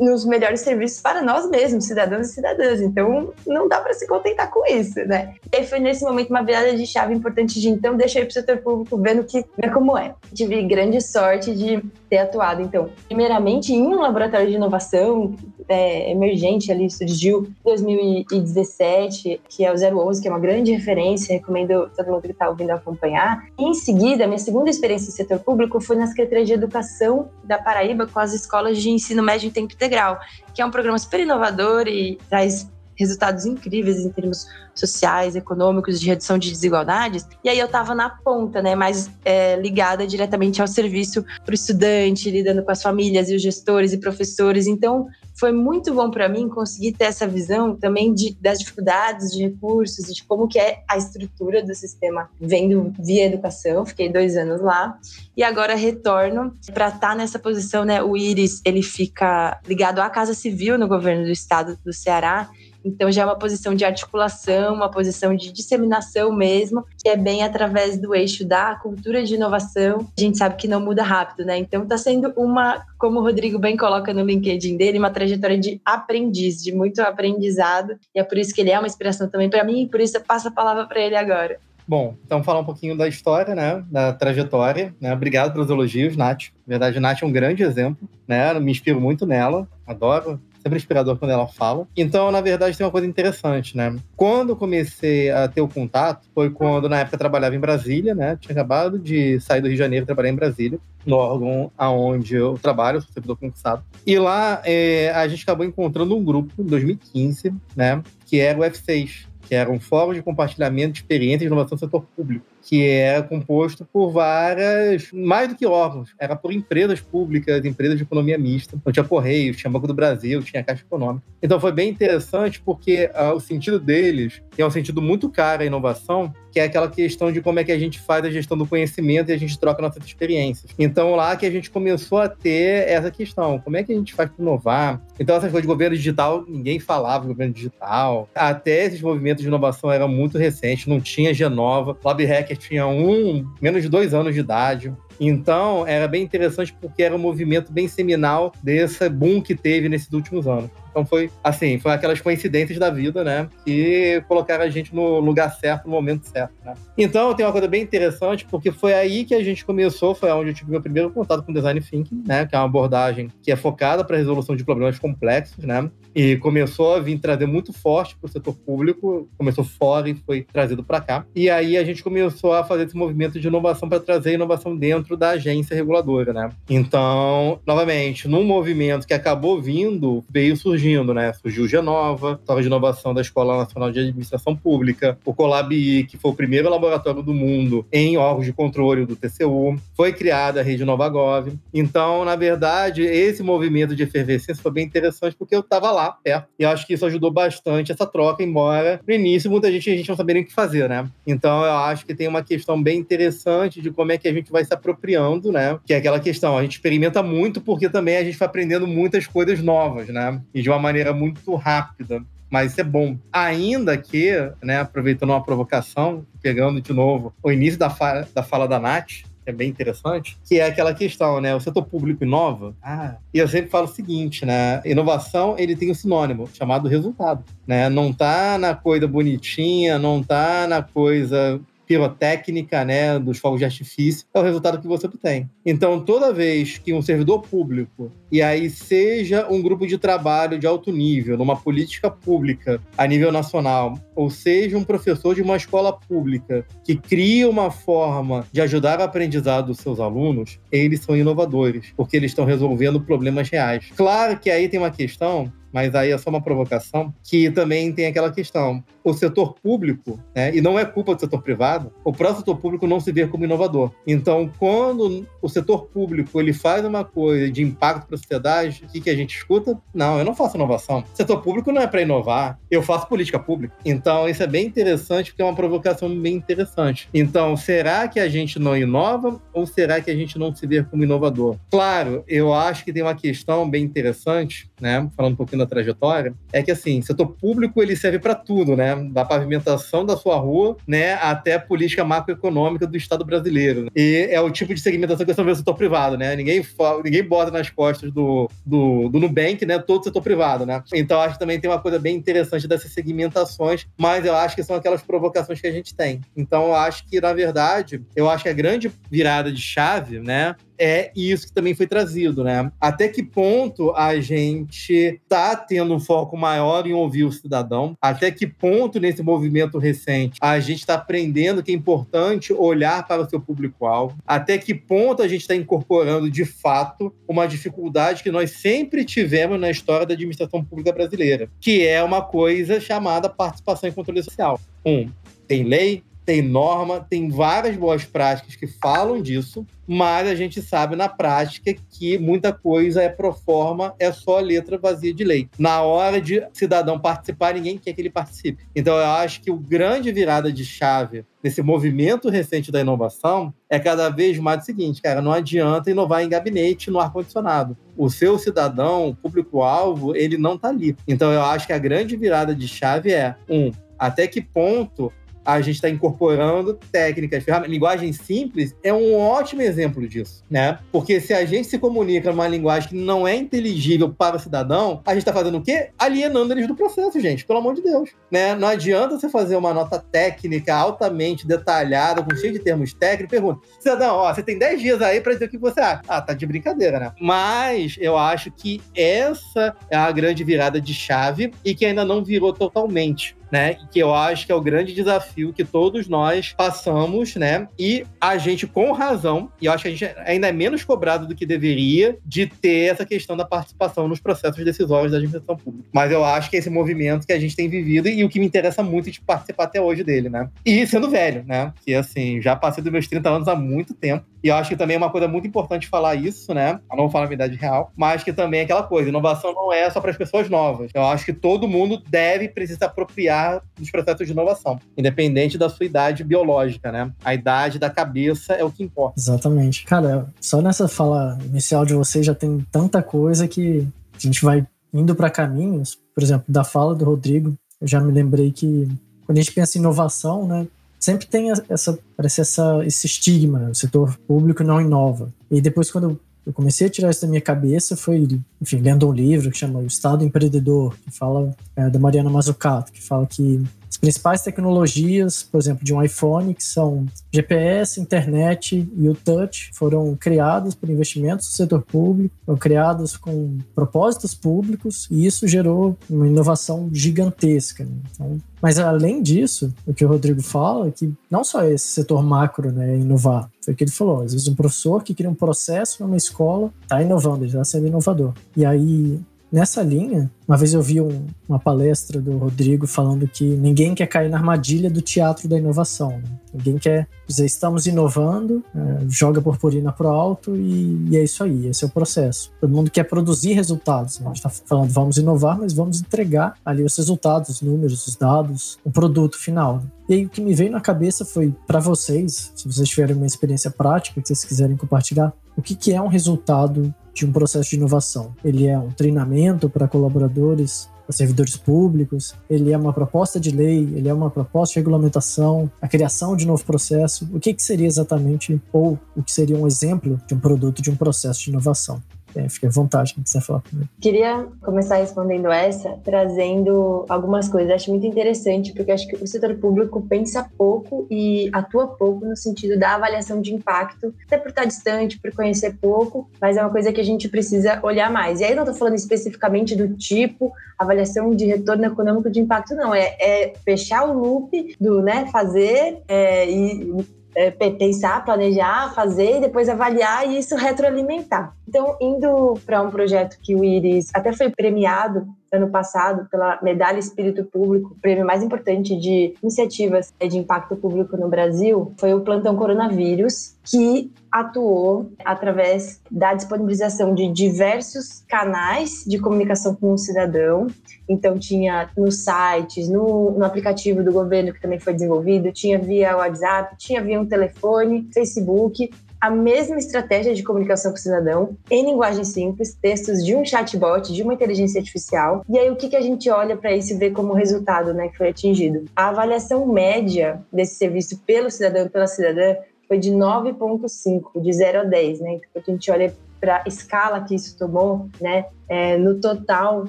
nos 0.00 0.24
melhores 0.24 0.60
serviços 0.60 1.00
para 1.00 1.22
nós 1.22 1.48
mesmos, 1.48 1.84
cidadãos 1.86 2.28
e 2.28 2.34
cidadãs. 2.34 2.80
Então, 2.80 3.32
não 3.46 3.68
dá 3.68 3.80
para 3.80 3.94
se 3.94 4.06
contentar 4.06 4.50
com 4.50 4.64
isso, 4.66 5.00
né? 5.06 5.34
E 5.52 5.64
foi 5.64 5.78
nesse 5.78 6.04
momento 6.04 6.30
uma 6.30 6.42
virada 6.42 6.76
de 6.76 6.86
chave 6.86 7.14
importante 7.14 7.60
de 7.60 7.68
então 7.68 7.96
deixa 7.96 8.18
eu 8.18 8.22
ir 8.22 8.26
para 8.26 8.30
o 8.30 8.34
setor 8.34 8.58
público 8.58 8.96
vendo 8.98 9.24
que 9.24 9.44
ver 9.56 9.72
como 9.72 9.96
é. 9.96 10.14
Tive 10.34 10.62
grande 10.62 11.00
sorte 11.00 11.54
de 11.54 11.82
ter 12.08 12.18
atuado, 12.18 12.62
então, 12.62 12.90
primeiramente 13.06 13.72
em 13.72 13.82
um 13.82 14.00
laboratório 14.00 14.48
de 14.48 14.54
inovação 14.54 15.34
é, 15.70 16.10
emergente 16.10 16.72
ali 16.72 16.90
surgiu 16.90 17.44
em 17.44 17.54
2017, 17.64 19.40
que 19.48 19.64
é 19.64 19.72
o 19.72 19.74
011, 19.74 20.20
que 20.20 20.26
é 20.26 20.30
uma 20.30 20.40
grande 20.40 20.72
referência, 20.72 21.32
recomendo 21.32 21.88
todo 21.96 22.10
mundo 22.10 22.22
que 22.22 22.32
está 22.32 22.48
ouvindo 22.48 22.70
acompanhar. 22.70 23.46
E 23.56 23.64
em 23.64 23.74
seguida, 23.74 24.26
minha 24.26 24.38
segunda 24.38 24.68
experiência 24.68 25.06
no 25.06 25.12
setor 25.12 25.38
público 25.38 25.80
foi 25.80 25.94
na 25.94 26.08
Secretaria 26.08 26.44
de 26.44 26.52
Educação 26.52 27.30
da 27.44 27.56
Paraíba 27.56 28.06
com 28.06 28.18
as 28.18 28.32
escolas 28.34 28.78
de 28.78 28.90
ensino 28.90 29.22
médio 29.22 29.46
em 29.46 29.50
tempo 29.50 29.72
integral, 29.72 30.18
que 30.52 30.60
é 30.60 30.66
um 30.66 30.70
programa 30.70 30.98
super 30.98 31.20
inovador 31.20 31.86
e 31.86 32.18
traz 32.28 32.68
resultados 33.00 33.46
incríveis 33.46 33.98
em 33.98 34.10
termos 34.10 34.46
sociais, 34.74 35.34
econômicos, 35.34 35.98
de 35.98 36.06
redução 36.06 36.38
de 36.38 36.50
desigualdades. 36.50 37.26
E 37.42 37.48
aí 37.48 37.58
eu 37.58 37.66
estava 37.66 37.94
na 37.94 38.08
ponta, 38.08 38.62
né, 38.62 38.74
mais 38.74 39.10
é, 39.24 39.56
ligada 39.56 40.06
diretamente 40.06 40.60
ao 40.60 40.68
serviço 40.68 41.24
para 41.44 41.52
o 41.52 41.54
estudante, 41.54 42.30
lidando 42.30 42.62
com 42.62 42.70
as 42.70 42.82
famílias 42.82 43.28
e 43.28 43.34
os 43.34 43.42
gestores 43.42 43.92
e 43.92 43.98
professores. 43.98 44.66
Então, 44.66 45.08
foi 45.40 45.52
muito 45.52 45.94
bom 45.94 46.10
para 46.10 46.28
mim 46.28 46.50
conseguir 46.50 46.92
ter 46.92 47.04
essa 47.04 47.26
visão 47.26 47.74
também 47.74 48.12
de, 48.12 48.36
das 48.38 48.58
dificuldades 48.58 49.30
de 49.30 49.44
recursos 49.44 50.08
e 50.10 50.12
de 50.12 50.22
como 50.24 50.46
que 50.46 50.58
é 50.58 50.82
a 50.86 50.98
estrutura 50.98 51.62
do 51.62 51.74
sistema 51.74 52.28
vendo 52.38 52.92
via 52.98 53.24
educação. 53.24 53.86
Fiquei 53.86 54.12
dois 54.12 54.36
anos 54.36 54.60
lá 54.60 54.98
e 55.34 55.42
agora 55.42 55.74
retorno 55.74 56.54
para 56.74 56.88
estar 56.88 57.00
tá 57.00 57.14
nessa 57.14 57.38
posição, 57.38 57.86
né? 57.86 58.02
O 58.02 58.18
Iris 58.18 58.60
ele 58.66 58.82
fica 58.82 59.58
ligado 59.66 60.00
à 60.00 60.10
Casa 60.10 60.34
Civil 60.34 60.78
no 60.78 60.86
governo 60.86 61.24
do 61.24 61.30
estado 61.30 61.78
do 61.82 61.92
Ceará 61.92 62.50
então 62.84 63.10
já 63.10 63.22
é 63.22 63.24
uma 63.24 63.36
posição 63.36 63.74
de 63.74 63.84
articulação, 63.84 64.74
uma 64.74 64.90
posição 64.90 65.34
de 65.34 65.52
disseminação 65.52 66.32
mesmo, 66.32 66.84
que 66.98 67.08
é 67.08 67.16
bem 67.16 67.42
através 67.42 67.98
do 67.98 68.14
eixo 68.14 68.44
da 68.44 68.74
cultura 68.76 69.22
de 69.22 69.34
inovação. 69.34 70.06
A 70.16 70.20
gente 70.20 70.38
sabe 70.38 70.56
que 70.56 70.68
não 70.68 70.80
muda 70.80 71.02
rápido, 71.02 71.44
né? 71.44 71.58
Então 71.58 71.82
está 71.82 71.98
sendo 71.98 72.32
uma, 72.36 72.84
como 72.98 73.20
o 73.20 73.22
Rodrigo 73.22 73.58
bem 73.58 73.76
coloca 73.76 74.12
no 74.12 74.24
LinkedIn 74.24 74.76
dele, 74.76 74.98
uma 74.98 75.10
trajetória 75.10 75.58
de 75.58 75.80
aprendiz, 75.84 76.62
de 76.62 76.72
muito 76.72 77.00
aprendizado. 77.00 77.98
E 78.14 78.20
é 78.20 78.24
por 78.24 78.38
isso 78.38 78.54
que 78.54 78.60
ele 78.60 78.70
é 78.70 78.78
uma 78.78 78.86
inspiração 78.86 79.28
também 79.28 79.50
para 79.50 79.64
mim, 79.64 79.82
e 79.82 79.86
por 79.86 80.00
isso 80.00 80.16
eu 80.16 80.22
passo 80.22 80.48
a 80.48 80.50
palavra 80.50 80.86
para 80.86 81.00
ele 81.00 81.16
agora. 81.16 81.58
Bom, 81.86 82.14
então 82.24 82.40
falar 82.42 82.60
um 82.60 82.64
pouquinho 82.64 82.96
da 82.96 83.08
história, 83.08 83.52
né, 83.52 83.82
da 83.90 84.12
trajetória, 84.12 84.94
né? 85.00 85.12
Obrigado 85.12 85.52
pelos 85.52 85.68
elogios, 85.68 86.16
Nath. 86.16 86.44
Na 86.64 86.78
verdade, 86.78 87.00
Nath 87.00 87.22
é 87.22 87.26
um 87.26 87.32
grande 87.32 87.64
exemplo, 87.64 88.08
né? 88.28 88.52
Eu 88.54 88.60
me 88.60 88.70
inspiro 88.70 89.00
muito 89.00 89.26
nela, 89.26 89.66
adoro 89.84 90.40
sempre 90.60 90.78
inspirador 90.78 91.16
quando 91.16 91.30
ela 91.30 91.48
fala. 91.48 91.86
Então, 91.96 92.30
na 92.30 92.40
verdade, 92.40 92.76
tem 92.76 92.84
uma 92.84 92.92
coisa 92.92 93.06
interessante, 93.06 93.76
né? 93.76 93.96
Quando 94.16 94.54
comecei 94.54 95.30
a 95.30 95.48
ter 95.48 95.60
o 95.60 95.68
contato, 95.68 96.26
foi 96.34 96.50
quando, 96.50 96.88
na 96.88 97.00
época, 97.00 97.16
eu 97.16 97.18
trabalhava 97.18 97.56
em 97.56 97.60
Brasília, 97.60 98.14
né? 98.14 98.36
Tinha 98.40 98.52
acabado 98.52 98.98
de 98.98 99.40
sair 99.40 99.60
do 99.60 99.66
Rio 99.66 99.76
de 99.76 99.78
Janeiro 99.78 100.04
e 100.04 100.06
trabalhar 100.06 100.30
em 100.30 100.34
Brasília, 100.34 100.78
no 101.04 101.16
órgão 101.16 101.72
aonde 101.76 102.34
eu 102.34 102.58
trabalho, 102.60 103.00
sou 103.00 103.10
servidor 103.12 103.36
concursado. 103.36 103.82
E 104.06 104.18
lá, 104.18 104.60
é, 104.64 105.10
a 105.10 105.26
gente 105.26 105.42
acabou 105.42 105.64
encontrando 105.64 106.16
um 106.16 106.22
grupo, 106.22 106.52
em 106.58 106.66
2015, 106.66 107.54
né? 107.74 108.02
Que 108.26 108.38
era 108.38 108.58
o 108.58 108.62
F6, 108.62 109.26
que 109.48 109.54
era 109.54 109.70
um 109.70 109.80
fórum 109.80 110.12
de 110.12 110.22
compartilhamento 110.22 110.92
de 110.92 110.98
experiências 111.00 111.40
de 111.40 111.46
inovação 111.46 111.76
no 111.76 111.80
setor 111.80 112.04
público 112.14 112.46
que 112.62 112.86
era 112.86 113.22
composto 113.22 113.84
por 113.84 114.10
várias, 114.10 115.10
mais 115.12 115.48
do 115.48 115.54
que 115.54 115.66
órgãos, 115.66 116.14
era 116.18 116.36
por 116.36 116.52
empresas 116.52 117.00
públicas, 117.00 117.64
empresas 117.64 117.96
de 117.96 118.04
economia 118.04 118.38
mista. 118.38 118.76
Então 118.76 118.92
tinha 118.92 119.04
Correios, 119.04 119.56
tinha 119.56 119.70
Banco 119.70 119.86
do 119.86 119.94
Brasil, 119.94 120.42
tinha 120.42 120.62
Caixa 120.62 120.82
Econômica. 120.82 121.24
Então 121.42 121.58
foi 121.58 121.72
bem 121.72 121.88
interessante 121.88 122.60
porque 122.60 123.10
uh, 123.14 123.34
o 123.34 123.40
sentido 123.40 123.78
deles, 123.78 124.42
é 124.60 124.66
um 124.66 124.70
sentido 124.70 125.00
muito 125.00 125.28
caro 125.28 125.62
à 125.62 125.66
inovação, 125.66 126.32
que 126.52 126.60
é 126.60 126.64
aquela 126.64 126.88
questão 126.88 127.32
de 127.32 127.40
como 127.40 127.60
é 127.60 127.64
que 127.64 127.72
a 127.72 127.78
gente 127.78 128.00
faz 128.00 128.24
a 128.24 128.30
gestão 128.30 128.56
do 128.56 128.66
conhecimento 128.66 129.30
e 129.30 129.32
a 129.32 129.38
gente 129.38 129.58
troca 129.58 129.80
nossas 129.80 130.04
experiências. 130.04 130.72
Então 130.78 131.14
lá 131.14 131.36
que 131.36 131.46
a 131.46 131.50
gente 131.50 131.70
começou 131.70 132.18
a 132.18 132.28
ter 132.28 132.88
essa 132.88 133.10
questão, 133.10 133.58
como 133.58 133.76
é 133.76 133.82
que 133.82 133.92
a 133.92 133.94
gente 133.94 134.12
faz 134.12 134.30
para 134.30 134.42
inovar? 134.42 135.00
Então 135.18 135.36
essas 135.36 135.50
coisas 135.50 135.62
de 135.62 135.68
governo 135.68 135.96
digital, 135.96 136.44
ninguém 136.46 136.78
falava 136.78 137.22
de 137.22 137.28
governo 137.28 137.54
digital. 137.54 138.28
Até 138.34 138.86
esses 138.86 139.00
movimentos 139.00 139.42
de 139.42 139.48
inovação 139.48 139.90
eram 139.90 140.08
muito 140.08 140.38
recentes, 140.38 140.86
não 140.86 141.00
tinha 141.00 141.32
Genova, 141.32 141.96
LabHack 142.04 142.49
Becker 142.50 142.56
tinha 142.56 142.86
um, 142.86 143.46
menos 143.60 143.82
de 143.82 143.88
dois 143.88 144.12
anos 144.12 144.34
de 144.34 144.40
idade. 144.40 144.92
Então, 145.18 145.86
era 145.86 146.08
bem 146.08 146.22
interessante 146.22 146.74
porque 146.80 147.02
era 147.02 147.14
um 147.14 147.18
movimento 147.18 147.72
bem 147.72 147.86
seminal 147.86 148.52
desse 148.62 149.08
boom 149.08 149.40
que 149.40 149.54
teve 149.54 149.88
nesses 149.88 150.12
últimos 150.12 150.46
anos. 150.46 150.70
Então 150.90 151.04
foi 151.06 151.30
assim, 151.42 151.78
foi 151.78 151.92
aquelas 151.92 152.20
coincidências 152.20 152.78
da 152.78 152.90
vida, 152.90 153.24
né? 153.24 153.48
Que 153.64 154.22
colocaram 154.28 154.64
a 154.64 154.68
gente 154.68 154.94
no 154.94 155.20
lugar 155.20 155.50
certo, 155.52 155.86
no 155.86 155.92
momento 155.92 156.26
certo, 156.26 156.52
né? 156.64 156.74
Então 156.98 157.34
tem 157.34 157.46
uma 157.46 157.52
coisa 157.52 157.68
bem 157.68 157.82
interessante, 157.82 158.46
porque 158.50 158.70
foi 158.70 158.92
aí 158.94 159.24
que 159.24 159.34
a 159.34 159.42
gente 159.42 159.64
começou, 159.64 160.14
foi 160.14 160.30
onde 160.32 160.50
eu 160.50 160.54
tive 160.54 160.70
meu 160.70 160.80
primeiro 160.80 161.10
contato 161.10 161.42
com 161.42 161.52
design 161.52 161.80
thinking, 161.80 162.24
né? 162.26 162.46
Que 162.46 162.54
é 162.54 162.58
uma 162.58 162.64
abordagem 162.64 163.30
que 163.42 163.50
é 163.50 163.56
focada 163.56 164.04
para 164.04 164.16
resolução 164.16 164.56
de 164.56 164.64
problemas 164.64 164.98
complexos, 164.98 165.64
né? 165.64 165.90
E 166.14 166.36
começou 166.38 166.94
a 166.94 167.00
vir 167.00 167.18
trazer 167.18 167.46
muito 167.46 167.72
forte 167.72 168.16
para 168.16 168.26
o 168.26 168.30
setor 168.30 168.54
público, 168.54 169.28
começou 169.38 169.62
fora 169.62 170.10
e 170.10 170.14
foi 170.14 170.42
trazido 170.42 170.82
para 170.82 171.00
cá. 171.00 171.24
E 171.34 171.48
aí 171.48 171.76
a 171.76 171.84
gente 171.84 172.02
começou 172.02 172.52
a 172.52 172.64
fazer 172.64 172.84
esse 172.84 172.96
movimento 172.96 173.38
de 173.38 173.46
inovação 173.46 173.88
para 173.88 174.00
trazer 174.00 174.34
inovação 174.34 174.76
dentro 174.76 175.16
da 175.16 175.30
agência 175.30 175.74
reguladora, 175.74 176.32
né? 176.32 176.50
Então, 176.68 177.60
novamente, 177.64 178.26
num 178.26 178.42
movimento 178.42 179.06
que 179.06 179.14
acabou 179.14 179.60
vindo, 179.60 180.24
veio 180.28 180.56
surgir 180.56 180.79
surgindo, 180.80 181.12
né? 181.12 181.32
Surgiu 181.34 181.64
o 181.64 181.68
Genova, 181.68 182.40
Torre 182.46 182.62
de 182.62 182.68
Inovação 182.68 183.12
da 183.12 183.20
Escola 183.20 183.58
Nacional 183.58 183.92
de 183.92 184.00
Administração 184.00 184.56
Pública, 184.56 185.18
o 185.26 185.34
Colab, 185.34 185.68
que 186.04 186.16
foi 186.16 186.30
o 186.30 186.34
primeiro 186.34 186.70
laboratório 186.70 187.22
do 187.22 187.34
mundo 187.34 187.86
em 187.92 188.16
órgãos 188.16 188.46
de 188.46 188.52
controle 188.52 189.04
do 189.04 189.14
TCU, 189.14 189.76
foi 189.94 190.12
criada 190.12 190.60
a 190.60 190.62
Rede 190.62 190.84
Novagov. 190.84 191.52
Então, 191.72 192.24
na 192.24 192.34
verdade, 192.34 193.02
esse 193.02 193.42
movimento 193.42 193.94
de 193.94 194.04
efervescência 194.04 194.62
foi 194.62 194.72
bem 194.72 194.86
interessante 194.86 195.36
porque 195.36 195.54
eu 195.54 195.60
estava 195.60 195.90
lá 195.90 196.12
perto. 196.12 196.48
E 196.58 196.64
acho 196.64 196.86
que 196.86 196.94
isso 196.94 197.04
ajudou 197.04 197.30
bastante 197.30 197.92
essa 197.92 198.06
troca, 198.06 198.42
embora 198.42 199.00
no 199.06 199.14
início 199.14 199.50
muita 199.50 199.70
gente, 199.70 199.90
a 199.90 199.96
gente 199.96 200.08
não 200.08 200.16
sabia 200.16 200.40
o 200.40 200.44
que 200.44 200.52
fazer, 200.52 200.88
né? 200.88 201.06
Então, 201.26 201.62
eu 201.64 201.72
acho 201.72 202.06
que 202.06 202.14
tem 202.14 202.26
uma 202.26 202.42
questão 202.42 202.82
bem 202.82 202.98
interessante 202.98 203.82
de 203.82 203.90
como 203.90 204.12
é 204.12 204.18
que 204.18 204.28
a 204.28 204.32
gente 204.32 204.50
vai 204.50 204.64
se 204.64 204.72
apropriando, 204.72 205.52
né? 205.52 205.78
Que 205.84 205.92
é 205.92 205.96
aquela 205.96 206.20
questão, 206.20 206.56
a 206.56 206.62
gente 206.62 206.72
experimenta 206.72 207.22
muito 207.22 207.60
porque 207.60 207.88
também 207.88 208.16
a 208.16 208.24
gente 208.24 208.38
vai 208.38 208.48
aprendendo 208.48 208.86
muitas 208.86 209.26
coisas 209.26 209.62
novas, 209.62 210.08
né? 210.08 210.40
E 210.54 210.62
de 210.62 210.69
uma 210.70 210.78
maneira 210.78 211.12
muito 211.12 211.54
rápida. 211.54 212.22
Mas 212.50 212.72
isso 212.72 212.80
é 212.80 212.84
bom. 212.84 213.16
Ainda 213.32 213.96
que, 213.96 214.32
né, 214.62 214.80
aproveitando 214.80 215.30
uma 215.30 215.42
provocação, 215.42 216.26
pegando 216.42 216.80
de 216.80 216.92
novo 216.92 217.32
o 217.42 217.52
início 217.52 217.78
da 217.78 217.88
fala 217.88 218.26
da, 218.34 218.42
fala 218.42 218.66
da 218.66 218.80
Nath, 218.80 219.22
que 219.44 219.50
é 219.50 219.52
bem 219.52 219.70
interessante, 219.70 220.36
que 220.44 220.58
é 220.58 220.66
aquela 220.66 220.92
questão, 220.92 221.40
né? 221.40 221.54
O 221.54 221.60
setor 221.60 221.84
público 221.84 222.24
inova. 222.24 222.74
Ah, 222.82 223.16
e 223.32 223.38
eu 223.38 223.48
sempre 223.48 223.70
falo 223.70 223.86
o 223.86 223.88
seguinte, 223.88 224.44
né? 224.44 224.82
Inovação, 224.84 225.54
ele 225.58 225.76
tem 225.76 225.90
um 225.90 225.94
sinônimo 225.94 226.48
chamado 226.52 226.88
resultado, 226.88 227.44
né? 227.66 227.88
Não 227.88 228.12
tá 228.12 228.58
na 228.58 228.74
coisa 228.74 229.06
bonitinha, 229.06 229.98
não 229.98 230.22
tá 230.22 230.66
na 230.66 230.82
coisa 230.82 231.60
pirotécnica, 231.90 232.84
né, 232.84 233.18
dos 233.18 233.40
fogos 233.40 233.58
de 233.58 233.64
artifício, 233.64 234.24
é 234.32 234.38
o 234.38 234.42
resultado 234.44 234.80
que 234.80 234.86
você 234.86 235.06
obtém. 235.06 235.50
Então, 235.66 235.98
toda 235.98 236.32
vez 236.32 236.78
que 236.78 236.92
um 236.92 237.02
servidor 237.02 237.42
público, 237.42 238.12
e 238.30 238.40
aí 238.40 238.70
seja 238.70 239.48
um 239.50 239.60
grupo 239.60 239.84
de 239.88 239.98
trabalho 239.98 240.56
de 240.56 240.68
alto 240.68 240.92
nível, 240.92 241.36
numa 241.36 241.56
política 241.56 242.08
pública 242.08 242.80
a 242.96 243.08
nível 243.08 243.32
nacional, 243.32 243.98
ou 244.14 244.30
seja 244.30 244.78
um 244.78 244.84
professor 244.84 245.34
de 245.34 245.42
uma 245.42 245.56
escola 245.56 245.92
pública 245.92 246.64
que 246.84 246.94
cria 246.94 247.50
uma 247.50 247.72
forma 247.72 248.46
de 248.52 248.60
ajudar 248.60 249.00
o 249.00 249.02
aprendizado 249.02 249.66
dos 249.66 249.78
seus 249.78 249.98
alunos, 249.98 250.60
eles 250.70 251.00
são 251.00 251.16
inovadores, 251.16 251.92
porque 251.96 252.16
eles 252.16 252.30
estão 252.30 252.44
resolvendo 252.44 253.00
problemas 253.00 253.50
reais. 253.50 253.86
Claro 253.96 254.38
que 254.38 254.48
aí 254.48 254.68
tem 254.68 254.78
uma 254.78 254.92
questão 254.92 255.52
mas 255.72 255.94
aí 255.94 256.10
é 256.10 256.18
só 256.18 256.30
uma 256.30 256.42
provocação, 256.42 257.12
que 257.22 257.50
também 257.50 257.92
tem 257.92 258.06
aquela 258.06 258.30
questão. 258.30 258.82
O 259.02 259.12
setor 259.12 259.54
público, 259.54 260.20
né, 260.34 260.54
e 260.54 260.60
não 260.60 260.78
é 260.78 260.84
culpa 260.84 261.14
do 261.14 261.20
setor 261.20 261.42
privado, 261.42 261.92
o 262.04 262.12
próprio 262.12 262.40
setor 262.40 262.56
público 262.56 262.86
não 262.86 263.00
se 263.00 263.12
vê 263.12 263.26
como 263.26 263.44
inovador. 263.44 263.90
Então, 264.06 264.50
quando 264.58 265.26
o 265.40 265.48
setor 265.48 265.86
público 265.86 266.40
ele 266.40 266.52
faz 266.52 266.84
uma 266.84 267.04
coisa 267.04 267.50
de 267.50 267.62
impacto 267.62 268.06
para 268.06 268.14
a 268.14 268.18
sociedade, 268.18 268.84
o 268.84 268.92
que, 268.92 269.00
que 269.00 269.10
a 269.10 269.16
gente 269.16 269.36
escuta? 269.36 269.78
Não, 269.94 270.18
eu 270.18 270.24
não 270.24 270.34
faço 270.34 270.56
inovação. 270.56 271.04
O 271.12 271.16
setor 271.16 271.40
público 271.42 271.72
não 271.72 271.82
é 271.82 271.86
para 271.86 272.02
inovar, 272.02 272.58
eu 272.70 272.82
faço 272.82 273.08
política 273.08 273.38
pública. 273.38 273.74
Então, 273.84 274.28
isso 274.28 274.42
é 274.42 274.46
bem 274.46 274.66
interessante, 274.66 275.30
porque 275.30 275.42
é 275.42 275.44
uma 275.44 275.54
provocação 275.54 276.14
bem 276.14 276.34
interessante. 276.34 277.08
Então, 277.12 277.56
será 277.56 278.06
que 278.08 278.20
a 278.20 278.28
gente 278.28 278.58
não 278.58 278.76
inova 278.76 279.40
ou 279.52 279.66
será 279.66 280.00
que 280.00 280.10
a 280.10 280.16
gente 280.16 280.38
não 280.38 280.54
se 280.54 280.66
vê 280.66 280.82
como 280.82 281.04
inovador? 281.04 281.56
Claro, 281.70 282.24
eu 282.28 282.52
acho 282.52 282.84
que 282.84 282.92
tem 282.92 283.02
uma 283.02 283.14
questão 283.14 283.68
bem 283.68 283.84
interessante, 283.84 284.69
né, 284.80 285.08
falando 285.16 285.34
um 285.34 285.36
pouquinho 285.36 285.60
da 285.60 285.66
trajetória, 285.66 286.34
é 286.52 286.62
que 286.62 286.70
assim, 286.70 287.02
setor 287.02 287.26
público 287.26 287.82
ele 287.82 287.96
serve 287.96 288.18
para 288.18 288.34
tudo, 288.34 288.76
né? 288.76 288.94
Da 289.10 289.24
pavimentação 289.24 290.04
da 290.04 290.16
sua 290.16 290.36
rua, 290.36 290.76
né, 290.86 291.14
até 291.14 291.54
a 291.54 291.60
política 291.60 292.04
macroeconômica 292.04 292.86
do 292.86 292.96
Estado 292.96 293.24
brasileiro. 293.24 293.90
E 293.94 294.28
é 294.30 294.40
o 294.40 294.50
tipo 294.50 294.74
de 294.74 294.80
segmentação 294.80 295.24
que 295.24 295.32
eu 295.32 295.44
no 295.44 295.56
setor 295.56 295.74
privado, 295.74 296.16
né? 296.16 296.36
Ninguém, 296.36 296.64
ninguém 297.04 297.24
bota 297.24 297.50
nas 297.50 297.70
costas 297.70 298.10
do, 298.12 298.48
do, 298.64 299.08
do 299.08 299.18
Nubank, 299.18 299.64
né, 299.64 299.78
todo 299.78 300.00
o 300.00 300.04
setor 300.04 300.22
privado, 300.22 300.66
né? 300.66 300.82
Então 300.94 301.20
acho 301.20 301.34
que 301.34 301.40
também 301.40 301.60
tem 301.60 301.70
uma 301.70 301.80
coisa 301.80 301.98
bem 301.98 302.16
interessante 302.16 302.68
dessas 302.68 302.92
segmentações, 302.92 303.86
mas 303.98 304.24
eu 304.24 304.34
acho 304.34 304.54
que 304.54 304.62
são 304.62 304.76
aquelas 304.76 305.02
provocações 305.02 305.60
que 305.60 305.66
a 305.66 305.72
gente 305.72 305.94
tem. 305.94 306.20
Então 306.36 306.68
eu 306.68 306.74
acho 306.74 307.06
que, 307.06 307.20
na 307.20 307.32
verdade, 307.32 308.02
eu 308.14 308.28
acho 308.28 308.44
que 308.44 308.50
a 308.50 308.54
grande 308.54 308.90
virada 309.10 309.52
de 309.52 309.60
chave, 309.60 310.20
né, 310.20 310.54
é 310.80 311.12
isso 311.14 311.46
que 311.46 311.52
também 311.52 311.74
foi 311.74 311.86
trazido, 311.86 312.42
né? 312.42 312.72
Até 312.80 313.06
que 313.08 313.22
ponto 313.22 313.92
a 313.94 314.18
gente 314.18 314.92
está 314.92 315.54
tendo 315.54 315.94
um 315.94 316.00
foco 316.00 316.36
maior 316.36 316.86
em 316.86 316.92
ouvir 316.94 317.24
o 317.24 317.32
cidadão? 317.32 317.94
Até 318.00 318.30
que 318.30 318.46
ponto, 318.46 318.98
nesse 318.98 319.22
movimento 319.22 319.78
recente, 319.78 320.38
a 320.40 320.58
gente 320.58 320.80
está 320.80 320.94
aprendendo 320.94 321.62
que 321.62 321.70
é 321.70 321.74
importante 321.74 322.52
olhar 322.52 323.06
para 323.06 323.22
o 323.22 323.28
seu 323.28 323.40
público-alvo? 323.40 324.16
Até 324.26 324.56
que 324.56 324.74
ponto 324.74 325.22
a 325.22 325.28
gente 325.28 325.42
está 325.42 325.54
incorporando, 325.54 326.30
de 326.30 326.44
fato, 326.46 327.14
uma 327.28 327.46
dificuldade 327.46 328.22
que 328.22 328.30
nós 328.30 328.52
sempre 328.52 329.04
tivemos 329.04 329.60
na 329.60 329.70
história 329.70 330.06
da 330.06 330.14
administração 330.14 330.64
pública 330.64 330.92
brasileira, 330.92 331.50
que 331.60 331.86
é 331.86 332.02
uma 332.02 332.22
coisa 332.22 332.80
chamada 332.80 333.28
participação 333.28 333.88
e 333.88 333.92
controle 333.92 334.22
social. 334.22 334.58
Um, 334.84 335.10
tem 335.46 335.64
lei, 335.64 336.02
tem 336.30 336.42
norma, 336.42 337.04
tem 337.10 337.28
várias 337.28 337.76
boas 337.76 338.04
práticas 338.04 338.54
que 338.54 338.64
falam 338.64 339.20
disso, 339.20 339.66
mas 339.84 340.28
a 340.28 340.34
gente 340.36 340.62
sabe 340.62 340.94
na 340.94 341.08
prática 341.08 341.74
que 341.90 342.18
muita 342.18 342.52
coisa 342.52 343.02
é 343.02 343.08
pro 343.08 343.32
forma, 343.32 343.96
é 343.98 344.12
só 344.12 344.38
letra 344.38 344.78
vazia 344.78 345.12
de 345.12 345.24
lei. 345.24 345.48
Na 345.58 345.82
hora 345.82 346.20
de 346.20 346.46
cidadão 346.52 347.00
participar, 347.00 347.54
ninguém 347.54 347.76
quer 347.76 347.94
que 347.94 348.00
ele 348.00 348.10
participe. 348.10 348.62
Então 348.76 348.96
eu 348.96 349.06
acho 349.06 349.40
que 349.40 349.50
o 349.50 349.56
grande 349.56 350.12
virada 350.12 350.52
de 350.52 350.64
chave 350.64 351.24
nesse 351.42 351.62
movimento 351.62 352.28
recente 352.28 352.70
da 352.70 352.80
inovação 352.80 353.52
é 353.68 353.80
cada 353.80 354.08
vez 354.08 354.38
mais 354.38 354.62
o 354.62 354.66
seguinte, 354.66 355.02
cara, 355.02 355.20
não 355.20 355.32
adianta 355.32 355.90
inovar 355.90 356.22
em 356.22 356.28
gabinete 356.28 356.92
no 356.92 357.00
ar-condicionado. 357.00 357.76
O 357.96 358.08
seu 358.08 358.38
cidadão, 358.38 359.18
público-alvo, 359.20 360.14
ele 360.14 360.38
não 360.38 360.54
está 360.54 360.68
ali. 360.68 360.96
Então 361.08 361.32
eu 361.32 361.42
acho 361.42 361.66
que 361.66 361.72
a 361.72 361.78
grande 361.78 362.14
virada 362.16 362.54
de 362.54 362.68
chave 362.68 363.12
é, 363.12 363.34
um, 363.48 363.72
até 364.00 364.26
que 364.26 364.40
ponto 364.40 365.12
a 365.44 365.60
gente 365.60 365.76
está 365.76 365.88
incorporando 365.88 366.78
técnicas, 366.90 367.44
ferramentas. 367.44 367.72
Linguagem 367.72 368.12
simples 368.12 368.74
é 368.82 368.92
um 368.92 369.14
ótimo 369.16 369.62
exemplo 369.62 370.06
disso, 370.06 370.44
né? 370.50 370.78
Porque 370.92 371.20
se 371.20 371.32
a 371.32 371.44
gente 371.44 371.68
se 371.68 371.78
comunica 371.78 372.30
numa 372.30 372.48
linguagem 372.48 372.90
que 372.90 372.96
não 372.96 373.26
é 373.26 373.34
inteligível 373.34 374.10
para 374.10 374.36
o 374.36 374.40
cidadão, 374.40 375.00
a 375.04 375.12
gente 375.12 375.22
está 375.22 375.32
fazendo 375.32 375.58
o 375.58 375.62
quê? 375.62 375.90
Alienando 375.98 376.52
eles 376.52 376.66
do 376.66 376.74
processo, 376.74 377.20
gente, 377.20 377.44
pelo 377.44 377.58
amor 377.58 377.74
de 377.74 377.82
Deus. 377.82 378.10
Né? 378.30 378.54
Não 378.54 378.68
adianta 378.68 379.18
você 379.18 379.28
fazer 379.28 379.56
uma 379.56 379.72
nota 379.72 379.98
técnica 379.98 380.74
altamente 380.74 381.46
detalhada, 381.46 382.22
com 382.22 382.34
cheio 382.36 382.52
de 382.52 382.58
termos 382.58 382.92
técnicos, 382.92 383.30
pergunta, 383.30 383.60
cidadão, 383.78 384.16
ó, 384.16 384.32
você 384.32 384.42
tem 384.42 384.58
10 384.58 384.80
dias 384.80 385.02
aí 385.02 385.20
para 385.20 385.32
dizer 385.32 385.46
o 385.46 385.48
que 385.48 385.58
você 385.58 385.80
acha. 385.80 386.02
Ah, 386.08 386.20
tá 386.20 386.34
de 386.34 386.46
brincadeira, 386.46 386.98
né? 386.98 387.12
Mas 387.20 387.96
eu 388.00 388.16
acho 388.16 388.50
que 388.50 388.80
essa 388.94 389.76
é 389.90 389.96
a 389.96 390.10
grande 390.12 390.44
virada 390.44 390.80
de 390.80 390.94
chave 390.94 391.52
e 391.64 391.74
que 391.74 391.84
ainda 391.84 392.04
não 392.04 392.24
virou 392.24 392.52
totalmente 392.52 393.36
né? 393.50 393.76
Que 393.90 393.98
eu 393.98 394.14
acho 394.14 394.46
que 394.46 394.52
é 394.52 394.54
o 394.54 394.60
grande 394.60 394.94
desafio 394.94 395.52
que 395.52 395.64
todos 395.64 396.08
nós 396.08 396.54
passamos, 396.56 397.34
né? 397.36 397.68
E 397.78 398.04
a 398.20 398.38
gente, 398.38 398.66
com 398.66 398.92
razão, 398.92 399.50
e 399.60 399.66
eu 399.66 399.72
acho 399.72 399.82
que 399.82 399.88
a 399.88 399.92
gente 399.92 400.04
ainda 400.24 400.48
é 400.48 400.52
menos 400.52 400.84
cobrado 400.84 401.26
do 401.26 401.34
que 401.34 401.46
deveria, 401.46 402.18
de 402.24 402.46
ter 402.46 402.90
essa 402.90 403.04
questão 403.04 403.36
da 403.36 403.44
participação 403.44 404.08
nos 404.08 404.20
processos 404.20 404.64
decisórios 404.64 405.12
da 405.12 405.18
administração 405.18 405.56
pública. 405.56 405.88
Mas 405.92 406.10
eu 406.12 406.24
acho 406.24 406.50
que 406.50 406.56
é 406.56 406.58
esse 406.58 406.70
movimento 406.70 407.26
que 407.26 407.32
a 407.32 407.40
gente 407.40 407.56
tem 407.56 407.68
vivido 407.68 408.08
e 408.08 408.24
o 408.24 408.28
que 408.28 408.38
me 408.38 408.46
interessa 408.46 408.82
muito 408.82 409.08
é 409.08 409.12
de 409.12 409.20
participar 409.20 409.64
até 409.64 409.80
hoje 409.80 410.04
dele, 410.04 410.28
né? 410.28 410.48
E 410.64 410.86
sendo 410.86 411.10
velho, 411.10 411.44
né? 411.46 411.72
Que 411.84 411.94
assim, 411.94 412.40
já 412.40 412.54
passei 412.56 412.82
dos 412.82 412.92
meus 412.92 413.06
30 413.08 413.28
anos 413.28 413.48
há 413.48 413.56
muito 413.56 413.94
tempo. 413.94 414.24
E 414.42 414.48
eu 414.48 414.54
acho 414.54 414.70
que 414.70 414.76
também 414.76 414.94
é 414.94 414.98
uma 414.98 415.10
coisa 415.10 415.28
muito 415.28 415.46
importante 415.46 415.88
falar 415.88 416.14
isso, 416.14 416.54
né? 416.54 416.80
Não 416.90 417.10
a 417.12 417.22
minha 417.22 417.34
idade 417.34 417.56
real, 417.56 417.92
mas 417.96 418.22
que 418.22 418.32
também 418.32 418.60
é 418.60 418.62
aquela 418.62 418.82
coisa: 418.82 419.08
inovação 419.08 419.52
não 419.52 419.72
é 419.72 419.90
só 419.90 420.00
para 420.00 420.10
as 420.10 420.16
pessoas 420.16 420.48
novas. 420.48 420.90
Eu 420.94 421.04
acho 421.04 421.24
que 421.24 421.32
todo 421.32 421.68
mundo 421.68 422.02
deve 422.08 422.48
precisar 422.48 422.78
se 422.78 422.84
apropriar 422.84 423.62
dos 423.78 423.90
processos 423.90 424.26
de 424.26 424.32
inovação, 424.32 424.78
independente 424.96 425.58
da 425.58 425.68
sua 425.68 425.84
idade 425.84 426.24
biológica, 426.24 426.90
né? 426.90 427.12
A 427.24 427.34
idade 427.34 427.78
da 427.78 427.90
cabeça 427.90 428.54
é 428.54 428.64
o 428.64 428.70
que 428.70 428.82
importa. 428.82 429.18
Exatamente. 429.18 429.84
Cara, 429.84 430.28
só 430.40 430.62
nessa 430.62 430.88
fala 430.88 431.38
inicial 431.44 431.84
de 431.84 431.94
você 431.94 432.22
já 432.22 432.34
tem 432.34 432.64
tanta 432.70 433.02
coisa 433.02 433.46
que 433.46 433.86
a 434.14 434.18
gente 434.18 434.44
vai 434.44 434.66
indo 434.92 435.14
para 435.14 435.30
caminhos. 435.30 435.98
Por 436.14 436.22
exemplo, 436.22 436.44
da 436.48 436.64
fala 436.64 436.94
do 436.94 437.04
Rodrigo, 437.04 437.54
eu 437.80 437.86
já 437.86 438.00
me 438.00 438.12
lembrei 438.12 438.52
que 438.52 438.88
quando 439.26 439.38
a 439.38 439.40
gente 439.40 439.52
pensa 439.52 439.78
em 439.78 439.80
inovação, 439.80 440.46
né? 440.46 440.66
Sempre 441.00 441.26
tem 441.26 441.50
essa, 441.68 441.98
parece 442.16 442.42
essa, 442.42 442.84
esse 442.84 443.06
estigma, 443.06 443.58
né? 443.58 443.70
o 443.70 443.74
setor 443.74 444.16
público 444.28 444.62
não 444.62 444.80
inova. 444.80 445.32
E 445.50 445.60
depois, 445.60 445.90
quando 445.90 446.20
eu 446.46 446.52
comecei 446.52 446.86
a 446.86 446.90
tirar 446.90 447.10
isso 447.10 447.22
da 447.22 447.28
minha 447.28 447.40
cabeça, 447.40 447.96
foi, 447.96 448.28
enfim, 448.60 448.76
lendo 448.76 449.08
um 449.08 449.12
livro 449.12 449.50
que 449.50 449.56
chama 449.56 449.80
O 449.80 449.86
Estado 449.86 450.24
Empreendedor, 450.24 450.94
que 451.02 451.10
fala, 451.10 451.56
é, 451.74 451.88
da 451.88 451.98
Mariana 451.98 452.28
Mazzucato, 452.28 452.92
que 452.92 453.02
fala 453.02 453.26
que 453.26 453.64
principais 454.00 454.42
tecnologias, 454.42 455.42
por 455.42 455.58
exemplo, 455.58 455.84
de 455.84 455.92
um 455.92 456.02
iPhone, 456.02 456.54
que 456.54 456.64
são 456.64 457.06
GPS, 457.32 458.00
internet 458.00 458.88
e 458.96 459.08
o 459.08 459.14
touch, 459.14 459.70
foram 459.74 460.16
criadas 460.16 460.74
por 460.74 460.88
investimentos 460.88 461.48
do 461.48 461.52
setor 461.52 461.82
público, 461.82 462.34
foram 462.44 462.58
criadas 462.58 463.16
com 463.16 463.58
propósitos 463.74 464.34
públicos 464.34 465.06
e 465.10 465.26
isso 465.26 465.46
gerou 465.46 465.96
uma 466.08 466.26
inovação 466.26 466.88
gigantesca. 466.92 467.84
Né? 467.84 467.92
Então, 468.12 468.38
mas 468.62 468.78
além 468.78 469.22
disso, 469.22 469.72
o 469.86 469.94
que 469.94 470.04
o 470.04 470.08
Rodrigo 470.08 470.42
fala 470.42 470.88
é 470.88 470.90
que 470.90 471.12
não 471.30 471.42
só 471.44 471.64
esse 471.64 471.88
setor 471.88 472.22
macro 472.22 472.70
né, 472.70 472.94
é 472.94 472.98
inovar, 472.98 473.50
foi 473.62 473.74
o 473.74 473.76
que 473.76 473.84
ele 473.84 473.90
falou. 473.90 474.22
Às 474.22 474.32
vezes 474.32 474.48
um 474.48 474.54
professor 474.54 475.02
que 475.02 475.14
cria 475.14 475.30
um 475.30 475.34
processo 475.34 476.02
numa 476.02 476.16
escola 476.16 476.72
está 476.82 477.02
inovando, 477.02 477.44
ele 477.44 477.46
está 477.46 477.64
sendo 477.64 477.86
inovador. 477.86 478.32
E 478.56 478.64
aí 478.64 479.20
Nessa 479.52 479.82
linha, 479.82 480.30
uma 480.46 480.56
vez 480.56 480.72
eu 480.72 480.80
vi 480.80 481.00
um, 481.00 481.26
uma 481.48 481.58
palestra 481.58 482.20
do 482.20 482.38
Rodrigo 482.38 482.86
falando 482.86 483.26
que 483.26 483.44
ninguém 483.44 483.96
quer 483.96 484.06
cair 484.06 484.30
na 484.30 484.36
armadilha 484.36 484.88
do 484.88 485.00
teatro 485.00 485.48
da 485.48 485.58
inovação. 485.58 486.10
Né? 486.10 486.24
Ninguém 486.54 486.78
quer 486.78 487.08
dizer, 487.26 487.46
estamos 487.46 487.84
inovando, 487.86 488.62
é, 488.72 489.04
joga 489.08 489.42
purpurina 489.42 489.90
pro 489.90 490.08
alto 490.08 490.54
e, 490.54 491.08
e, 491.10 491.16
é 491.16 491.24
isso 491.24 491.42
aí, 491.42 491.66
esse 491.66 491.82
é 491.82 491.88
o 491.88 491.90
processo. 491.90 492.52
Todo 492.60 492.72
mundo 492.72 492.92
quer 492.92 493.04
produzir 493.04 493.52
resultados. 493.52 494.20
Né? 494.20 494.26
A 494.26 494.28
gente 494.28 494.36
está 494.36 494.50
falando, 494.50 494.90
vamos 494.90 495.18
inovar, 495.18 495.58
mas 495.58 495.72
vamos 495.72 496.00
entregar 496.00 496.54
ali 496.64 496.84
os 496.84 496.96
resultados, 496.96 497.50
os 497.50 497.62
números, 497.62 498.06
os 498.06 498.14
dados, 498.14 498.78
o 498.84 498.90
produto 498.90 499.36
final. 499.36 499.78
Né? 499.78 499.82
E 500.10 500.14
aí 500.14 500.26
o 500.26 500.28
que 500.28 500.40
me 500.40 500.54
veio 500.54 500.70
na 500.70 500.80
cabeça 500.80 501.24
foi 501.24 501.52
para 501.66 501.80
vocês, 501.80 502.52
se 502.54 502.68
vocês 502.68 502.88
tiverem 502.88 503.16
uma 503.16 503.26
experiência 503.26 503.70
prática 503.70 504.20
que 504.20 504.28
vocês 504.28 504.44
quiserem 504.44 504.76
compartilhar, 504.76 505.32
o 505.56 505.62
que, 505.62 505.74
que 505.74 505.92
é 505.92 506.00
um 506.00 506.08
resultado 506.08 506.94
de 507.14 507.26
um 507.26 507.32
processo 507.32 507.70
de 507.70 507.76
inovação. 507.76 508.34
Ele 508.44 508.66
é 508.66 508.78
um 508.78 508.90
treinamento 508.90 509.68
para 509.68 509.88
colaboradores, 509.88 510.88
para 511.06 511.16
servidores 511.16 511.56
públicos, 511.56 512.34
ele 512.48 512.72
é 512.72 512.78
uma 512.78 512.92
proposta 512.92 513.40
de 513.40 513.50
lei, 513.50 513.78
ele 513.96 514.08
é 514.08 514.14
uma 514.14 514.30
proposta 514.30 514.74
de 514.74 514.80
regulamentação, 514.80 515.70
a 515.82 515.88
criação 515.88 516.36
de 516.36 516.46
novo 516.46 516.64
processo. 516.64 517.28
O 517.32 517.40
que, 517.40 517.52
que 517.52 517.62
seria 517.62 517.86
exatamente, 517.86 518.60
ou 518.72 518.98
o 519.16 519.22
que 519.22 519.32
seria 519.32 519.56
um 519.56 519.66
exemplo 519.66 520.20
de 520.26 520.34
um 520.34 520.38
produto 520.38 520.80
de 520.80 520.90
um 520.90 520.96
processo 520.96 521.42
de 521.42 521.50
inovação? 521.50 522.00
É, 522.34 522.48
fique 522.48 522.66
à 522.66 522.70
vontade, 522.70 523.14
quem 523.14 523.22
quiser 523.22 523.40
falar 523.40 523.60
primeiro. 523.60 523.88
Queria 524.00 524.46
começar 524.62 524.96
respondendo 524.96 525.50
essa, 525.50 525.90
trazendo 526.04 527.04
algumas 527.08 527.48
coisas. 527.48 527.72
Acho 527.72 527.90
muito 527.90 528.06
interessante, 528.06 528.72
porque 528.72 528.92
acho 528.92 529.06
que 529.08 529.16
o 529.16 529.26
setor 529.26 529.54
público 529.56 530.00
pensa 530.02 530.48
pouco 530.56 531.06
e 531.10 531.50
atua 531.52 531.88
pouco 531.88 532.24
no 532.24 532.36
sentido 532.36 532.78
da 532.78 532.94
avaliação 532.94 533.40
de 533.40 533.54
impacto, 533.54 534.14
até 534.26 534.38
por 534.38 534.50
estar 534.50 534.64
distante, 534.64 535.18
por 535.18 535.32
conhecer 535.32 535.76
pouco, 535.80 536.28
mas 536.40 536.56
é 536.56 536.62
uma 536.62 536.70
coisa 536.70 536.92
que 536.92 537.00
a 537.00 537.04
gente 537.04 537.28
precisa 537.28 537.80
olhar 537.82 538.10
mais. 538.10 538.40
E 538.40 538.44
aí 538.44 538.54
não 538.54 538.62
estou 538.62 538.76
falando 538.76 538.94
especificamente 538.94 539.74
do 539.74 539.88
tipo 539.96 540.52
avaliação 540.78 541.34
de 541.34 541.44
retorno 541.44 541.84
econômico 541.84 542.30
de 542.30 542.40
impacto, 542.40 542.74
não. 542.74 542.94
É, 542.94 543.16
é 543.20 543.52
fechar 543.64 544.08
o 544.08 544.18
loop 544.18 544.76
do 544.80 545.02
né, 545.02 545.26
fazer 545.30 545.98
é, 546.08 546.50
e 546.50 547.19
é, 547.34 547.50
pensar, 547.50 548.24
planejar, 548.24 548.94
fazer 548.94 549.40
depois 549.40 549.68
avaliar 549.68 550.26
e 550.26 550.38
isso 550.38 550.56
retroalimentar. 550.56 551.54
Então, 551.68 551.96
indo 552.00 552.58
para 552.66 552.82
um 552.82 552.90
projeto 552.90 553.38
que 553.42 553.54
o 553.54 553.64
Iris 553.64 554.10
até 554.14 554.32
foi 554.32 554.50
premiado 554.50 555.26
ano 555.52 555.68
passado 555.70 556.28
pela 556.30 556.60
Medalha 556.62 556.98
Espírito 556.98 557.44
Público, 557.44 557.94
o 557.94 558.00
prêmio 558.00 558.24
mais 558.24 558.42
importante 558.42 558.96
de 558.96 559.34
iniciativas 559.42 560.12
de 560.20 560.38
impacto 560.38 560.76
público 560.76 561.16
no 561.16 561.28
Brasil, 561.28 561.92
foi 561.98 562.14
o 562.14 562.20
Plantão 562.20 562.56
Coronavírus, 562.56 563.56
que 563.64 564.10
atuou 564.30 565.10
através 565.24 566.00
da 566.10 566.34
disponibilização 566.34 567.14
de 567.14 567.28
diversos 567.32 568.24
canais 568.28 569.04
de 569.06 569.18
comunicação 569.18 569.74
com 569.74 569.92
o 569.92 569.98
cidadão. 569.98 570.68
Então, 571.08 571.38
tinha 571.38 571.90
nos 571.96 572.24
sites, 572.24 572.88
no, 572.88 573.32
no 573.32 573.44
aplicativo 573.44 574.04
do 574.04 574.12
governo 574.12 574.52
que 574.52 574.60
também 574.60 574.78
foi 574.78 574.92
desenvolvido, 574.94 575.52
tinha 575.52 575.78
via 575.78 576.16
WhatsApp, 576.16 576.76
tinha 576.78 577.02
via 577.02 577.20
um 577.20 577.26
telefone, 577.26 578.08
Facebook, 578.14 578.90
a 579.20 579.30
mesma 579.30 579.76
estratégia 579.76 580.34
de 580.34 580.42
comunicação 580.42 580.92
com 580.92 580.96
o 580.96 581.00
cidadão, 581.00 581.56
em 581.70 581.84
linguagem 581.84 582.24
simples, 582.24 582.74
textos 582.74 583.24
de 583.24 583.34
um 583.34 583.44
chatbot, 583.44 584.12
de 584.12 584.22
uma 584.22 584.32
inteligência 584.32 584.78
artificial. 584.78 585.44
E 585.48 585.58
aí, 585.58 585.70
o 585.70 585.76
que, 585.76 585.88
que 585.88 585.96
a 585.96 586.00
gente 586.00 586.30
olha 586.30 586.56
para 586.56 586.74
isso 586.74 586.94
e 586.94 586.96
vê 586.96 587.10
como 587.10 587.34
resultado 587.34 587.92
né, 587.92 588.08
que 588.08 588.16
foi 588.16 588.30
atingido? 588.30 588.84
A 588.96 589.08
avaliação 589.08 589.66
média 589.66 590.40
desse 590.50 590.76
serviço 590.76 591.18
pelo 591.26 591.50
cidadão 591.50 591.86
e 591.86 591.88
pela 591.90 592.06
cidadã 592.06 592.56
foi 592.88 592.98
de 592.98 593.10
9,5, 593.12 594.40
de 594.40 594.52
0 594.52 594.80
a 594.80 594.84
10. 594.84 595.20
Né? 595.20 595.40
Então, 595.50 595.62
a 595.66 595.70
gente 595.70 595.90
olha 595.90 596.14
para 596.40 596.62
a 596.64 596.64
escala 596.66 597.22
que 597.22 597.34
isso 597.34 597.56
tomou, 597.58 598.08
né, 598.20 598.46
é, 598.68 598.96
no 598.96 599.20
total 599.20 599.84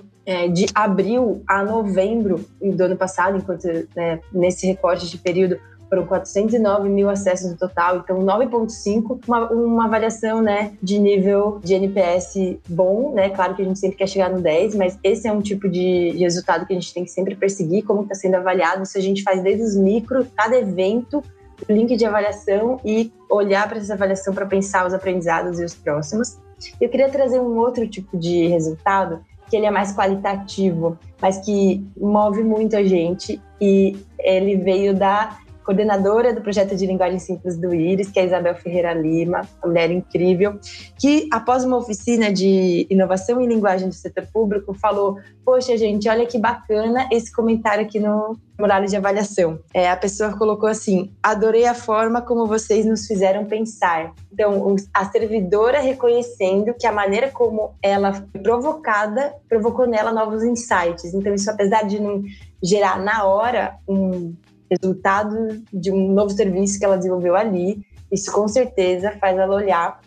é, 0.25 0.47
de 0.49 0.65
abril 0.75 1.41
a 1.47 1.63
novembro 1.63 2.45
do 2.61 2.81
ano 2.83 2.97
passado, 2.97 3.37
enquanto 3.37 3.65
né, 3.95 4.19
nesse 4.31 4.67
recorte 4.67 5.09
de 5.09 5.17
período 5.17 5.57
foram 5.91 6.05
409 6.05 6.87
mil 6.87 7.09
acessos 7.09 7.51
no 7.51 7.57
total, 7.57 7.97
então 7.97 8.19
9.5, 8.19 9.19
uma, 9.27 9.51
uma 9.51 9.85
avaliação, 9.85 10.41
né, 10.41 10.71
de 10.81 10.97
nível 10.97 11.59
de 11.61 11.73
NPS 11.73 12.59
bom, 12.69 13.13
né, 13.13 13.29
claro 13.29 13.53
que 13.53 13.61
a 13.61 13.65
gente 13.65 13.77
sempre 13.77 13.97
quer 13.97 14.07
chegar 14.07 14.29
no 14.29 14.39
10, 14.39 14.75
mas 14.75 14.97
esse 15.03 15.27
é 15.27 15.33
um 15.33 15.41
tipo 15.41 15.67
de, 15.67 16.11
resultado 16.11 16.65
que 16.65 16.71
a 16.71 16.75
gente 16.79 16.93
tem 16.93 17.03
que 17.03 17.11
sempre 17.11 17.35
perseguir, 17.35 17.83
como 17.83 18.03
está 18.03 18.15
sendo 18.15 18.35
avaliado, 18.35 18.83
isso 18.83 18.97
a 18.97 19.01
gente 19.01 19.21
faz 19.21 19.43
desde 19.43 19.63
os 19.63 19.75
micro, 19.75 20.25
cada 20.33 20.57
evento, 20.57 21.21
o 21.67 21.73
link 21.73 21.97
de 21.97 22.05
avaliação 22.05 22.79
e 22.85 23.11
olhar 23.29 23.67
para 23.67 23.77
essa 23.77 23.93
avaliação 23.93 24.33
para 24.33 24.45
pensar 24.45 24.87
os 24.87 24.93
aprendizados 24.93 25.59
e 25.59 25.65
os 25.65 25.75
próximos. 25.75 26.37
Eu 26.79 26.87
queria 26.87 27.09
trazer 27.09 27.41
um 27.41 27.57
outro 27.57 27.85
tipo 27.85 28.17
de 28.17 28.47
resultado, 28.47 29.19
que 29.49 29.57
ele 29.57 29.65
é 29.65 29.71
mais 29.71 29.93
qualitativo, 29.93 30.97
mas 31.21 31.39
que 31.39 31.85
move 31.97 32.43
muito 32.43 32.77
a 32.77 32.83
gente 32.83 33.41
e 33.59 33.97
ele 34.23 34.55
veio 34.55 34.95
da 34.95 35.37
coordenadora 35.63 36.33
do 36.33 36.41
projeto 36.41 36.75
de 36.75 36.85
linguagem 36.85 37.19
simples 37.19 37.57
do 37.57 37.73
Iris, 37.73 38.09
que 38.09 38.19
é 38.19 38.23
a 38.23 38.25
Isabel 38.25 38.55
Ferreira 38.55 38.93
Lima, 38.93 39.47
uma 39.61 39.67
mulher 39.67 39.91
incrível, 39.91 40.59
que 40.99 41.27
após 41.31 41.63
uma 41.63 41.77
oficina 41.77 42.31
de 42.31 42.87
inovação 42.89 43.41
em 43.41 43.47
linguagem 43.47 43.87
do 43.87 43.95
setor 43.95 44.25
público 44.31 44.73
falou: 44.73 45.17
Poxa, 45.45 45.77
gente, 45.77 46.07
olha 46.09 46.25
que 46.25 46.37
bacana 46.37 47.07
esse 47.11 47.31
comentário 47.31 47.83
aqui 47.83 47.99
no 47.99 48.37
formulário 48.55 48.87
de 48.87 48.95
avaliação. 48.95 49.59
É, 49.73 49.89
a 49.89 49.97
pessoa 49.97 50.37
colocou 50.37 50.69
assim: 50.69 51.11
adorei 51.21 51.65
a 51.65 51.73
forma 51.73 52.21
como 52.21 52.45
vocês 52.45 52.85
nos 52.85 53.07
fizeram 53.07 53.45
pensar. 53.45 54.13
Então, 54.31 54.75
a 54.93 55.05
servidora 55.05 55.79
reconhecendo 55.79 56.73
que 56.79 56.85
a 56.85 56.91
maneira 56.91 57.29
como 57.29 57.73
ela 57.81 58.13
foi 58.13 58.41
provocada 58.41 59.33
provocou 59.49 59.87
nela 59.87 60.11
novos 60.11 60.43
insights. 60.43 61.13
Então, 61.13 61.33
isso, 61.33 61.49
apesar 61.49 61.83
de 61.83 61.99
não 61.99 62.23
gerar 62.63 62.99
na 62.99 63.25
hora 63.25 63.75
um 63.87 64.33
resultado 64.71 65.61
de 65.71 65.91
um 65.91 66.13
novo 66.13 66.29
serviço 66.29 66.79
que 66.79 66.85
ela 66.85 66.97
desenvolveu 66.97 67.35
ali. 67.35 67.85
Isso 68.11 68.31
com 68.31 68.47
certeza 68.47 69.11
faz 69.19 69.37
ela 69.37 69.53
olhar 69.53 69.99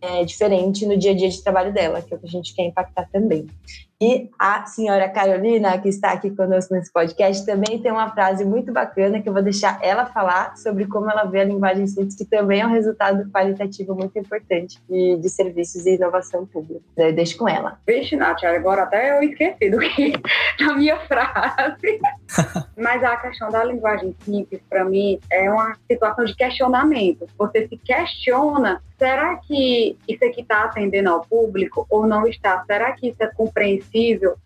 é, 0.00 0.24
diferente 0.24 0.86
no 0.86 0.96
dia 0.96 1.10
a 1.10 1.14
dia 1.14 1.28
de 1.28 1.42
trabalho 1.42 1.72
dela, 1.72 2.00
que 2.00 2.14
é 2.14 2.16
o 2.16 2.20
que 2.20 2.26
a 2.26 2.30
gente 2.30 2.54
quer 2.54 2.64
impactar 2.64 3.08
também. 3.10 3.46
E 4.02 4.28
a 4.36 4.66
senhora 4.66 5.08
Carolina, 5.08 5.78
que 5.78 5.88
está 5.88 6.10
aqui 6.10 6.28
conosco 6.28 6.74
nesse 6.74 6.92
podcast, 6.92 7.46
também 7.46 7.80
tem 7.80 7.92
uma 7.92 8.10
frase 8.10 8.44
muito 8.44 8.72
bacana 8.72 9.22
que 9.22 9.28
eu 9.28 9.32
vou 9.32 9.40
deixar 9.40 9.78
ela 9.80 10.06
falar 10.06 10.56
sobre 10.56 10.88
como 10.88 11.08
ela 11.08 11.22
vê 11.22 11.42
a 11.42 11.44
linguagem 11.44 11.86
simples, 11.86 12.16
que 12.16 12.24
também 12.24 12.62
é 12.62 12.66
um 12.66 12.72
resultado 12.72 13.30
qualitativo 13.30 13.94
muito 13.94 14.18
importante 14.18 14.82
de, 14.90 15.18
de 15.18 15.28
serviços 15.30 15.86
e 15.86 15.94
inovação 15.94 16.44
pública. 16.44 16.82
Eu 16.96 17.12
deixo 17.12 17.38
com 17.38 17.48
ela. 17.48 17.78
Vixe, 17.86 18.16
Nath, 18.16 18.42
agora 18.42 18.82
até 18.82 19.16
eu 19.16 19.22
esqueci 19.22 19.70
do 19.70 19.78
que 19.78 20.14
da 20.58 20.74
minha 20.74 20.98
frase. 21.06 22.00
Mas 22.76 23.04
a 23.04 23.16
questão 23.18 23.50
da 23.50 23.62
linguagem 23.62 24.16
simples, 24.24 24.60
para 24.68 24.84
mim, 24.84 25.20
é 25.30 25.48
uma 25.48 25.76
situação 25.88 26.24
de 26.24 26.34
questionamento. 26.34 27.24
Você 27.38 27.68
se 27.68 27.76
questiona 27.76 28.82
será 29.02 29.36
que 29.36 29.98
isso 30.06 30.24
aqui 30.24 30.42
está 30.42 30.62
atendendo 30.62 31.10
ao 31.10 31.22
público 31.22 31.84
ou 31.90 32.06
não 32.06 32.24
está? 32.24 32.64
Será 32.64 32.92
que 32.92 33.08
isso 33.08 33.20
é 33.20 33.26
compreensível 33.26 33.91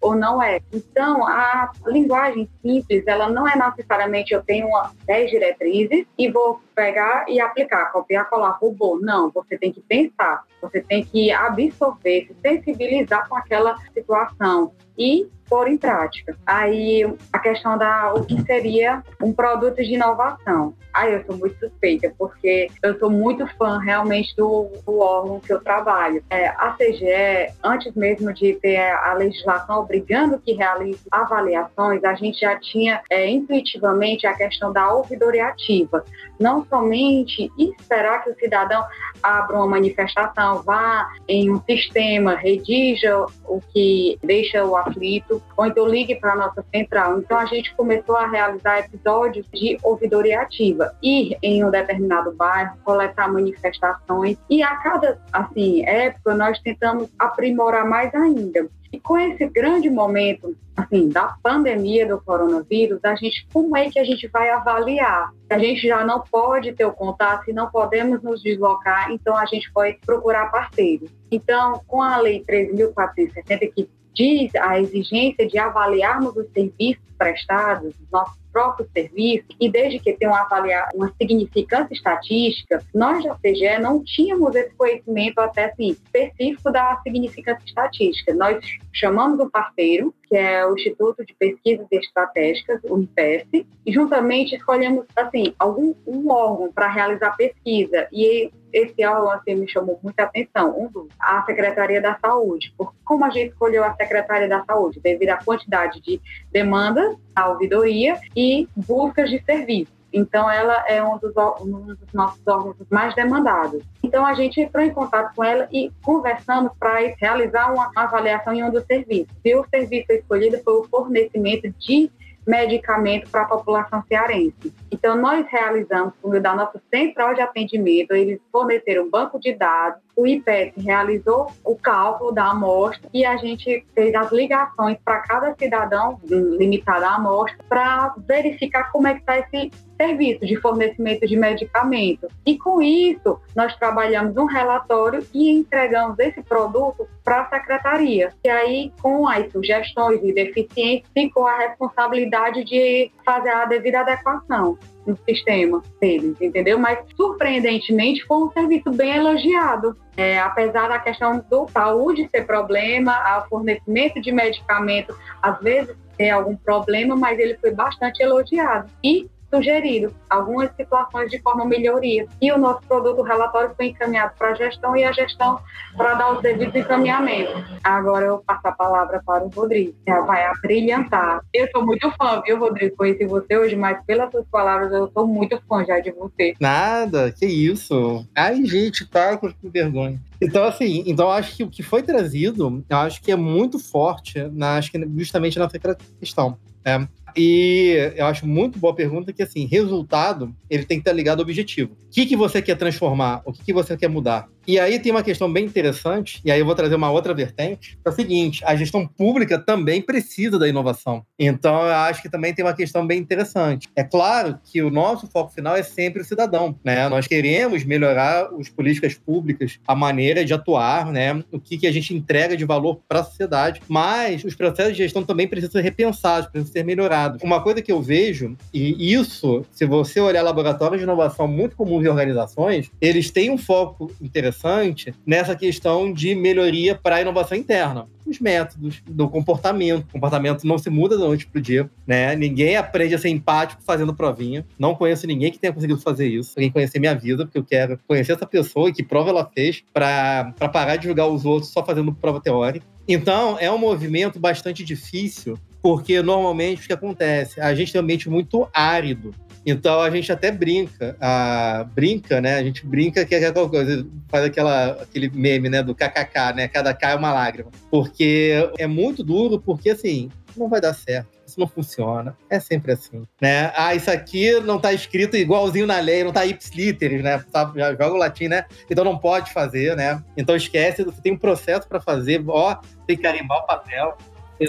ou 0.00 0.14
não 0.14 0.42
é? 0.42 0.60
Então, 0.72 1.26
a 1.26 1.70
linguagem 1.86 2.48
simples, 2.62 3.06
ela 3.06 3.28
não 3.28 3.46
é 3.46 3.56
necessariamente 3.56 4.32
eu 4.32 4.42
tenho 4.42 4.66
uma 4.66 4.92
10 5.06 5.30
diretrizes 5.30 6.06
e 6.18 6.30
vou 6.30 6.60
pegar 6.74 7.24
e 7.28 7.40
aplicar, 7.40 7.92
copiar, 7.92 8.28
colar, 8.28 8.58
robô. 8.60 8.98
Não, 9.00 9.30
você 9.30 9.56
tem 9.56 9.72
que 9.72 9.80
pensar, 9.80 10.42
você 10.60 10.80
tem 10.80 11.04
que 11.04 11.30
absorver, 11.30 12.28
se 12.28 12.36
sensibilizar 12.40 13.28
com 13.28 13.36
aquela 13.36 13.76
situação 13.94 14.72
e 14.98 15.28
pôr 15.48 15.68
em 15.68 15.78
prática. 15.78 16.36
Aí 16.44 17.02
a 17.32 17.38
questão 17.38 17.78
da 17.78 18.12
o 18.14 18.24
que 18.24 18.40
seria 18.42 19.02
um 19.22 19.32
produto 19.32 19.76
de 19.76 19.94
inovação. 19.94 20.74
Aí 20.96 21.12
eu 21.12 21.22
sou 21.26 21.36
muito 21.36 21.58
suspeita, 21.58 22.10
porque 22.18 22.70
eu 22.82 22.98
sou 22.98 23.10
muito 23.10 23.46
fã 23.58 23.78
realmente 23.78 24.34
do, 24.34 24.70
do 24.86 24.98
órgão 24.98 25.40
que 25.40 25.52
eu 25.52 25.60
trabalho. 25.60 26.24
É, 26.30 26.48
a 26.48 26.74
CGE, 26.78 27.52
antes 27.62 27.94
mesmo 27.94 28.32
de 28.32 28.54
ter 28.54 28.78
a 28.78 29.12
legislação 29.12 29.80
obrigando 29.80 30.38
que 30.38 30.54
realize 30.54 31.02
avaliações, 31.10 32.02
a 32.02 32.14
gente 32.14 32.40
já 32.40 32.58
tinha 32.58 33.02
é, 33.10 33.28
intuitivamente 33.28 34.26
a 34.26 34.32
questão 34.32 34.72
da 34.72 34.90
ouvidoria 34.94 35.48
ativa. 35.48 36.02
Não 36.40 36.64
somente 36.64 37.50
esperar 37.58 38.24
que 38.24 38.30
o 38.30 38.34
cidadão 38.36 38.82
abra 39.22 39.56
uma 39.56 39.66
manifestação, 39.66 40.62
vá 40.62 41.08
em 41.28 41.50
um 41.50 41.60
sistema, 41.62 42.36
redija 42.36 43.26
o 43.44 43.60
que 43.72 44.18
deixa 44.22 44.64
o 44.64 44.76
aflito, 44.76 45.42
ou 45.56 45.66
então 45.66 45.86
ligue 45.86 46.14
para 46.14 46.32
a 46.32 46.36
nossa 46.36 46.64
central. 46.74 47.18
Então 47.18 47.38
a 47.38 47.44
gente 47.44 47.74
começou 47.74 48.16
a 48.16 48.26
realizar 48.26 48.78
episódios 48.78 49.46
de 49.52 49.78
ouvidoria 49.82 50.40
ativa, 50.40 50.85
ir 51.02 51.36
em 51.42 51.64
um 51.64 51.70
determinado 51.70 52.32
bairro, 52.32 52.76
coletar 52.84 53.32
manifestações 53.32 54.36
e 54.48 54.62
a 54.62 54.76
cada 54.76 55.20
assim 55.32 55.84
época 55.86 56.34
nós 56.34 56.58
tentamos 56.60 57.08
aprimorar 57.18 57.88
mais 57.88 58.14
ainda. 58.14 58.68
E 58.92 59.00
com 59.00 59.18
esse 59.18 59.46
grande 59.48 59.90
momento, 59.90 60.56
assim, 60.76 61.08
da 61.08 61.36
pandemia 61.42 62.06
do 62.06 62.20
coronavírus, 62.20 63.04
a 63.04 63.14
gente, 63.14 63.46
como 63.52 63.76
é 63.76 63.90
que 63.90 63.98
a 63.98 64.04
gente 64.04 64.28
vai 64.28 64.48
avaliar? 64.50 65.32
A 65.50 65.58
gente 65.58 65.86
já 65.86 66.04
não 66.04 66.20
pode 66.20 66.72
ter 66.72 66.84
o 66.84 66.92
contato 66.92 67.50
e 67.50 67.52
não 67.52 67.68
podemos 67.68 68.22
nos 68.22 68.42
deslocar, 68.42 69.10
então 69.10 69.36
a 69.36 69.44
gente 69.46 69.70
vai 69.74 69.98
procurar 70.04 70.50
parceiros. 70.50 71.10
Então, 71.30 71.82
com 71.86 72.00
a 72.00 72.16
Lei 72.18 72.42
13.460, 72.44 73.72
que 73.74 73.90
diz 74.14 74.54
a 74.54 74.80
exigência 74.80 75.46
de 75.46 75.58
avaliarmos 75.58 76.34
os 76.36 76.50
serviços 76.52 77.04
prestados, 77.18 77.94
nossos 78.10 78.38
próprios 78.56 78.88
serviços, 78.90 79.54
e 79.60 79.68
desde 79.68 79.98
que 79.98 80.14
tenham 80.14 80.34
avaliar 80.34 80.88
uma 80.94 81.12
significância 81.20 81.92
estatística, 81.92 82.82
nós 82.94 83.22
da 83.22 83.34
CGE 83.34 83.78
não 83.78 84.02
tínhamos 84.02 84.54
esse 84.54 84.74
conhecimento 84.74 85.38
até 85.40 85.66
assim, 85.66 85.90
específico 85.90 86.72
da 86.72 86.98
significância 87.02 87.62
estatística. 87.66 88.34
Nós 88.34 88.64
chamamos 88.94 89.38
um 89.40 89.50
parceiro, 89.50 90.14
que 90.26 90.34
é 90.34 90.66
o 90.66 90.72
Instituto 90.72 91.22
de 91.22 91.34
Pesquisas 91.34 91.86
Estratégicas, 91.92 92.80
o 92.84 92.98
IPES, 92.98 93.66
e 93.84 93.92
juntamente 93.92 94.56
escolhemos 94.56 95.04
assim, 95.14 95.54
algum 95.58 95.94
um 96.06 96.30
órgão 96.30 96.72
para 96.72 96.88
realizar 96.88 97.36
pesquisa. 97.36 98.08
E 98.10 98.50
esse 98.72 99.04
órgão 99.04 99.32
assim, 99.32 99.54
me 99.54 99.68
chamou 99.68 100.00
muita 100.02 100.22
atenção, 100.22 100.74
um 100.80 100.88
dos, 100.88 101.08
a 101.20 101.42
Secretaria 101.44 102.00
da 102.00 102.18
Saúde. 102.18 102.72
Porque 102.78 102.96
como 103.04 103.22
a 103.22 103.28
gente 103.28 103.50
escolheu 103.50 103.84
a 103.84 103.94
Secretaria 103.94 104.48
da 104.48 104.64
Saúde? 104.64 104.98
Devido 104.98 105.28
à 105.28 105.36
quantidade 105.36 106.00
de 106.00 106.18
demandas, 106.50 107.16
a 107.36 107.48
ouvidoria 107.50 108.18
e 108.34 108.66
buscas 108.74 109.30
de 109.30 109.40
serviço. 109.44 109.94
Então, 110.12 110.50
ela 110.50 110.82
é 110.88 111.04
um 111.04 111.18
dos, 111.18 111.32
um 111.60 111.94
dos, 111.94 111.98
nossos 112.14 112.40
órgãos 112.46 112.76
mais 112.90 113.14
demandados. 113.14 113.82
Então, 114.02 114.24
a 114.24 114.32
gente 114.32 114.58
entrou 114.60 114.82
em 114.82 114.90
contato 114.90 115.34
com 115.36 115.44
ela 115.44 115.68
e 115.70 115.92
conversamos 116.02 116.72
para 116.78 116.98
realizar 117.20 117.70
uma 117.72 117.90
avaliação 117.94 118.54
em 118.54 118.64
um 118.64 118.70
dos 118.70 118.84
serviços. 118.86 119.36
E 119.44 119.54
o 119.54 119.66
serviço 119.68 120.10
escolhido 120.12 120.58
foi 120.64 120.74
o 120.74 120.84
fornecimento 120.84 121.68
de 121.78 122.10
medicamento 122.46 123.28
para 123.28 123.42
a 123.42 123.46
população 123.46 124.02
cearense. 124.08 124.72
Então, 124.96 125.14
nós 125.14 125.46
realizamos, 125.50 126.14
por 126.22 126.30
meio 126.30 126.42
da 126.42 126.54
nossa 126.54 126.80
central 126.90 127.34
de 127.34 127.42
atendimento, 127.42 128.14
eles 128.14 128.40
forneceram 128.50 129.10
banco 129.10 129.38
de 129.38 129.52
dados, 129.52 130.00
o 130.16 130.26
IPET 130.26 130.80
realizou 130.80 131.52
o 131.62 131.76
cálculo 131.76 132.32
da 132.32 132.50
amostra 132.50 133.06
e 133.12 133.26
a 133.26 133.36
gente 133.36 133.86
fez 133.94 134.14
as 134.14 134.32
ligações 134.32 134.96
para 135.04 135.20
cada 135.20 135.54
cidadão, 135.54 136.18
limitada 136.24 137.06
a 137.06 137.16
amostra, 137.16 137.58
para 137.68 138.14
verificar 138.26 138.90
como 138.90 139.06
é 139.06 139.12
que 139.12 139.20
está 139.20 139.38
esse 139.38 139.70
serviço 140.00 140.46
de 140.46 140.56
fornecimento 140.56 141.26
de 141.26 141.36
medicamentos. 141.36 142.30
E 142.46 142.56
com 142.56 142.80
isso, 142.80 143.38
nós 143.54 143.76
trabalhamos 143.76 144.36
um 144.36 144.46
relatório 144.46 145.26
e 145.34 145.50
entregamos 145.50 146.18
esse 146.18 146.42
produto 146.42 147.06
para 147.22 147.42
a 147.42 147.48
secretaria. 147.50 148.32
E 148.44 148.48
aí, 148.48 148.92
com 149.02 149.28
as 149.28 149.50
sugestões 149.52 150.20
e 150.22 150.32
deficiências, 150.32 151.10
ficou 151.12 151.46
a 151.46 151.58
responsabilidade 151.58 152.64
de 152.64 153.10
fazer 153.24 153.50
a 153.50 153.64
devida 153.66 154.00
adequação 154.00 154.78
no 155.06 155.16
sistema 155.28 155.82
deles, 156.00 156.36
entendeu? 156.40 156.78
Mas, 156.78 156.98
surpreendentemente, 157.16 158.24
foi 158.24 158.38
um 158.38 158.50
serviço 158.50 158.90
bem 158.90 159.16
elogiado. 159.16 159.96
É, 160.16 160.38
apesar 160.38 160.88
da 160.88 160.98
questão 160.98 161.44
do 161.48 161.68
saúde 161.68 162.28
ser 162.30 162.46
problema, 162.46 163.38
o 163.38 163.48
fornecimento 163.48 164.20
de 164.20 164.32
medicamento, 164.32 165.16
às 165.42 165.60
vezes, 165.60 165.94
tem 166.16 166.30
algum 166.30 166.56
problema, 166.56 167.14
mas 167.14 167.38
ele 167.38 167.56
foi 167.58 167.70
bastante 167.70 168.22
elogiado. 168.22 168.90
E 169.04 169.28
sugerido 169.52 170.14
algumas 170.28 170.74
situações 170.74 171.30
de 171.30 171.40
forma 171.40 171.64
melhoria. 171.64 172.26
E 172.40 172.52
o 172.52 172.58
nosso 172.58 172.82
produto, 172.86 173.22
relatório, 173.22 173.74
foi 173.76 173.86
encaminhado 173.86 174.34
para 174.38 174.50
a 174.50 174.54
gestão 174.54 174.96
e 174.96 175.04
a 175.04 175.12
gestão 175.12 175.60
para 175.96 176.14
dar 176.14 176.32
os 176.32 176.42
devidos 176.42 176.74
encaminhamentos. 176.74 177.64
Agora 177.82 178.26
eu 178.26 178.38
passo 178.46 178.66
a 178.68 178.72
palavra 178.72 179.22
para 179.24 179.44
o 179.44 179.48
Rodrigo, 179.48 179.94
que 180.04 180.12
vai 180.22 180.44
abrilhantar. 180.46 181.40
Eu 181.52 181.68
sou 181.70 181.84
muito 181.84 182.10
fã, 182.12 182.42
viu, 182.44 182.58
Rodrigo? 182.58 182.96
Conheci 182.96 183.24
você 183.24 183.56
hoje, 183.56 183.76
mas 183.76 183.98
pelas 184.04 184.30
suas 184.30 184.46
palavras 184.48 184.92
eu 184.92 185.10
sou 185.12 185.26
muito 185.26 185.60
fã 185.68 185.84
já 185.84 186.00
de 186.00 186.10
você. 186.10 186.54
Nada, 186.60 187.32
que 187.32 187.46
isso. 187.46 188.26
Ai, 188.34 188.64
gente, 188.64 189.06
tá 189.06 189.36
com 189.36 189.52
vergonha. 189.64 190.20
Então, 190.40 190.64
assim, 190.64 191.02
então 191.06 191.30
acho 191.30 191.56
que 191.56 191.64
o 191.64 191.70
que 191.70 191.82
foi 191.82 192.02
trazido, 192.02 192.84
eu 192.88 192.96
acho 192.98 193.22
que 193.22 193.32
é 193.32 193.36
muito 193.36 193.78
forte, 193.78 194.42
na, 194.52 194.76
acho 194.76 194.90
que 194.90 195.08
justamente 195.16 195.58
nessa 195.58 195.78
questão. 196.18 196.58
É, 196.84 197.06
E 197.36 198.12
eu 198.16 198.26
acho 198.26 198.46
muito 198.46 198.78
boa 198.78 198.92
a 198.92 198.96
pergunta 198.96 199.32
que, 199.32 199.42
assim, 199.42 199.66
resultado, 199.66 200.54
ele 200.70 200.84
tem 200.84 200.96
que 200.96 201.02
estar 201.02 201.12
ligado 201.12 201.40
ao 201.40 201.44
objetivo. 201.44 201.92
O 201.92 202.10
que, 202.10 202.24
que 202.24 202.36
você 202.36 202.62
quer 202.62 202.76
transformar? 202.76 203.42
O 203.44 203.52
que, 203.52 203.62
que 203.62 203.72
você 203.72 203.96
quer 203.96 204.08
mudar? 204.08 204.48
E 204.66 204.80
aí 204.80 204.98
tem 204.98 205.12
uma 205.12 205.22
questão 205.22 205.52
bem 205.52 205.64
interessante, 205.64 206.40
e 206.44 206.50
aí 206.50 206.58
eu 206.58 206.66
vou 206.66 206.74
trazer 206.74 206.96
uma 206.96 207.08
outra 207.08 207.32
vertente, 207.32 207.96
é 208.04 208.08
o 208.08 208.12
seguinte, 208.12 208.64
a 208.64 208.74
gestão 208.74 209.06
pública 209.06 209.58
também 209.58 210.02
precisa 210.02 210.58
da 210.58 210.66
inovação. 210.66 211.24
Então 211.38 211.86
eu 211.86 211.92
acho 211.92 212.20
que 212.20 212.28
também 212.28 212.52
tem 212.52 212.64
uma 212.64 212.74
questão 212.74 213.06
bem 213.06 213.20
interessante. 213.20 213.88
É 213.94 214.02
claro 214.02 214.58
que 214.64 214.82
o 214.82 214.90
nosso 214.90 215.28
foco 215.28 215.52
final 215.52 215.76
é 215.76 215.84
sempre 215.84 216.20
o 216.20 216.24
cidadão, 216.24 216.74
né? 216.82 217.08
Nós 217.08 217.28
queremos 217.28 217.84
melhorar 217.84 218.48
as 218.58 218.68
políticas 218.68 219.14
públicas, 219.14 219.78
a 219.86 219.94
maneira 219.94 220.44
de 220.44 220.52
atuar, 220.52 221.12
né? 221.12 221.44
O 221.52 221.60
que, 221.60 221.78
que 221.78 221.86
a 221.86 221.92
gente 221.92 222.12
entrega 222.12 222.56
de 222.56 222.64
valor 222.64 223.00
para 223.08 223.20
a 223.20 223.24
sociedade, 223.24 223.80
mas 223.86 224.42
os 224.42 224.56
processos 224.56 224.96
de 224.96 224.98
gestão 225.04 225.22
também 225.22 225.46
precisam 225.46 225.70
ser 225.70 225.82
repensados, 225.82 226.50
precisam 226.50 226.72
ser 226.72 226.84
melhorados. 226.84 227.40
Uma 227.40 227.62
coisa 227.62 227.80
que 227.80 227.92
eu 227.92 228.02
vejo, 228.02 228.56
e 228.74 229.14
isso, 229.14 229.64
se 229.70 229.86
você 229.86 230.18
olhar 230.18 230.42
laboratórios 230.42 230.98
de 230.98 231.04
inovação 231.04 231.46
muito 231.46 231.76
comuns 231.76 232.04
em 232.04 232.08
organizações, 232.08 232.90
eles 233.00 233.30
têm 233.30 233.48
um 233.48 233.58
foco 233.58 234.10
interessante 234.20 234.55
interessante 234.56 235.14
nessa 235.24 235.54
questão 235.54 236.12
de 236.12 236.34
melhoria 236.34 236.94
para 236.94 237.16
a 237.16 237.20
inovação 237.20 237.56
interna. 237.56 238.06
Os 238.26 238.40
métodos, 238.40 239.02
do 239.06 239.28
comportamento. 239.28 240.04
O 240.08 240.12
comportamento 240.14 240.66
não 240.66 240.78
se 240.78 240.90
muda 240.90 241.16
da 241.16 241.24
noite 241.24 241.46
para 241.46 241.58
o 241.58 241.62
dia, 241.62 241.88
né? 242.06 242.34
Ninguém 242.34 242.76
aprende 242.76 243.14
a 243.14 243.18
ser 243.18 243.28
empático 243.28 243.82
fazendo 243.84 244.12
provinha. 244.14 244.66
Não 244.78 244.94
conheço 244.94 245.26
ninguém 245.26 245.52
que 245.52 245.58
tenha 245.58 245.72
conseguido 245.72 246.00
fazer 246.00 246.26
isso. 246.26 246.52
Alguém 246.56 246.70
conhecer 246.70 246.98
minha 246.98 247.14
vida, 247.14 247.44
porque 247.44 247.58
eu 247.58 247.64
quero 247.64 247.98
conhecer 248.08 248.32
essa 248.32 248.46
pessoa 248.46 248.88
e 248.88 248.92
que 248.92 249.02
prova 249.02 249.30
ela 249.30 249.48
fez 249.54 249.84
para 249.92 250.52
parar 250.72 250.96
de 250.96 251.06
julgar 251.06 251.28
os 251.28 251.44
outros 251.44 251.70
só 251.70 251.84
fazendo 251.84 252.12
prova 252.12 252.40
teórica. 252.40 252.84
Então, 253.06 253.56
é 253.60 253.70
um 253.70 253.78
movimento 253.78 254.40
bastante 254.40 254.82
difícil, 254.82 255.56
porque 255.80 256.20
normalmente 256.20 256.82
o 256.82 256.86
que 256.86 256.92
acontece? 256.92 257.60
A 257.60 257.72
gente 257.76 257.92
tem 257.92 258.00
um 258.00 258.04
ambiente 258.04 258.28
muito 258.28 258.68
árido. 258.74 259.32
Então 259.66 260.00
a 260.00 260.08
gente 260.08 260.30
até 260.30 260.52
brinca, 260.52 261.16
a, 261.20 261.84
brinca, 261.92 262.40
né? 262.40 262.56
A 262.56 262.62
gente 262.62 262.86
brinca 262.86 263.26
que 263.26 263.34
é 263.34 263.44
aquela 263.44 263.68
coisa, 263.68 264.06
faz 264.28 264.44
aquela, 264.44 264.92
aquele 265.02 265.28
meme, 265.28 265.68
né, 265.68 265.82
do 265.82 265.92
kkk, 265.92 266.54
né? 266.54 266.68
Cada 266.68 266.94
K 266.94 267.10
é 267.10 267.14
uma 267.16 267.32
lágrima. 267.32 267.70
Porque 267.90 268.70
é 268.78 268.86
muito 268.86 269.24
duro, 269.24 269.60
porque 269.60 269.90
assim, 269.90 270.30
não 270.56 270.68
vai 270.68 270.80
dar 270.80 270.94
certo. 270.94 271.28
Isso 271.44 271.58
não 271.58 271.66
funciona. 271.66 272.36
É 272.48 272.60
sempre 272.60 272.92
assim, 272.92 273.24
né? 273.40 273.72
Ah, 273.76 273.94
isso 273.94 274.10
aqui 274.10 274.58
não 274.60 274.78
tá 274.78 274.92
escrito 274.92 275.36
igualzinho 275.36 275.86
na 275.86 275.98
lei, 275.98 276.22
não 276.22 276.32
tá 276.32 276.46
ipsiliteris, 276.46 277.22
né? 277.22 277.44
Tá, 277.52 277.72
já 277.74 277.90
joga 277.90 278.12
o 278.12 278.16
latim, 278.16 278.46
né? 278.48 278.64
Então 278.88 279.04
não 279.04 279.18
pode 279.18 279.52
fazer, 279.52 279.96
né? 279.96 280.22
Então 280.36 280.54
esquece, 280.54 281.02
você 281.02 281.20
tem 281.20 281.32
um 281.32 281.38
processo 281.38 281.88
para 281.88 282.00
fazer, 282.00 282.42
ó, 282.46 282.76
tem 283.06 283.16
que 283.16 283.22
carimbar 283.22 283.58
o 283.58 283.66
papel. 283.66 284.16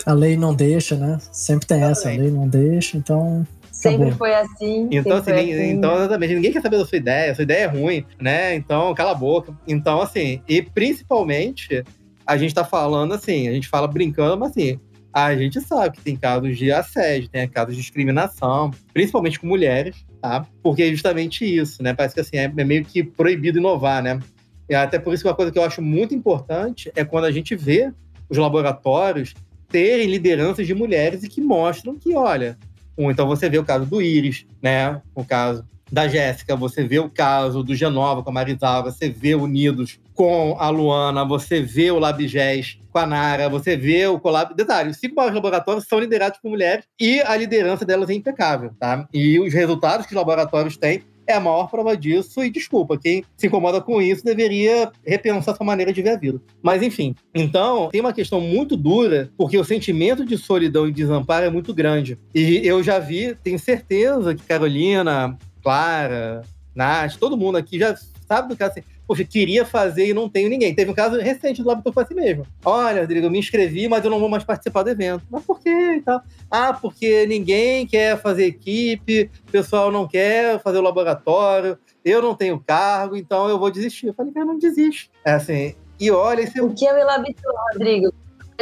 A 0.06 0.14
lei 0.14 0.36
não 0.36 0.54
deixa, 0.54 0.96
né? 0.96 1.18
Sempre 1.32 1.66
tem 1.66 1.84
essa, 1.84 2.10
a 2.10 2.12
lei 2.12 2.30
não 2.30 2.48
deixa, 2.48 2.98
então 2.98 3.48
Sempre 3.78 4.12
foi 4.12 4.34
assim. 4.34 4.90
Então, 4.92 5.18
assim, 5.18 5.32
assim, 5.32 5.70
então, 5.70 5.98
exatamente, 5.98 6.34
ninguém 6.34 6.52
quer 6.52 6.64
saber 6.64 6.80
da 6.80 6.86
sua 6.86 6.98
ideia, 6.98 7.36
sua 7.36 7.44
ideia 7.44 7.66
é 7.66 7.68
ruim, 7.68 8.04
né? 8.20 8.56
Então, 8.56 8.92
cala 8.96 9.12
a 9.12 9.16
boca. 9.16 9.56
Então, 9.68 10.02
assim, 10.02 10.42
e 10.48 10.64
principalmente, 10.64 11.84
a 12.26 12.38
gente 12.38 12.56
tá 12.56 12.66
falando 12.66 13.14
assim, 13.14 13.48
a 13.48 13.52
gente 13.52 13.68
fala 13.68 13.88
brincando, 13.88 14.36
mas 14.36 14.50
assim, 14.50 14.80
a 15.14 15.36
gente 15.36 15.62
sabe 15.62 15.96
que 15.96 16.02
tem 16.02 16.16
casos 16.16 16.58
de 16.58 16.72
assédio, 16.72 17.30
tem 17.30 17.48
casos 17.48 17.76
de 17.76 17.82
discriminação, 17.82 18.72
principalmente 18.92 19.40
com 19.40 19.46
mulheres, 19.46 19.96
tá? 20.20 20.44
Porque 20.64 20.82
é 20.82 20.90
justamente 20.90 21.46
isso, 21.46 21.84
né? 21.84 21.94
Parece 21.94 22.16
que 22.16 22.22
assim, 22.22 22.38
é 22.38 22.48
meio 22.48 22.84
que 22.84 23.04
proibido 23.04 23.60
inovar, 23.60 24.02
né? 24.02 24.20
E 24.68 24.74
até 24.74 24.98
por 24.98 25.14
isso 25.14 25.22
que 25.22 25.30
uma 25.30 25.36
coisa 25.36 25.52
que 25.52 25.60
eu 25.60 25.64
acho 25.64 25.84
muito 25.84 26.16
importante 26.16 26.92
é 26.96 27.06
quando 27.06 27.26
a 27.26 27.32
gente 27.32 27.56
vê 27.56 27.94
os 28.28 28.40
laboratórios 28.40 29.36
terem 29.70 30.08
lideranças 30.08 30.66
de 30.66 30.74
mulheres 30.74 31.24
e 31.24 31.30
que 31.30 31.42
mostram 31.42 31.96
que, 31.96 32.16
olha, 32.16 32.58
então 32.98 33.28
você 33.28 33.50
vê 33.50 33.58
o 33.58 33.64
caso 33.64 33.86
do 33.86 34.02
Iris, 34.02 34.46
né? 34.62 35.02
O 35.14 35.24
caso 35.24 35.64
da 35.92 36.08
Jéssica, 36.08 36.56
você 36.56 36.84
vê 36.84 37.00
o 37.00 37.10
caso 37.10 37.64
do 37.64 37.76
Genova 37.76 38.22
com 38.22 38.30
a 38.30 38.34
Marisal, 38.34 38.84
você 38.84 39.10
vê 39.10 39.36
Unidos 39.36 40.00
com 40.14 40.58
a 40.60 40.70
Luana, 40.70 41.24
você 41.24 41.62
vê 41.62 41.92
o 41.92 42.00
Labigés 42.00 42.80
com 42.92 43.00
a 43.00 43.06
Nara, 43.06 43.50
você 43.50 43.78
vê 43.78 44.08
o 44.08 44.20
Colab. 44.20 44.54
Detalhe, 44.54 44.90
os 44.90 44.98
cinco 44.98 45.16
maiores 45.16 45.36
laboratórios 45.36 45.86
são 45.88 46.00
liderados 46.00 46.40
por 46.40 46.50
mulheres 46.50 46.86
e 47.00 47.22
a 47.22 47.36
liderança 47.38 47.86
delas 47.86 48.10
é 48.10 48.14
impecável, 48.14 48.72
tá? 48.80 49.08
E 49.14 49.40
os 49.40 49.54
resultados 49.54 50.06
que 50.06 50.14
os 50.14 50.18
laboratórios 50.18 50.76
têm 50.78 51.04
é 51.28 51.34
a 51.34 51.40
maior 51.40 51.70
prova 51.70 51.96
disso. 51.96 52.44
E 52.44 52.50
desculpa, 52.50 52.98
quem 52.98 53.24
se 53.36 53.48
incomoda 53.48 53.82
com 53.82 54.02
isso 54.02 54.24
deveria 54.24 54.92
repensar 55.06 55.56
sua 55.56 55.66
maneira 55.66 55.94
de 55.94 56.02
ver 56.02 56.10
a 56.10 56.18
vida. 56.18 56.42
Mas 56.62 56.82
enfim, 56.82 57.14
então 57.36 57.90
tem 57.90 58.02
uma 58.02 58.14
questão 58.14 58.40
muito 58.40 58.76
dura, 58.76 59.30
porque 59.38 59.58
o 59.58 59.64
sentimento 59.64 60.26
de 60.26 60.38
solidão 60.38 60.88
e 60.88 60.92
desamparo 60.92 61.46
é 61.46 61.50
muito 61.50 61.74
grande. 61.74 62.18
E 62.34 62.62
eu 62.64 62.82
já 62.82 62.98
vi, 63.00 63.36
tenho 63.44 63.60
certeza 63.60 64.34
que 64.34 64.44
Carolina, 64.44 65.38
Clara, 65.62 66.42
Nath, 66.74 67.18
todo 67.20 67.38
mundo 67.38 67.58
aqui 67.58 67.78
já 67.78 67.96
sabe 68.28 68.50
do 68.50 68.56
que 68.56 68.64
assim 68.64 68.82
poxa, 69.08 69.24
queria 69.24 69.66
fazer 69.66 70.08
e 70.08 70.14
não 70.14 70.28
tenho 70.28 70.50
ninguém. 70.50 70.76
Teve 70.76 70.92
um 70.92 70.94
caso 70.94 71.20
recente 71.20 71.64
do 71.64 71.94
foi 71.94 72.04
assim 72.04 72.14
mesmo. 72.14 72.46
Olha, 72.66 73.02
Rodrigo, 73.02 73.28
eu 73.28 73.32
me 73.32 73.40
inscrevi, 73.40 73.88
mas 73.88 74.04
eu 74.04 74.12
não 74.12 74.20
vou 74.20 74.28
mais 74.28 74.44
participar 74.44 74.84
do 74.84 74.90
evento. 74.90 75.24
Mas 75.32 75.44
por 75.44 75.60
quê? 75.60 75.96
Então, 75.96 76.22
ah, 76.52 76.74
porque 76.74 77.26
ninguém 77.26 77.88
quer 77.88 78.20
fazer 78.22 78.46
equipe, 78.46 79.32
o 79.48 79.52
pessoal 79.52 79.92
não 79.92 80.08
quer 80.08 80.62
fazer 80.62 80.80
o 80.80 80.82
laboratório, 80.82 81.78
eu 82.04 82.22
não 82.22 82.36
tenho 82.36 82.60
cargo, 82.60 83.16
então 83.16 83.48
eu 83.48 83.58
vou 83.58 83.72
desistir. 83.72 84.08
Eu 84.08 84.14
falei, 84.14 84.34
cara, 84.34 84.46
não 84.46 84.60
desiste. 84.60 85.10
É 85.24 85.32
assim, 85.32 85.74
e 86.00 86.12
olha... 86.12 86.42
Esse... 86.42 86.60
O 86.62 86.74
que 86.74 86.86
é 86.86 86.94
o 86.94 86.98
Elabiton, 86.98 87.50
Rodrigo? 87.74 88.14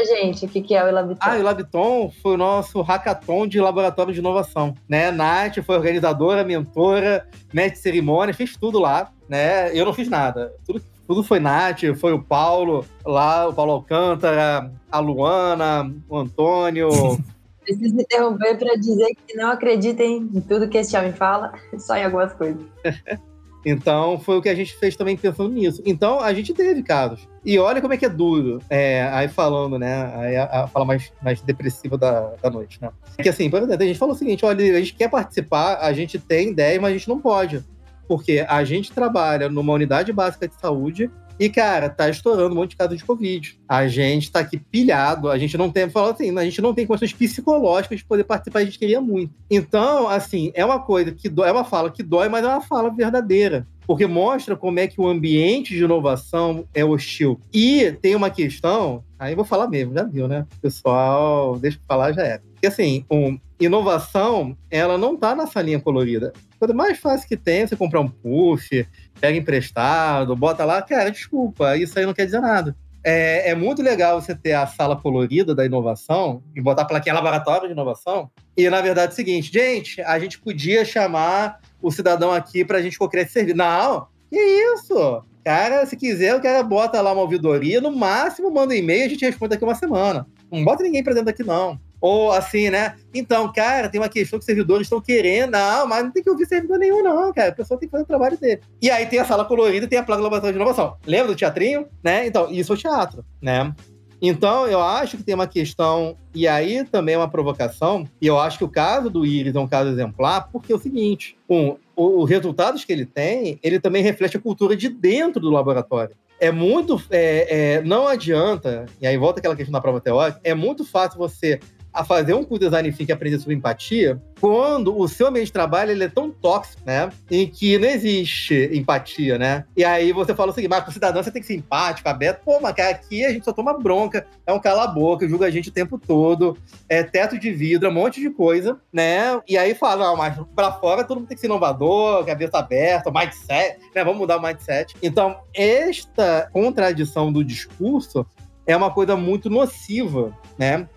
Gente, 0.04 0.46
o 0.46 0.50
que, 0.50 0.62
que 0.62 0.76
é 0.76 0.84
o 0.84 0.88
Elabiton? 0.88 1.20
Ah, 1.22 1.36
o 1.36 1.40
Elabiton 1.40 2.12
foi 2.22 2.34
o 2.34 2.38
nosso 2.38 2.82
hackathon 2.82 3.48
de 3.48 3.62
laboratório 3.62 4.14
de 4.14 4.20
inovação, 4.20 4.74
né? 4.90 5.12
Nath 5.12 5.64
foi 5.66 5.76
organizadora, 5.76 6.44
mentora, 6.44 7.28
mestre 7.54 7.78
de 7.78 7.80
cerimônia, 7.80 8.34
fez 8.34 8.58
tudo 8.58 8.80
lá, 8.80 9.12
né? 9.30 9.76
Eu 9.78 9.86
não 9.86 9.94
fiz 9.94 10.10
nada. 10.10 10.54
Tudo, 10.66 10.82
tudo 11.08 11.24
foi 11.24 11.40
Nath, 11.40 11.82
foi 11.98 12.14
o 12.14 12.22
Paulo 12.22 12.86
lá, 13.06 13.48
o 13.48 13.54
Paulo 13.54 13.72
Alcântara, 13.74 14.72
a 14.92 15.00
Luana, 15.00 15.94
o 16.10 16.18
Antônio. 16.18 16.90
Preciso 17.62 18.00
interromper 18.00 18.58
para 18.60 18.76
dizer 18.76 19.16
que 19.26 19.36
não 19.36 19.52
acreditem 19.52 20.30
em 20.34 20.42
tudo 20.42 20.70
que 20.70 20.78
esse 20.78 20.96
homem 20.98 21.14
fala, 21.14 21.54
só 21.80 21.96
em 21.96 22.04
algumas 22.04 22.34
coisas. 22.34 22.64
Então, 23.66 24.20
foi 24.20 24.38
o 24.38 24.42
que 24.42 24.50
a 24.50 24.54
gente 24.54 24.76
fez 24.76 24.96
também 24.96 25.18
pensando 25.18 25.50
nisso. 25.50 25.82
Então, 25.86 26.20
a 26.20 26.32
gente 26.34 26.54
teve 26.54 26.84
casos. 26.84 27.28
E 27.44 27.58
olha 27.58 27.82
como 27.82 27.94
é 27.94 27.98
que 27.98 28.06
é 28.06 28.10
duro. 28.10 28.62
É, 28.70 29.10
aí 29.12 29.28
falando, 29.28 29.80
né? 29.80 30.14
Aí 30.16 30.36
a, 30.36 30.44
a 30.64 30.68
fala 30.68 30.86
mais, 30.86 31.12
mais 31.22 31.42
depressiva 31.42 31.98
da, 31.98 32.34
da 32.42 32.50
noite, 32.50 32.80
né? 32.80 32.92
Que 33.22 33.30
assim, 33.30 33.50
por 33.50 33.62
exemplo, 33.62 33.84
a 33.84 33.88
gente 33.88 33.98
falou 33.98 34.14
o 34.14 34.18
seguinte: 34.18 34.46
olha, 34.46 34.78
a 34.78 34.80
gente 34.80 34.94
quer 34.94 35.10
participar, 35.10 35.80
a 35.82 35.92
gente 35.94 36.20
tem 36.20 36.50
ideia, 36.50 36.80
mas 36.80 36.92
a 36.92 36.98
gente 36.98 37.10
não 37.10 37.20
pode. 37.20 37.64
Porque 38.08 38.46
a 38.48 38.64
gente 38.64 38.92
trabalha 38.92 39.50
numa 39.50 39.74
unidade 39.74 40.14
básica 40.14 40.48
de 40.48 40.56
saúde 40.56 41.10
e, 41.40 41.50
cara, 41.50 41.90
tá 41.90 42.10
estourando 42.10 42.54
um 42.54 42.58
monte 42.58 42.72
de 42.72 42.76
casos 42.78 42.98
de 42.98 43.04
Covid. 43.04 43.60
A 43.68 43.88
gente 43.88 44.32
tá 44.32 44.40
aqui 44.40 44.58
pilhado, 44.58 45.30
a 45.30 45.38
gente 45.38 45.58
não 45.58 45.70
tem, 45.70 45.90
fala 45.90 46.12
assim, 46.12 46.38
a 46.38 46.44
gente 46.44 46.62
não 46.62 46.74
tem 46.74 46.86
condições 46.86 47.14
psicológicas 47.14 48.00
de 48.00 48.06
poder 48.06 48.24
participar, 48.24 48.60
a 48.60 48.66
gente 48.66 48.80
queria 48.80 49.02
muito. 49.02 49.34
Então, 49.50 50.08
assim, 50.08 50.52
é 50.54 50.64
uma 50.64 50.80
coisa 50.80 51.12
que 51.12 51.28
dói, 51.28 51.50
é 51.50 51.52
uma 51.52 51.66
fala 51.66 51.92
que 51.92 52.04
dói, 52.04 52.30
mas 52.30 52.44
é 52.44 52.48
uma 52.48 52.62
fala 52.62 52.90
verdadeira. 52.90 53.68
Porque 53.86 54.08
mostra 54.08 54.56
como 54.56 54.80
é 54.80 54.88
que 54.88 55.00
o 55.00 55.08
ambiente 55.08 55.76
de 55.76 55.84
inovação 55.84 56.66
é 56.74 56.84
hostil. 56.84 57.40
E 57.54 57.92
tem 58.02 58.16
uma 58.16 58.32
questão, 58.32 59.04
aí 59.20 59.36
vou 59.36 59.46
falar 59.46 59.68
mesmo, 59.68 59.94
já 59.94 60.04
viu, 60.04 60.28
né? 60.28 60.46
Pessoal, 60.62 61.58
deixa 61.60 61.78
eu 61.78 61.82
falar, 61.88 62.12
já 62.14 62.24
é. 62.24 62.42
Porque 62.66 62.82
assim, 62.82 63.06
um, 63.12 63.38
inovação, 63.60 64.58
ela 64.72 64.98
não 64.98 65.16
tá 65.16 65.36
na 65.36 65.46
salinha 65.46 65.80
colorida. 65.80 66.34
Coisa 66.58 66.74
mais 66.74 66.98
fácil 66.98 67.28
que 67.28 67.38
tem 67.38 67.68
você 67.68 67.76
comprar 67.76 68.02
um 68.02 68.08
puff, 68.08 68.88
pega 69.22 69.38
emprestado, 69.38 70.36
bota 70.36 70.66
lá, 70.66 70.82
cara, 70.82 71.12
desculpa, 71.12 71.78
isso 71.78 71.98
aí 72.00 72.08
não 72.08 72.14
quer 72.14 72.26
dizer 72.26 72.40
nada. 72.40 72.76
É, 73.04 73.52
é, 73.52 73.56
muito 73.56 73.84
legal 73.84 74.20
você 74.20 74.34
ter 74.34 74.54
a 74.54 74.66
sala 74.66 74.96
colorida 74.96 75.54
da 75.54 75.64
inovação 75.64 76.42
e 76.56 76.62
botar 76.62 76.82
a 76.82 76.86
plaquinha 76.86 77.14
laboratório 77.14 77.68
de 77.68 77.74
inovação. 77.74 78.32
E, 78.58 78.68
na 78.68 78.82
verdade, 78.82 79.12
é 79.12 79.14
o 79.14 79.16
seguinte, 79.16 79.54
gente, 79.54 80.02
a 80.02 80.18
gente 80.18 80.40
podia 80.40 80.84
chamar 80.84 81.60
o 81.80 81.92
cidadão 81.92 82.32
aqui 82.32 82.66
para 82.66 82.80
a 82.80 82.82
gente 82.82 82.98
qualquer 82.98 83.28
serviço. 83.30 83.58
Não, 83.58 84.08
que 84.28 84.40
isso? 84.40 85.22
Cara, 85.44 85.86
se 85.86 85.96
quiser, 85.96 86.34
o 86.34 86.42
cara 86.42 86.64
bota 86.64 87.00
lá 87.00 87.14
uma 87.14 87.22
ouvidoria, 87.22 87.80
no 87.80 87.92
máximo 87.92 88.50
manda 88.50 88.74
um 88.74 88.78
e-mail 88.78 89.06
a 89.06 89.10
gente 89.10 89.24
responde 89.24 89.52
daqui 89.52 89.64
uma 89.64 89.76
semana. 89.76 90.26
Não 90.52 90.64
bota 90.64 90.82
ninguém 90.82 91.04
para 91.04 91.14
dentro 91.14 91.28
daqui, 91.28 91.44
não. 91.44 91.80
Ou 92.06 92.32
assim, 92.32 92.70
né? 92.70 92.94
Então, 93.12 93.52
cara, 93.52 93.90
tem 93.90 94.00
uma 94.00 94.08
questão 94.08 94.38
que 94.38 94.44
os 94.44 94.46
servidores 94.46 94.86
estão 94.86 95.02
querendo. 95.02 95.54
Não, 95.54 95.88
mas 95.88 96.04
não 96.04 96.12
tem 96.12 96.22
que 96.22 96.30
ouvir 96.30 96.46
servidor 96.46 96.78
nenhum, 96.78 97.02
não, 97.02 97.34
cara. 97.34 97.50
A 97.50 97.56
pessoa 97.56 97.80
tem 97.80 97.90
que 97.90 97.92
fazer 97.92 98.04
o 98.04 98.08
trabalho 98.08 98.38
dele. 98.38 98.62
E 98.80 98.92
aí 98.92 99.08
tem 99.08 99.18
a 99.18 99.26
sala 99.26 99.44
colorida 99.44 99.88
e 99.88 99.90
tem 99.90 99.98
a 99.98 100.04
placa 100.04 100.20
de 100.20 100.24
laboratório 100.24 100.54
de 100.54 100.62
inovação. 100.62 100.98
Lembra 101.04 101.30
do 101.30 101.36
teatrinho? 101.36 101.88
Né? 102.04 102.28
Então, 102.28 102.52
isso 102.52 102.74
é 102.74 102.76
o 102.76 102.78
teatro, 102.78 103.26
né? 103.42 103.74
Então, 104.22 104.68
eu 104.68 104.80
acho 104.80 105.18
que 105.18 105.24
tem 105.24 105.34
uma 105.34 105.48
questão, 105.48 106.16
e 106.34 106.48
aí 106.48 106.86
também 106.86 107.16
é 107.16 107.18
uma 107.18 107.28
provocação, 107.28 108.08
e 108.22 108.28
eu 108.28 108.40
acho 108.40 108.60
que 108.60 108.64
o 108.64 108.70
caso 108.70 109.10
do 109.10 109.26
Iris 109.26 109.56
é 109.56 109.60
um 109.60 109.68
caso 109.68 109.90
exemplar, 109.90 110.50
porque 110.52 110.72
é 110.72 110.76
o 110.76 110.80
seguinte: 110.80 111.36
um, 111.50 111.76
os 111.96 112.30
resultados 112.30 112.86
que 112.86 112.94
ele 112.94 113.06
tem, 113.08 113.60
ele 113.64 113.80
também 113.80 114.04
reflete 114.04 114.38
a 114.38 114.40
cultura 114.40 114.76
de 114.76 114.90
dentro 114.90 115.42
do 115.42 115.50
laboratório 115.50 116.16
é 116.40 116.52
muito. 116.52 117.02
É, 117.10 117.76
é, 117.76 117.82
não 117.82 118.08
adianta, 118.08 118.86
e 119.02 119.08
aí 119.08 119.18
volta 119.18 119.40
aquela 119.40 119.56
questão 119.56 119.72
da 119.72 119.82
prova 119.82 120.02
teórica, 120.02 120.40
é 120.44 120.54
muito 120.54 120.86
fácil 120.86 121.18
você 121.18 121.60
a 121.96 122.04
fazer 122.04 122.34
um 122.34 122.44
curso 122.44 122.60
de 122.60 122.66
design 122.66 122.92
thinking 122.92 123.14
aprender 123.14 123.40
sobre 123.40 123.56
empatia 123.56 124.22
quando 124.42 125.00
o 125.00 125.08
seu 125.08 125.32
meio 125.32 125.46
de 125.46 125.52
trabalho 125.52 125.92
ele 125.92 126.04
é 126.04 126.10
tão 126.10 126.30
tóxico, 126.30 126.82
né? 126.86 127.10
Em 127.32 127.48
que 127.48 127.78
não 127.78 127.88
existe 127.88 128.70
empatia, 128.74 129.38
né? 129.38 129.64
E 129.78 129.84
aí 129.86 130.12
você 130.12 130.36
fala 130.36 130.52
o 130.52 130.54
seguinte, 130.54 130.70
mas 130.70 130.84
pro 130.84 130.92
cidadão 130.92 131.24
você 131.24 131.32
tem 131.32 131.42
que 131.42 131.48
ser 131.48 131.56
empático, 131.56 132.10
aberto. 132.10 132.44
Pô, 132.44 132.60
mas 132.62 132.78
aqui 132.78 133.26
a 133.26 133.32
gente 133.32 133.46
só 133.46 133.54
toma 133.54 133.80
bronca, 133.80 134.28
é 134.46 134.52
um 134.52 134.60
cala-boca, 134.60 135.28
julga 135.28 135.46
a 135.46 135.50
gente 135.50 135.70
o 135.70 135.72
tempo 135.72 135.98
todo, 135.98 136.58
é 136.90 137.02
teto 137.02 137.40
de 137.40 137.50
vidro, 137.50 137.88
é 137.88 137.90
um 137.90 137.94
monte 137.94 138.20
de 138.20 138.30
coisa, 138.30 138.78
né? 138.92 139.40
E 139.48 139.58
aí 139.58 139.74
fala, 139.74 140.08
não, 140.08 140.18
mas 140.18 140.38
pra 140.54 140.74
fora 140.74 141.06
todo 141.06 141.20
mundo 141.20 141.30
tem 141.30 141.36
que 141.36 141.42
ser 141.42 141.48
inovador, 141.48 142.26
cabeça 142.26 142.58
aberta, 142.58 143.10
mindset, 143.10 143.80
né? 143.96 144.04
Vamos 144.04 144.18
mudar 144.18 144.38
o 144.38 144.42
mindset. 144.42 144.94
Então, 145.02 145.38
esta 145.54 146.50
contradição 146.52 147.32
do 147.32 147.42
discurso 147.42 148.26
é 148.68 148.76
uma 148.76 148.92
coisa 148.92 149.16
muito 149.16 149.50
nociva, 149.50 150.38
né? 150.58 150.88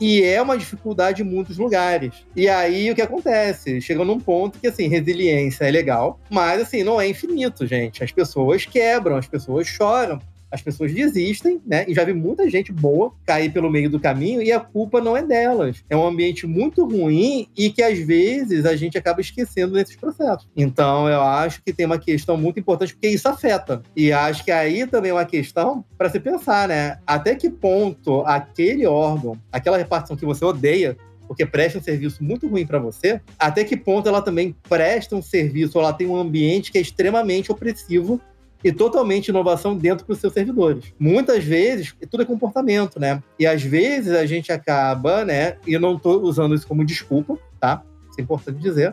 E 0.00 0.22
é 0.22 0.40
uma 0.40 0.58
dificuldade 0.58 1.22
em 1.22 1.24
muitos 1.24 1.56
lugares. 1.56 2.26
E 2.34 2.48
aí 2.48 2.90
o 2.90 2.94
que 2.94 3.02
acontece? 3.02 3.80
Chega 3.80 4.04
num 4.04 4.20
ponto 4.20 4.58
que, 4.58 4.66
assim, 4.66 4.88
resiliência 4.88 5.64
é 5.64 5.70
legal, 5.70 6.20
mas, 6.28 6.60
assim, 6.60 6.82
não 6.82 7.00
é 7.00 7.08
infinito, 7.08 7.66
gente. 7.66 8.04
As 8.04 8.12
pessoas 8.12 8.66
quebram, 8.66 9.16
as 9.16 9.26
pessoas 9.26 9.66
choram 9.66 10.20
as 10.56 10.62
pessoas 10.62 10.92
desistem, 10.92 11.60
né? 11.64 11.84
E 11.86 11.94
já 11.94 12.02
vi 12.02 12.12
muita 12.12 12.48
gente 12.48 12.72
boa 12.72 13.12
cair 13.24 13.52
pelo 13.52 13.70
meio 13.70 13.88
do 13.88 14.00
caminho 14.00 14.42
e 14.42 14.50
a 14.50 14.58
culpa 14.58 15.00
não 15.00 15.16
é 15.16 15.22
delas. 15.22 15.84
É 15.88 15.96
um 15.96 16.06
ambiente 16.06 16.46
muito 16.46 16.84
ruim 16.84 17.46
e 17.56 17.70
que 17.70 17.82
às 17.82 17.98
vezes 17.98 18.64
a 18.64 18.74
gente 18.74 18.96
acaba 18.98 19.20
esquecendo 19.20 19.74
nesses 19.74 19.96
processos. 19.96 20.48
Então 20.56 21.08
eu 21.08 21.20
acho 21.20 21.62
que 21.62 21.72
tem 21.72 21.86
uma 21.86 21.98
questão 21.98 22.36
muito 22.36 22.58
importante 22.58 22.94
porque 22.94 23.08
isso 23.08 23.28
afeta. 23.28 23.82
E 23.94 24.12
acho 24.12 24.44
que 24.44 24.50
aí 24.50 24.86
também 24.86 25.10
é 25.10 25.14
uma 25.14 25.24
questão 25.24 25.84
para 25.96 26.08
se 26.08 26.18
pensar, 26.18 26.68
né? 26.68 26.98
Até 27.06 27.34
que 27.34 27.50
ponto 27.50 28.22
aquele 28.22 28.86
órgão, 28.86 29.38
aquela 29.52 29.76
repartição 29.76 30.16
que 30.16 30.24
você 30.24 30.44
odeia, 30.44 30.96
porque 31.26 31.44
presta 31.44 31.78
um 31.78 31.82
serviço 31.82 32.24
muito 32.24 32.48
ruim 32.48 32.66
para 32.66 32.78
você, 32.78 33.20
até 33.38 33.64
que 33.64 33.76
ponto 33.76 34.08
ela 34.08 34.22
também 34.22 34.54
presta 34.68 35.14
um 35.16 35.22
serviço, 35.22 35.76
ou 35.76 35.84
ela 35.84 35.92
tem 35.92 36.06
um 36.06 36.16
ambiente 36.16 36.72
que 36.72 36.78
é 36.78 36.80
extremamente 36.80 37.50
opressivo 37.52 38.20
e 38.66 38.72
totalmente 38.72 39.28
inovação 39.28 39.76
dentro 39.76 40.04
dos 40.04 40.18
seus 40.18 40.32
servidores. 40.32 40.92
Muitas 40.98 41.44
vezes, 41.44 41.94
tudo 42.10 42.24
é 42.24 42.26
comportamento, 42.26 42.98
né? 42.98 43.22
E 43.38 43.46
às 43.46 43.62
vezes 43.62 44.12
a 44.12 44.26
gente 44.26 44.50
acaba, 44.50 45.24
né? 45.24 45.56
E 45.64 45.74
eu 45.74 45.80
não 45.80 45.94
estou 45.94 46.20
usando 46.22 46.52
isso 46.52 46.66
como 46.66 46.84
desculpa, 46.84 47.38
tá? 47.60 47.82
Isso 48.10 48.18
é 48.18 48.22
importante 48.22 48.58
dizer. 48.58 48.92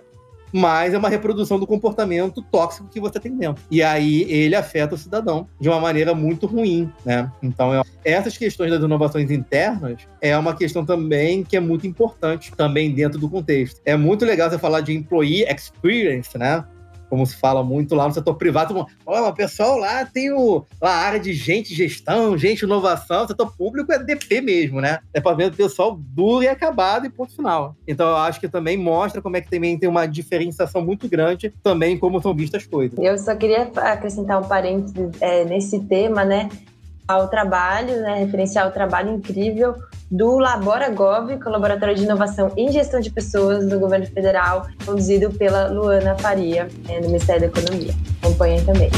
Mas 0.56 0.94
é 0.94 0.98
uma 1.00 1.10
reprodução 1.10 1.60
do 1.60 1.66
comportamento 1.66 2.40
tóxico 2.52 2.88
que 2.88 3.00
você 3.00 3.20
tem 3.20 3.36
dentro. 3.36 3.64
E 3.72 3.82
aí 3.82 4.32
ele 4.32 4.56
afeta 4.56 4.94
o 4.94 4.98
cidadão 4.98 5.48
de 5.60 5.68
uma 5.68 5.80
maneira 5.80 6.14
muito 6.14 6.46
ruim, 6.46 6.92
né? 7.04 7.32
Então, 7.42 7.82
essas 8.06 8.38
questões 8.38 8.70
das 8.70 8.84
inovações 8.84 9.32
internas 9.32 10.04
é 10.22 10.38
uma 10.38 10.56
questão 10.56 10.86
também 10.86 11.44
que 11.44 11.58
é 11.58 11.60
muito 11.60 11.88
importante 11.88 12.52
também 12.56 12.92
dentro 12.92 13.18
do 13.18 13.28
contexto. 13.28 13.82
É 13.84 13.98
muito 13.98 14.24
legal 14.24 14.52
você 14.52 14.60
falar 14.60 14.82
de 14.82 14.94
employee 14.94 15.44
experience, 15.52 16.38
né? 16.38 16.64
Como 17.14 17.28
se 17.28 17.36
fala 17.36 17.64
muito 17.64 17.94
lá 17.94 18.08
no 18.08 18.14
setor 18.16 18.34
privado, 18.34 18.88
olha, 19.06 19.28
o 19.28 19.34
pessoal 19.36 19.78
lá 19.78 20.04
tem 20.04 20.32
o, 20.32 20.66
a 20.82 20.90
área 20.90 21.20
de 21.20 21.32
gente 21.32 21.72
gestão, 21.72 22.36
gente 22.36 22.64
inovação, 22.64 23.24
o 23.24 23.28
setor 23.28 23.56
público 23.56 23.94
é 23.94 24.00
DP 24.00 24.42
mesmo, 24.42 24.82
né? 24.82 24.98
É 25.14 25.22
para 25.22 25.36
ver 25.36 25.52
o 25.52 25.56
pessoal 25.56 25.96
duro 25.96 26.44
e 26.44 26.48
acabado 26.48 27.06
e 27.06 27.12
ponto 27.12 27.36
final. 27.36 27.76
Então 27.88 28.10
eu 28.10 28.16
acho 28.16 28.40
que 28.40 28.50
também 28.50 28.76
mostra 28.78 29.22
como 29.22 29.38
é 29.38 29.42
que 29.42 29.52
também 29.52 29.78
tem 29.78 29.88
uma 29.88 30.08
diferenciação 30.08 30.82
muito 30.82 31.08
grande 31.08 31.54
também 31.62 32.00
como 32.00 32.20
são 32.20 32.34
vistas 32.34 32.64
as 32.64 32.68
coisas. 32.68 32.98
Eu 32.98 33.16
só 33.20 33.36
queria 33.36 33.70
acrescentar 33.76 34.42
um 34.42 34.48
parênteses 34.48 35.12
é, 35.22 35.46
nesse 35.46 35.82
tema, 35.82 36.26
né? 36.26 36.50
Ao 37.08 37.28
trabalho, 37.28 38.02
né? 38.02 38.16
Referenciar 38.22 38.68
o 38.68 38.72
trabalho 38.72 39.12
incrível 39.12 39.76
do 40.14 40.38
LaboraGov, 40.38 41.40
que 41.40 41.48
é 41.48 41.50
o 41.50 41.52
Laboratório 41.52 41.96
de 41.96 42.04
Inovação 42.04 42.52
em 42.56 42.72
Gestão 42.72 43.00
de 43.00 43.10
Pessoas 43.10 43.68
do 43.68 43.80
Governo 43.80 44.06
Federal, 44.06 44.68
conduzido 44.86 45.32
pela 45.32 45.68
Luana 45.70 46.16
Faria, 46.16 46.68
é, 46.88 47.02
do 47.02 47.08
Ministério 47.08 47.42
da 47.42 47.48
Economia. 47.48 47.94
Acompanhem 48.22 48.64
também. 48.64 48.92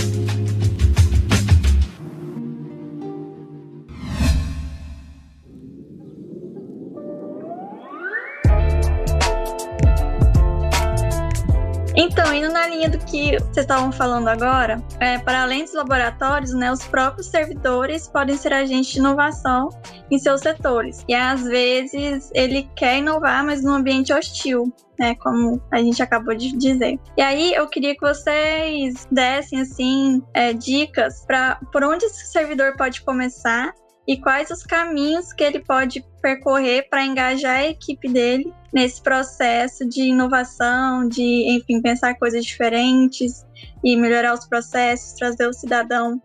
Então, 11.97 12.33
indo 12.33 12.51
na 12.51 12.67
linha 12.67 12.89
do 12.89 12.97
que 12.97 13.37
vocês 13.37 13.57
estavam 13.57 13.89
falando 13.89 14.27
agora, 14.27 14.83
é, 14.99 15.17
para 15.17 15.43
além 15.43 15.63
dos 15.63 15.73
laboratórios, 15.73 16.53
né, 16.53 16.69
os 16.71 16.83
próprios 16.85 17.27
servidores 17.27 18.07
podem 18.07 18.35
ser 18.35 18.51
agentes 18.51 18.91
de 18.91 18.99
inovação 18.99 19.69
em 20.11 20.19
seus 20.19 20.41
setores. 20.41 21.05
E 21.07 21.15
às 21.15 21.43
vezes 21.43 22.29
ele 22.33 22.69
quer 22.75 22.97
inovar, 22.97 23.45
mas 23.45 23.63
num 23.63 23.71
ambiente 23.71 24.13
hostil. 24.13 24.73
Né, 24.97 25.13
como 25.15 25.61
a 25.73 25.79
gente 25.79 26.01
acabou 26.01 26.33
de 26.33 26.55
dizer. 26.55 26.97
E 27.17 27.21
aí 27.21 27.53
eu 27.53 27.67
queria 27.67 27.93
que 27.93 27.99
vocês 27.99 29.05
dessem 29.11 29.59
assim 29.59 30.23
é, 30.33 30.53
dicas 30.53 31.25
para 31.27 31.59
por 31.69 31.83
onde 31.83 32.05
esse 32.05 32.27
servidor 32.27 32.77
pode 32.77 33.01
começar 33.01 33.73
e 34.07 34.17
quais 34.17 34.49
os 34.51 34.63
caminhos 34.63 35.33
que 35.33 35.43
ele 35.43 35.59
pode 35.59 36.05
percorrer 36.21 36.87
para 36.89 37.05
engajar 37.05 37.57
a 37.57 37.67
equipe 37.67 38.07
dele 38.07 38.53
nesse 38.73 39.01
processo 39.01 39.87
de 39.87 40.03
inovação, 40.03 41.07
de, 41.07 41.45
enfim, 41.49 41.81
pensar 41.81 42.15
coisas 42.15 42.43
diferentes 42.43 43.45
e 43.83 43.95
melhorar 43.95 44.33
os 44.33 44.45
processos, 44.45 45.13
trazer 45.13 45.47
o 45.47 45.53
cidadão 45.53 46.21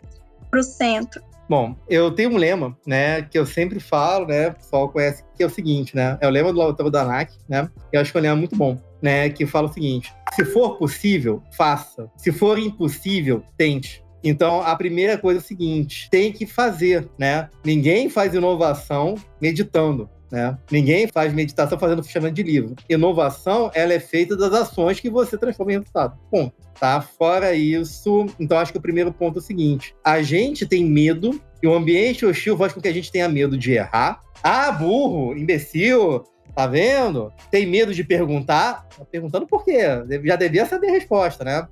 para 0.50 0.60
o 0.60 0.62
centro. 0.62 1.22
Bom, 1.48 1.74
eu 1.88 2.12
tenho 2.12 2.30
um 2.30 2.36
lema, 2.36 2.76
né, 2.86 3.22
que 3.22 3.36
eu 3.36 3.44
sempre 3.44 3.80
falo, 3.80 4.26
né, 4.26 4.48
o 4.48 4.54
pessoal 4.54 4.88
conhece, 4.88 5.24
que 5.36 5.42
é 5.42 5.46
o 5.46 5.50
seguinte, 5.50 5.96
né, 5.96 6.16
é 6.20 6.26
o 6.28 6.30
lema 6.30 6.52
do 6.52 6.62
autor 6.62 6.90
da 6.90 7.02
ANAC, 7.02 7.32
né, 7.48 7.68
eu 7.92 8.00
acho 8.00 8.12
que 8.12 8.18
é 8.18 8.20
um 8.20 8.22
lema 8.22 8.36
muito 8.36 8.54
bom, 8.54 8.78
né, 9.02 9.28
que 9.30 9.44
fala 9.46 9.68
o 9.68 9.72
seguinte, 9.72 10.14
se 10.34 10.44
for 10.44 10.76
possível, 10.76 11.42
faça. 11.56 12.08
Se 12.16 12.30
for 12.30 12.58
impossível, 12.58 13.42
tente. 13.56 14.02
Então, 14.22 14.60
a 14.62 14.74
primeira 14.76 15.16
coisa 15.16 15.40
é 15.40 15.42
o 15.42 15.44
seguinte: 15.44 16.08
tem 16.10 16.32
que 16.32 16.46
fazer, 16.46 17.08
né? 17.18 17.48
Ninguém 17.64 18.08
faz 18.08 18.34
inovação 18.34 19.14
meditando. 19.40 20.08
Né? 20.30 20.56
Ninguém 20.70 21.08
faz 21.08 21.32
meditação 21.32 21.76
fazendo 21.76 22.04
fechamento 22.04 22.34
de 22.34 22.42
livro. 22.44 22.76
Inovação, 22.88 23.70
ela 23.74 23.92
é 23.92 23.98
feita 23.98 24.36
das 24.36 24.52
ações 24.52 25.00
que 25.00 25.10
você 25.10 25.36
transforma 25.36 25.72
em 25.72 25.78
resultado. 25.78 26.16
Ponto. 26.30 26.54
Tá? 26.78 27.00
Fora 27.00 27.52
isso, 27.52 28.26
então 28.38 28.56
acho 28.56 28.72
que 28.72 28.78
o 28.78 28.82
primeiro 28.82 29.12
ponto 29.12 29.38
é 29.38 29.42
o 29.42 29.44
seguinte: 29.44 29.94
a 30.04 30.22
gente 30.22 30.64
tem 30.66 30.84
medo, 30.84 31.40
e 31.62 31.66
o 31.66 31.74
ambiente 31.74 32.24
hostil 32.24 32.56
faz 32.56 32.72
com 32.72 32.80
que 32.80 32.88
a 32.88 32.92
gente 32.92 33.12
tenha 33.12 33.28
medo 33.28 33.58
de 33.58 33.72
errar. 33.72 34.22
Ah, 34.42 34.72
burro, 34.72 35.36
imbecil, 35.36 36.24
tá 36.54 36.66
vendo? 36.66 37.30
Tem 37.50 37.66
medo 37.66 37.92
de 37.92 38.02
perguntar. 38.02 38.88
Tá 38.96 39.04
perguntando 39.04 39.46
por 39.46 39.64
quê? 39.64 39.80
Já 40.24 40.36
devia 40.36 40.64
saber 40.64 40.88
a 40.88 40.92
resposta, 40.92 41.44
né? 41.44 41.68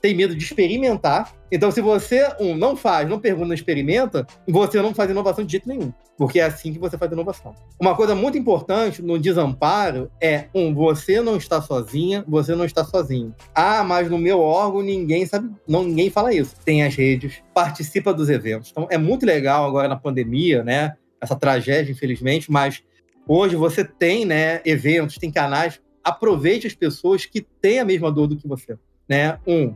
Tem 0.00 0.14
medo 0.14 0.34
de 0.34 0.44
experimentar. 0.44 1.32
Então, 1.50 1.70
se 1.70 1.80
você, 1.80 2.28
um, 2.38 2.54
não 2.54 2.76
faz, 2.76 3.08
não 3.08 3.18
pergunta, 3.18 3.48
não 3.48 3.54
experimenta, 3.54 4.26
você 4.46 4.80
não 4.82 4.94
faz 4.94 5.10
inovação 5.10 5.44
de 5.44 5.52
jeito 5.52 5.68
nenhum. 5.68 5.92
Porque 6.16 6.40
é 6.40 6.44
assim 6.44 6.72
que 6.72 6.78
você 6.78 6.98
faz 6.98 7.10
inovação. 7.10 7.54
Uma 7.80 7.94
coisa 7.94 8.14
muito 8.14 8.36
importante 8.36 9.00
no 9.00 9.18
desamparo 9.18 10.10
é, 10.20 10.46
um, 10.54 10.74
você 10.74 11.20
não 11.20 11.36
está 11.36 11.62
sozinha, 11.62 12.24
você 12.28 12.54
não 12.54 12.64
está 12.64 12.84
sozinho. 12.84 13.34
Ah, 13.54 13.82
mas 13.82 14.10
no 14.10 14.18
meu 14.18 14.40
órgão 14.40 14.82
ninguém 14.82 15.24
sabe, 15.26 15.50
não, 15.66 15.84
ninguém 15.84 16.10
fala 16.10 16.34
isso. 16.34 16.54
Tem 16.64 16.82
as 16.82 16.94
redes, 16.94 17.42
participa 17.54 18.12
dos 18.12 18.28
eventos. 18.28 18.70
Então, 18.70 18.86
é 18.90 18.98
muito 18.98 19.24
legal 19.24 19.66
agora 19.66 19.88
na 19.88 19.96
pandemia, 19.96 20.62
né? 20.62 20.96
Essa 21.20 21.34
tragédia, 21.34 21.92
infelizmente, 21.92 22.50
mas 22.50 22.82
hoje 23.26 23.56
você 23.56 23.84
tem, 23.84 24.24
né, 24.24 24.60
eventos, 24.64 25.18
tem 25.18 25.30
canais. 25.30 25.80
Aproveite 26.04 26.66
as 26.66 26.74
pessoas 26.74 27.26
que 27.26 27.40
têm 27.40 27.80
a 27.80 27.84
mesma 27.84 28.10
dor 28.10 28.26
do 28.26 28.36
que 28.36 28.46
você. 28.46 28.76
Né? 29.08 29.38
Um, 29.46 29.74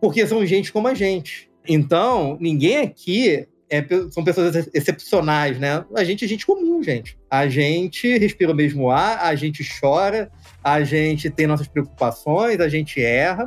porque 0.00 0.26
são 0.26 0.44
gente 0.44 0.72
como 0.72 0.88
a 0.88 0.94
gente. 0.94 1.50
Então, 1.68 2.36
ninguém 2.40 2.78
aqui 2.78 3.46
é, 3.70 3.86
são 4.10 4.24
pessoas 4.24 4.68
excepcionais, 4.74 5.58
né? 5.58 5.84
A 5.94 6.02
gente 6.02 6.24
é 6.24 6.28
gente 6.28 6.44
comum, 6.44 6.82
gente. 6.82 7.16
A 7.30 7.46
gente 7.46 8.18
respira 8.18 8.50
o 8.50 8.54
mesmo 8.54 8.90
ar, 8.90 9.20
a 9.20 9.34
gente 9.36 9.64
chora, 9.80 10.30
a 10.62 10.82
gente 10.82 11.30
tem 11.30 11.46
nossas 11.46 11.68
preocupações, 11.68 12.58
a 12.58 12.68
gente 12.68 13.00
erra. 13.00 13.46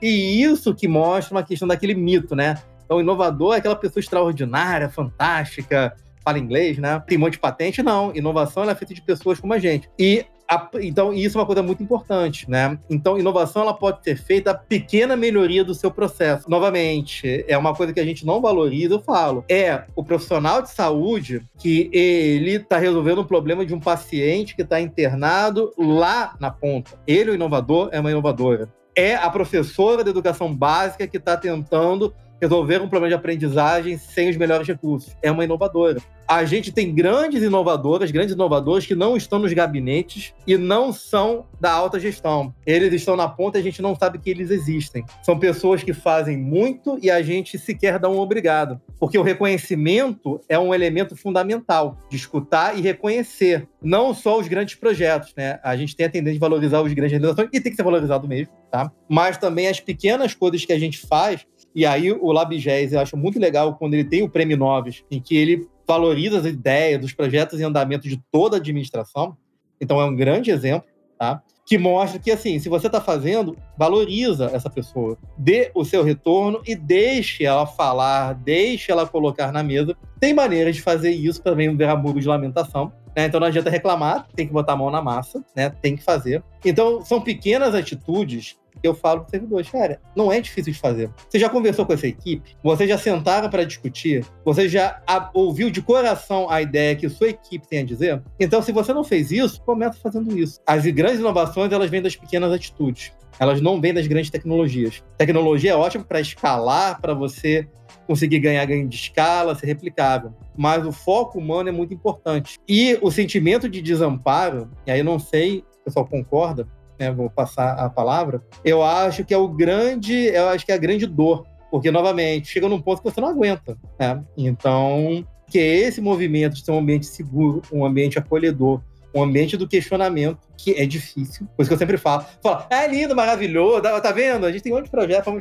E 0.00 0.42
isso 0.42 0.74
que 0.74 0.86
mostra 0.86 1.34
uma 1.34 1.42
questão 1.42 1.66
daquele 1.66 1.94
mito, 1.94 2.34
né? 2.34 2.56
Então, 2.84 2.98
o 2.98 3.00
inovador 3.00 3.54
é 3.54 3.58
aquela 3.58 3.76
pessoa 3.76 4.00
extraordinária, 4.00 4.90
fantástica, 4.90 5.96
fala 6.22 6.38
inglês, 6.38 6.76
né? 6.76 7.02
Tem 7.06 7.16
um 7.16 7.22
monte 7.22 7.34
de 7.34 7.38
patente, 7.38 7.82
não. 7.82 8.14
Inovação 8.14 8.68
é 8.68 8.74
feita 8.74 8.92
de 8.92 9.00
pessoas 9.00 9.40
como 9.40 9.54
a 9.54 9.58
gente. 9.58 9.88
E 9.98 10.26
a, 10.48 10.68
então, 10.80 11.12
isso 11.12 11.38
é 11.38 11.40
uma 11.40 11.46
coisa 11.46 11.62
muito 11.62 11.82
importante, 11.82 12.50
né? 12.50 12.78
Então, 12.90 13.18
inovação 13.18 13.62
ela 13.62 13.74
pode 13.74 14.02
ser 14.02 14.16
feita 14.16 14.50
a 14.50 14.54
pequena 14.54 15.16
melhoria 15.16 15.64
do 15.64 15.74
seu 15.74 15.90
processo. 15.90 16.48
Novamente, 16.48 17.44
é 17.48 17.56
uma 17.56 17.74
coisa 17.74 17.92
que 17.92 18.00
a 18.00 18.04
gente 18.04 18.26
não 18.26 18.40
valoriza, 18.40 18.94
eu 18.94 19.00
falo. 19.00 19.44
É 19.48 19.84
o 19.94 20.04
profissional 20.04 20.62
de 20.62 20.70
saúde 20.70 21.42
que 21.58 21.90
ele 21.92 22.56
está 22.56 22.78
resolvendo 22.78 23.20
um 23.20 23.26
problema 23.26 23.64
de 23.64 23.74
um 23.74 23.80
paciente 23.80 24.54
que 24.54 24.62
está 24.62 24.80
internado 24.80 25.72
lá 25.78 26.36
na 26.38 26.50
ponta. 26.50 26.98
Ele, 27.06 27.30
o 27.30 27.34
inovador, 27.34 27.88
é 27.92 28.00
uma 28.00 28.10
inovadora. 28.10 28.68
É 28.94 29.14
a 29.14 29.30
professora 29.30 30.04
de 30.04 30.10
educação 30.10 30.54
básica 30.54 31.06
que 31.06 31.16
está 31.16 31.36
tentando 31.36 32.14
resolver 32.42 32.82
um 32.82 32.88
problema 32.88 33.08
de 33.08 33.14
aprendizagem 33.14 33.96
sem 33.96 34.28
os 34.28 34.36
melhores 34.36 34.66
recursos. 34.66 35.16
É 35.22 35.30
uma 35.30 35.44
inovadora. 35.44 36.00
A 36.26 36.44
gente 36.44 36.72
tem 36.72 36.92
grandes 36.92 37.42
inovadoras, 37.42 38.10
grandes 38.10 38.34
inovadores 38.34 38.86
que 38.86 38.94
não 38.94 39.16
estão 39.16 39.38
nos 39.38 39.52
gabinetes 39.52 40.32
e 40.46 40.56
não 40.56 40.92
são 40.92 41.46
da 41.60 41.70
alta 41.70 42.00
gestão. 42.00 42.52
Eles 42.66 42.92
estão 42.94 43.16
na 43.16 43.28
ponta 43.28 43.58
e 43.58 43.60
a 43.60 43.62
gente 43.62 43.80
não 43.80 43.94
sabe 43.94 44.18
que 44.18 44.30
eles 44.30 44.50
existem. 44.50 45.04
São 45.22 45.38
pessoas 45.38 45.84
que 45.84 45.92
fazem 45.92 46.36
muito 46.36 46.98
e 47.00 47.10
a 47.10 47.22
gente 47.22 47.58
sequer 47.58 47.98
dá 47.98 48.08
um 48.08 48.18
obrigado. 48.18 48.80
Porque 48.98 49.18
o 49.18 49.22
reconhecimento 49.22 50.40
é 50.48 50.58
um 50.58 50.74
elemento 50.74 51.14
fundamental 51.14 51.98
de 52.08 52.16
escutar 52.16 52.76
e 52.76 52.80
reconhecer. 52.80 53.68
Não 53.80 54.14
só 54.14 54.38
os 54.38 54.48
grandes 54.48 54.74
projetos, 54.74 55.32
né? 55.36 55.60
A 55.62 55.76
gente 55.76 55.94
tem 55.94 56.06
a 56.06 56.10
tendência 56.10 56.34
de 56.34 56.40
valorizar 56.40 56.80
os 56.80 56.92
grandes 56.92 57.12
realizações 57.12 57.50
e 57.52 57.60
tem 57.60 57.70
que 57.70 57.76
ser 57.76 57.82
valorizado 57.82 58.26
mesmo, 58.26 58.52
tá? 58.70 58.90
Mas 59.08 59.36
também 59.36 59.68
as 59.68 59.80
pequenas 59.80 60.34
coisas 60.34 60.64
que 60.64 60.72
a 60.72 60.78
gente 60.78 60.98
faz 61.06 61.46
e 61.74 61.86
aí 61.86 62.12
o 62.12 62.32
Labigés 62.32 62.92
eu 62.92 63.00
acho 63.00 63.16
muito 63.16 63.38
legal 63.38 63.74
quando 63.76 63.94
ele 63.94 64.04
tem 64.04 64.22
o 64.22 64.28
Prêmio 64.28 64.56
Noves, 64.56 65.04
em 65.10 65.20
que 65.20 65.36
ele 65.36 65.68
valoriza 65.86 66.38
as 66.38 66.46
ideias 66.46 67.00
dos 67.00 67.12
projetos 67.12 67.60
em 67.60 67.64
andamento 67.64 68.08
de 68.08 68.20
toda 68.30 68.56
a 68.56 68.60
administração. 68.60 69.36
Então 69.80 70.00
é 70.00 70.04
um 70.04 70.14
grande 70.14 70.50
exemplo, 70.50 70.88
tá? 71.18 71.42
Que 71.64 71.78
mostra 71.78 72.18
que, 72.18 72.30
assim, 72.30 72.58
se 72.58 72.68
você 72.68 72.88
está 72.88 73.00
fazendo, 73.00 73.56
valoriza 73.78 74.50
essa 74.52 74.68
pessoa, 74.68 75.16
dê 75.38 75.70
o 75.74 75.84
seu 75.84 76.02
retorno 76.02 76.60
e 76.66 76.74
deixe 76.74 77.44
ela 77.44 77.66
falar, 77.66 78.34
deixe 78.34 78.90
ela 78.90 79.06
colocar 79.06 79.52
na 79.52 79.62
mesa. 79.62 79.96
Tem 80.18 80.34
maneiras 80.34 80.74
de 80.74 80.82
fazer 80.82 81.12
isso 81.12 81.42
também 81.42 81.74
virar 81.76 81.96
muro 81.96 82.20
de 82.20 82.26
lamentação. 82.26 82.92
Né? 83.16 83.26
Então 83.26 83.38
não 83.38 83.46
adianta 83.46 83.70
reclamar, 83.70 84.26
tem 84.34 84.46
que 84.46 84.52
botar 84.52 84.72
a 84.72 84.76
mão 84.76 84.90
na 84.90 85.00
massa, 85.00 85.44
né? 85.54 85.70
Tem 85.70 85.96
que 85.96 86.02
fazer. 86.02 86.42
Então 86.64 87.04
são 87.04 87.20
pequenas 87.20 87.74
atitudes 87.74 88.56
eu 88.82 88.94
falo 88.94 89.20
para 89.20 89.26
os 89.26 89.30
servidores, 89.30 89.70
cara, 89.70 90.00
não 90.14 90.32
é 90.32 90.40
difícil 90.40 90.72
de 90.72 90.78
fazer. 90.78 91.10
Você 91.28 91.38
já 91.38 91.48
conversou 91.48 91.86
com 91.86 91.92
essa 91.92 92.06
equipe? 92.06 92.56
Você 92.62 92.86
já 92.86 92.98
sentaram 92.98 93.48
para 93.48 93.64
discutir? 93.64 94.24
Você 94.44 94.68
já 94.68 95.00
ouviu 95.34 95.70
de 95.70 95.82
coração 95.82 96.48
a 96.50 96.60
ideia 96.62 96.96
que 96.96 97.08
sua 97.08 97.28
equipe 97.28 97.66
tem 97.66 97.80
a 97.80 97.84
dizer? 97.84 98.22
Então, 98.38 98.62
se 98.62 98.72
você 98.72 98.92
não 98.92 99.04
fez 99.04 99.30
isso, 99.30 99.62
começa 99.62 99.98
fazendo 100.00 100.36
isso. 100.38 100.60
As 100.66 100.84
grandes 100.86 101.20
inovações, 101.20 101.72
elas 101.72 101.90
vêm 101.90 102.02
das 102.02 102.16
pequenas 102.16 102.52
atitudes. 102.52 103.12
Elas 103.38 103.60
não 103.60 103.80
vêm 103.80 103.94
das 103.94 104.06
grandes 104.06 104.30
tecnologias. 104.30 105.02
Tecnologia 105.16 105.72
é 105.72 105.76
ótima 105.76 106.04
para 106.04 106.20
escalar, 106.20 107.00
para 107.00 107.14
você 107.14 107.66
conseguir 108.06 108.40
ganhar 108.40 108.64
ganho 108.64 108.88
de 108.88 108.96
escala, 108.96 109.54
ser 109.54 109.66
replicável. 109.66 110.34
Mas 110.56 110.86
o 110.86 110.92
foco 110.92 111.38
humano 111.38 111.68
é 111.68 111.72
muito 111.72 111.94
importante. 111.94 112.58
E 112.68 112.98
o 113.00 113.10
sentimento 113.10 113.68
de 113.68 113.80
desamparo, 113.80 114.70
e 114.86 114.90
aí 114.90 115.00
eu 115.00 115.04
não 115.04 115.18
sei, 115.18 115.64
o 115.80 115.84
pessoal 115.84 116.06
concorda, 116.06 116.66
né, 116.98 117.10
vou 117.10 117.30
passar 117.30 117.72
a 117.72 117.88
palavra, 117.88 118.42
eu 118.64 118.82
acho 118.82 119.24
que 119.24 119.34
é 119.34 119.38
o 119.38 119.48
grande, 119.48 120.14
eu 120.26 120.48
acho 120.48 120.64
que 120.64 120.72
é 120.72 120.74
a 120.74 120.78
grande 120.78 121.06
dor, 121.06 121.46
porque 121.70 121.90
novamente 121.90 122.48
chega 122.48 122.68
num 122.68 122.80
ponto 122.80 123.02
que 123.02 123.10
você 123.10 123.20
não 123.20 123.28
aguenta, 123.28 123.76
né? 123.98 124.22
Então, 124.36 125.26
que 125.48 125.58
esse 125.58 126.00
movimento 126.00 126.54
de 126.54 126.64
ser 126.64 126.72
um 126.72 126.78
ambiente 126.78 127.06
seguro, 127.06 127.62
um 127.72 127.84
ambiente 127.84 128.18
acolhedor, 128.18 128.80
um 129.14 129.22
ambiente 129.22 129.56
do 129.56 129.68
questionamento, 129.68 130.38
que 130.56 130.72
é 130.72 130.86
difícil. 130.86 131.46
Isso 131.58 131.68
que 131.68 131.74
eu 131.74 131.78
sempre 131.78 131.96
falo. 131.96 132.24
Fala, 132.42 132.66
é 132.70 132.86
lindo, 132.86 133.14
maravilhoso, 133.14 133.82
tá, 133.82 134.12
vendo? 134.12 134.46
A 134.46 134.52
gente 134.52 134.62
tem 134.62 134.72
um 134.72 134.76
monte 134.76 134.84
de 134.84 134.90
projetos. 134.90 135.32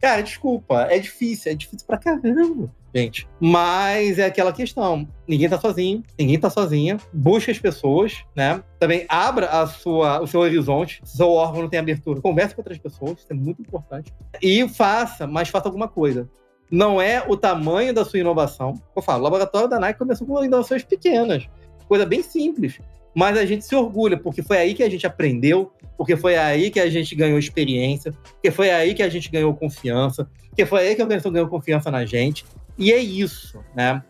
Cara, 0.00 0.22
desculpa, 0.22 0.86
é 0.90 0.98
difícil, 0.98 1.52
é 1.52 1.54
difícil 1.54 1.86
pra 1.86 1.98
caramba, 1.98 2.70
gente. 2.94 3.28
Mas 3.40 4.18
é 4.18 4.26
aquela 4.26 4.52
questão. 4.52 5.06
Ninguém 5.26 5.48
tá 5.48 5.58
sozinho, 5.58 6.02
ninguém 6.18 6.38
tá 6.38 6.48
sozinha. 6.48 6.96
Busca 7.12 7.50
as 7.50 7.58
pessoas, 7.58 8.24
né? 8.36 8.62
Também 8.78 9.04
abra 9.08 9.46
a 9.46 9.66
sua, 9.66 10.20
o 10.20 10.26
seu 10.26 10.40
horizonte. 10.40 11.00
Se 11.04 11.16
seu 11.16 11.28
órgão 11.28 11.62
não 11.62 11.68
tem 11.68 11.80
abertura, 11.80 12.20
converse 12.20 12.54
com 12.54 12.60
outras 12.60 12.78
pessoas, 12.78 13.18
isso 13.18 13.26
é 13.30 13.34
muito 13.34 13.60
importante. 13.60 14.12
E 14.40 14.66
faça, 14.68 15.26
mas 15.26 15.48
faça 15.48 15.68
alguma 15.68 15.88
coisa 15.88 16.28
não 16.70 17.00
é 17.00 17.24
o 17.26 17.34
tamanho 17.34 17.94
da 17.94 18.04
sua 18.04 18.18
inovação. 18.18 18.74
Eu 18.94 19.00
falo, 19.00 19.20
o 19.20 19.24
laboratório 19.24 19.70
da 19.70 19.80
Nike 19.80 19.98
começou 19.98 20.26
com 20.26 20.44
inovações 20.44 20.84
pequenas, 20.84 21.48
coisa 21.88 22.04
bem 22.04 22.22
simples 22.22 22.78
mas 23.18 23.36
a 23.36 23.44
gente 23.44 23.64
se 23.64 23.74
orgulha, 23.74 24.16
porque 24.16 24.44
foi 24.44 24.58
aí 24.58 24.74
que 24.74 24.82
a 24.84 24.88
gente 24.88 25.04
aprendeu, 25.04 25.72
porque 25.96 26.16
foi 26.16 26.36
aí 26.36 26.70
que 26.70 26.78
a 26.78 26.88
gente 26.88 27.16
ganhou 27.16 27.36
experiência, 27.36 28.12
porque 28.12 28.52
foi 28.52 28.70
aí 28.70 28.94
que 28.94 29.02
a 29.02 29.08
gente 29.08 29.28
ganhou 29.28 29.52
confiança, 29.54 30.30
porque 30.50 30.64
foi 30.64 30.86
aí 30.86 30.94
que 30.94 31.00
a 31.00 31.04
organização 31.04 31.32
ganhou 31.32 31.48
confiança 31.48 31.90
na 31.90 32.04
gente. 32.04 32.46
E 32.78 32.92
é 32.92 32.98
isso, 32.98 33.58
né? 33.74 34.04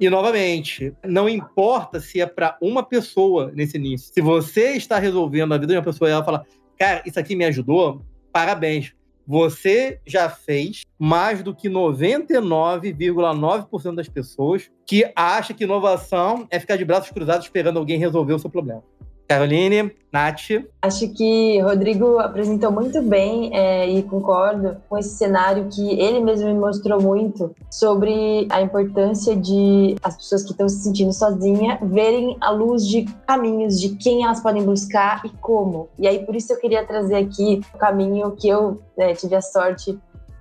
E, 0.00 0.10
novamente, 0.10 0.92
não 1.06 1.28
importa 1.28 2.00
se 2.00 2.20
é 2.20 2.26
para 2.26 2.58
uma 2.60 2.82
pessoa 2.82 3.52
nesse 3.54 3.76
início. 3.76 4.12
Se 4.12 4.20
você 4.20 4.72
está 4.72 4.98
resolvendo 4.98 5.54
a 5.54 5.56
vida 5.56 5.72
de 5.72 5.78
uma 5.78 5.84
pessoa 5.84 6.10
e 6.10 6.12
ela 6.12 6.24
fala, 6.24 6.44
cara, 6.76 7.04
isso 7.06 7.20
aqui 7.20 7.36
me 7.36 7.44
ajudou, 7.44 8.04
parabéns 8.32 8.92
você 9.30 10.00
já 10.04 10.28
fez 10.28 10.82
mais 10.98 11.40
do 11.40 11.54
que 11.54 11.68
99,9% 11.68 13.94
das 13.94 14.08
pessoas 14.08 14.68
que 14.84 15.08
acha 15.14 15.54
que 15.54 15.62
inovação 15.62 16.48
é 16.50 16.58
ficar 16.58 16.74
de 16.74 16.84
braços 16.84 17.12
cruzados 17.12 17.46
esperando 17.46 17.78
alguém 17.78 17.96
resolver 17.96 18.32
o 18.32 18.40
seu 18.40 18.50
problema. 18.50 18.82
Caroline, 19.30 19.92
Nath. 20.12 20.66
Acho 20.82 21.08
que 21.14 21.60
Rodrigo 21.60 22.18
apresentou 22.18 22.72
muito 22.72 23.00
bem 23.00 23.56
é, 23.56 23.88
e 23.88 24.02
concordo 24.02 24.76
com 24.88 24.98
esse 24.98 25.10
cenário 25.10 25.68
que 25.70 25.88
ele 26.00 26.18
mesmo 26.18 26.48
me 26.48 26.58
mostrou 26.58 27.00
muito 27.00 27.54
sobre 27.70 28.48
a 28.50 28.60
importância 28.60 29.36
de 29.36 29.94
as 30.02 30.16
pessoas 30.16 30.42
que 30.42 30.50
estão 30.50 30.68
se 30.68 30.82
sentindo 30.82 31.12
sozinhas 31.12 31.78
verem 31.80 32.36
a 32.40 32.50
luz 32.50 32.84
de 32.84 33.04
caminhos 33.24 33.80
de 33.80 33.90
quem 33.90 34.24
elas 34.24 34.40
podem 34.40 34.64
buscar 34.64 35.22
e 35.24 35.28
como. 35.40 35.88
E 35.96 36.08
aí 36.08 36.26
por 36.26 36.34
isso 36.34 36.52
eu 36.52 36.58
queria 36.58 36.84
trazer 36.84 37.14
aqui 37.14 37.60
o 37.72 37.78
caminho 37.78 38.32
que 38.32 38.48
eu 38.48 38.82
né, 38.98 39.14
tive 39.14 39.36
a 39.36 39.40
sorte 39.40 39.96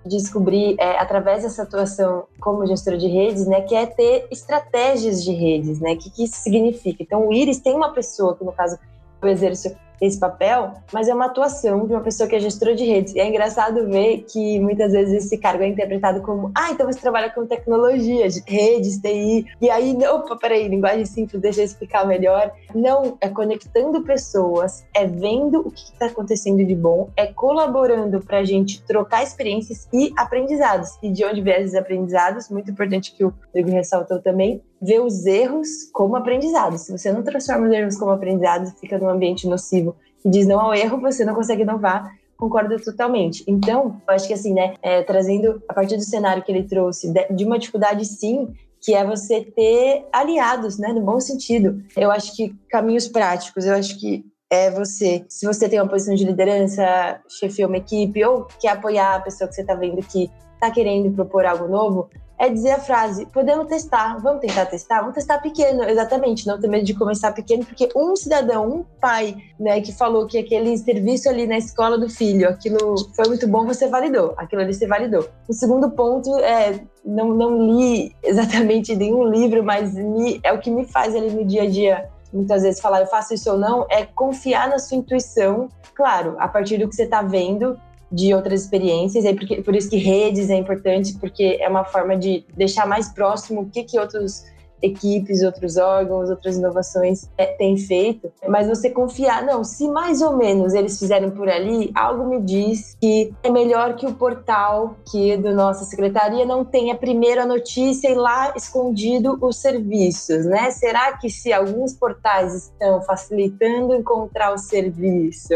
descobrir 0.05 0.75
é, 0.79 0.97
através 0.97 1.43
dessa 1.43 1.63
atuação 1.63 2.25
como 2.39 2.65
gestora 2.65 2.97
de 2.97 3.07
redes, 3.07 3.45
né, 3.45 3.61
que 3.61 3.75
é 3.75 3.85
ter 3.85 4.27
estratégias 4.31 5.23
de 5.23 5.31
redes, 5.31 5.79
né, 5.79 5.95
que 5.95 6.09
que 6.09 6.23
isso 6.23 6.37
significa? 6.37 7.03
Então, 7.03 7.27
o 7.27 7.33
Iris 7.33 7.59
tem 7.59 7.75
uma 7.75 7.91
pessoa 7.91 8.35
que 8.35 8.43
no 8.43 8.51
caso 8.51 8.77
eu 9.21 9.27
exerço 9.27 9.75
esse 10.01 10.19
papel, 10.19 10.73
mas 10.93 11.07
é 11.07 11.13
uma 11.13 11.25
atuação 11.25 11.85
de 11.85 11.93
uma 11.93 12.01
pessoa 12.01 12.27
que 12.27 12.35
é 12.35 12.39
gestora 12.39 12.75
de 12.75 12.85
redes. 12.85 13.13
E 13.15 13.19
é 13.19 13.27
engraçado 13.27 13.87
ver 13.87 14.25
que 14.29 14.59
muitas 14.59 14.91
vezes 14.91 15.25
esse 15.25 15.37
cargo 15.37 15.63
é 15.63 15.67
interpretado 15.67 16.21
como, 16.21 16.51
ah, 16.55 16.71
então 16.71 16.85
você 16.85 16.99
trabalha 16.99 17.29
com 17.29 17.45
tecnologia, 17.45 18.27
redes, 18.45 18.99
TI. 18.99 19.45
E 19.61 19.69
aí, 19.69 19.97
opa, 20.07 20.35
peraí, 20.37 20.67
linguagem 20.67 21.05
simples, 21.05 21.41
deixa 21.41 21.61
eu 21.61 21.65
explicar 21.65 22.05
melhor. 22.07 22.51
Não, 22.73 23.17
é 23.21 23.29
conectando 23.29 24.01
pessoas, 24.03 24.85
é 24.95 25.05
vendo 25.05 25.59
o 25.61 25.71
que 25.71 25.83
está 25.83 26.05
acontecendo 26.05 26.65
de 26.65 26.75
bom, 26.75 27.09
é 27.15 27.27
colaborando 27.27 28.21
para 28.21 28.39
a 28.39 28.43
gente 28.43 28.81
trocar 28.83 29.23
experiências 29.23 29.87
e 29.93 30.11
aprendizados. 30.17 30.97
E 31.01 31.11
de 31.11 31.25
onde 31.25 31.41
vêm 31.41 31.61
esses 31.61 31.75
aprendizados, 31.75 32.49
muito 32.49 32.71
importante 32.71 33.13
que 33.15 33.25
o 33.25 33.33
Diego 33.53 33.69
ressaltou 33.71 34.19
também, 34.21 34.61
ver 34.81 35.01
os 35.01 35.25
erros 35.25 35.67
como 35.91 36.15
aprendizados. 36.15 36.81
Se 36.81 36.91
você 36.91 37.11
não 37.11 37.23
transforma 37.23 37.67
os 37.67 37.73
erros 37.73 37.97
como 37.97 38.11
aprendizados, 38.11 38.71
fica 38.79 38.97
num 38.97 39.09
ambiente 39.09 39.47
nocivo 39.47 39.88
diz 40.25 40.47
não 40.47 40.59
ao 40.59 40.73
erro, 40.73 40.99
você 40.99 41.23
não 41.23 41.33
consegue 41.33 41.63
inovar. 41.63 42.11
Concordo 42.37 42.79
totalmente. 42.79 43.43
Então, 43.47 44.01
acho 44.07 44.27
que 44.27 44.33
assim, 44.33 44.53
né, 44.53 44.75
é, 44.81 45.03
trazendo 45.03 45.61
a 45.67 45.73
partir 45.73 45.97
do 45.97 46.03
cenário 46.03 46.41
que 46.41 46.51
ele 46.51 46.63
trouxe, 46.63 47.11
de 47.29 47.43
uma 47.43 47.59
dificuldade 47.59 48.05
sim, 48.05 48.47
que 48.81 48.93
é 48.93 49.05
você 49.05 49.41
ter 49.41 50.05
aliados, 50.11 50.77
né, 50.77 50.93
no 50.93 51.01
bom 51.01 51.19
sentido. 51.19 51.83
Eu 51.97 52.09
acho 52.11 52.35
que 52.35 52.55
caminhos 52.69 53.07
práticos, 53.07 53.65
eu 53.65 53.75
acho 53.75 53.99
que 53.99 54.23
é 54.49 54.71
você, 54.71 55.25
se 55.29 55.45
você 55.45 55.69
tem 55.69 55.79
uma 55.79 55.89
posição 55.89 56.15
de 56.15 56.25
liderança, 56.25 57.21
chefia 57.27 57.67
uma 57.67 57.77
equipe, 57.77 58.23
ou 58.25 58.47
quer 58.59 58.69
apoiar 58.69 59.15
a 59.15 59.19
pessoa 59.19 59.47
que 59.47 59.53
você 59.53 59.61
está 59.61 59.75
vendo 59.75 60.01
que 60.07 60.29
está 60.55 60.71
querendo 60.71 61.13
propor 61.13 61.45
algo 61.45 61.67
novo, 61.67 62.09
é 62.39 62.49
dizer 62.49 62.71
a 62.71 62.79
frase: 62.79 63.25
podemos 63.25 63.67
testar, 63.67 64.17
vamos 64.19 64.39
tentar 64.39 64.65
testar, 64.65 65.01
vamos 65.01 65.15
testar 65.15 65.39
pequeno, 65.39 65.83
exatamente, 65.83 66.47
não 66.47 66.59
ter 66.59 66.69
medo 66.69 66.85
de 66.85 66.93
começar 66.93 67.33
pequeno, 67.33 67.65
porque 67.65 67.89
um 67.95 68.15
cidadão, 68.15 68.67
um 68.67 68.85
pai, 68.99 69.35
né, 69.59 69.81
que 69.81 69.91
falou 69.91 70.25
que 70.25 70.37
aquele 70.37 70.77
serviço 70.77 71.27
ali 71.27 71.45
na 71.45 71.57
escola 71.57 71.97
do 71.97 72.09
filho, 72.09 72.47
aquilo 72.47 72.95
foi 73.13 73.27
muito 73.27 73.45
bom, 73.47 73.65
você 73.65 73.87
validou, 73.87 74.33
aquilo 74.37 74.61
ali 74.61 74.73
você 74.73 74.87
validou. 74.87 75.27
O 75.47 75.53
segundo 75.53 75.91
ponto 75.91 76.33
é 76.39 76.79
não, 77.03 77.27
não 77.33 77.61
li 77.61 78.15
exatamente 78.23 78.95
nenhum 78.95 79.25
livro, 79.25 79.61
mas 79.63 79.93
me, 79.93 80.39
é 80.43 80.53
o 80.53 80.59
que 80.59 80.71
me 80.71 80.85
faz 80.85 81.13
ali 81.13 81.29
no 81.29 81.43
dia 81.43 81.63
a 81.63 81.69
dia 81.69 82.09
muitas 82.31 82.61
vezes 82.61 82.79
falar 82.79 83.01
eu 83.01 83.07
faço 83.07 83.33
isso 83.33 83.51
ou 83.51 83.57
não, 83.57 83.87
é 83.89 84.05
confiar 84.05 84.69
na 84.69 84.77
sua 84.77 84.97
intuição, 84.97 85.67
claro, 85.95 86.35
a 86.37 86.47
partir 86.47 86.77
do 86.77 86.87
que 86.87 86.95
você 86.95 87.03
está 87.03 87.23
vendo 87.23 87.75
de 88.11 88.33
outras 88.33 88.63
experiências, 88.63 89.25
e 89.25 89.33
porque, 89.33 89.61
por 89.61 89.75
isso 89.75 89.89
que 89.89 89.97
redes 89.97 90.49
é 90.49 90.55
importante, 90.55 91.17
porque 91.19 91.57
é 91.59 91.69
uma 91.69 91.83
forma 91.83 92.17
de 92.17 92.43
deixar 92.55 92.87
mais 92.87 93.09
próximo 93.09 93.61
o 93.61 93.69
que, 93.69 93.83
que 93.83 93.99
outros 93.99 94.43
equipes, 94.81 95.43
outros 95.43 95.77
órgãos, 95.77 96.29
outras 96.29 96.57
inovações 96.57 97.29
é, 97.37 97.45
têm 97.45 97.77
feito, 97.77 98.31
mas 98.47 98.67
você 98.67 98.89
confiar, 98.89 99.45
não, 99.45 99.63
se 99.63 99.87
mais 99.89 100.21
ou 100.21 100.35
menos 100.35 100.73
eles 100.73 100.97
fizerem 100.97 101.29
por 101.29 101.49
ali, 101.49 101.91
algo 101.93 102.27
me 102.27 102.41
diz 102.41 102.95
que 102.99 103.33
é 103.43 103.49
melhor 103.49 103.95
que 103.95 104.05
o 104.05 104.13
portal 104.13 104.95
que 105.11 105.37
do 105.37 105.53
nossa 105.53 105.85
secretaria 105.85 106.45
não 106.45 106.63
tenha 106.63 106.95
primeiro 106.95 107.41
a 107.41 107.45
notícia 107.45 108.09
e 108.09 108.15
lá 108.15 108.53
escondido 108.55 109.37
os 109.41 109.57
serviços, 109.57 110.45
né? 110.45 110.71
Será 110.71 111.17
que 111.17 111.29
se 111.29 111.51
alguns 111.51 111.93
portais 111.93 112.55
estão 112.55 113.01
facilitando 113.01 113.93
encontrar 113.93 114.53
o 114.53 114.57
serviço, 114.57 115.53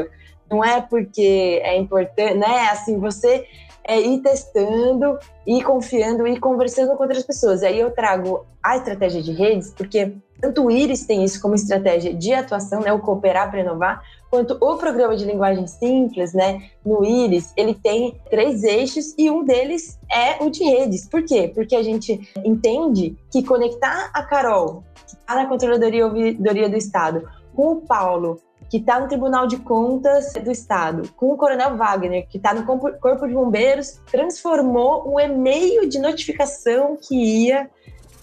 não 0.54 0.64
é 0.64 0.80
porque 0.82 1.60
é 1.64 1.76
importante, 1.76 2.36
né? 2.36 2.70
Assim, 2.70 2.99
você 2.99 3.47
é 3.84 3.99
ir 3.99 4.20
testando, 4.20 5.18
ir 5.47 5.64
confiando, 5.64 6.28
ir 6.28 6.39
conversando 6.39 6.95
com 6.95 7.04
outras 7.04 7.24
pessoas. 7.24 7.64
Aí 7.64 7.80
eu 7.80 7.89
trago 7.91 8.45
a 8.62 8.78
estratégia 8.78 9.22
de 9.22 9.34
redes, 9.34 9.72
porque 9.72 10.14
tanto 10.39 10.66
o 10.66 10.72
Iris 10.72 11.06
tem 11.06 11.24
isso 11.24 11.41
como 11.41 11.56
estratégia 11.56 12.14
de 12.14 12.34
atuação, 12.34 12.82
né, 12.82 12.93
o 12.93 12.99
cooperar 12.99 13.49
para 13.49 13.62
inovar, 13.62 14.04
quanto 14.30 14.58
o 14.62 14.78
programa 14.78 15.16
de 15.16 15.26
linguagem 15.26 15.66
simples, 15.68 16.34
né, 16.34 16.70
no 16.86 17.04
Iris, 17.04 17.51
ele 17.58 17.74
tem 17.74 18.22
três 18.30 18.64
eixos 18.64 19.16
e 19.18 19.30
um 19.30 19.43
deles 19.43 19.99
é 20.12 20.43
o 20.43 20.49
de 20.49 20.64
redes. 20.64 21.08
Por 21.08 21.24
quê? 21.24 21.51
Porque 21.54 21.76
a 21.76 21.84
gente 21.84 22.32
entende 22.45 23.18
que 23.32 23.43
conectar 23.43 24.12
a 24.14 24.24
Carol, 24.24 24.84
que 25.08 25.16
está 25.16 25.36
na 25.36 25.45
Controladoria 25.47 26.70
do 26.70 26.78
Estado, 26.78 27.28
com 27.56 27.74
o 27.74 27.82
Paulo, 27.82 28.39
que 28.74 28.78
está 28.78 28.99
no 28.99 29.07
Tribunal 29.07 29.45
de 29.45 29.57
Contas 29.57 30.34
do 30.34 30.49
Estado, 30.49 31.07
com 31.15 31.28
o 31.28 31.38
Coronel 31.38 31.78
Wagner, 31.78 32.28
que 32.28 32.38
está 32.38 32.55
no 32.55 32.65
Corpo 32.65 33.28
de 33.28 33.34
Bombeiros, 33.36 34.01
transformou 34.11 35.13
um 35.13 35.19
e-mail 35.19 35.88
de 35.88 35.99
notificação 35.99 36.97
que 36.99 37.45
ia 37.45 37.69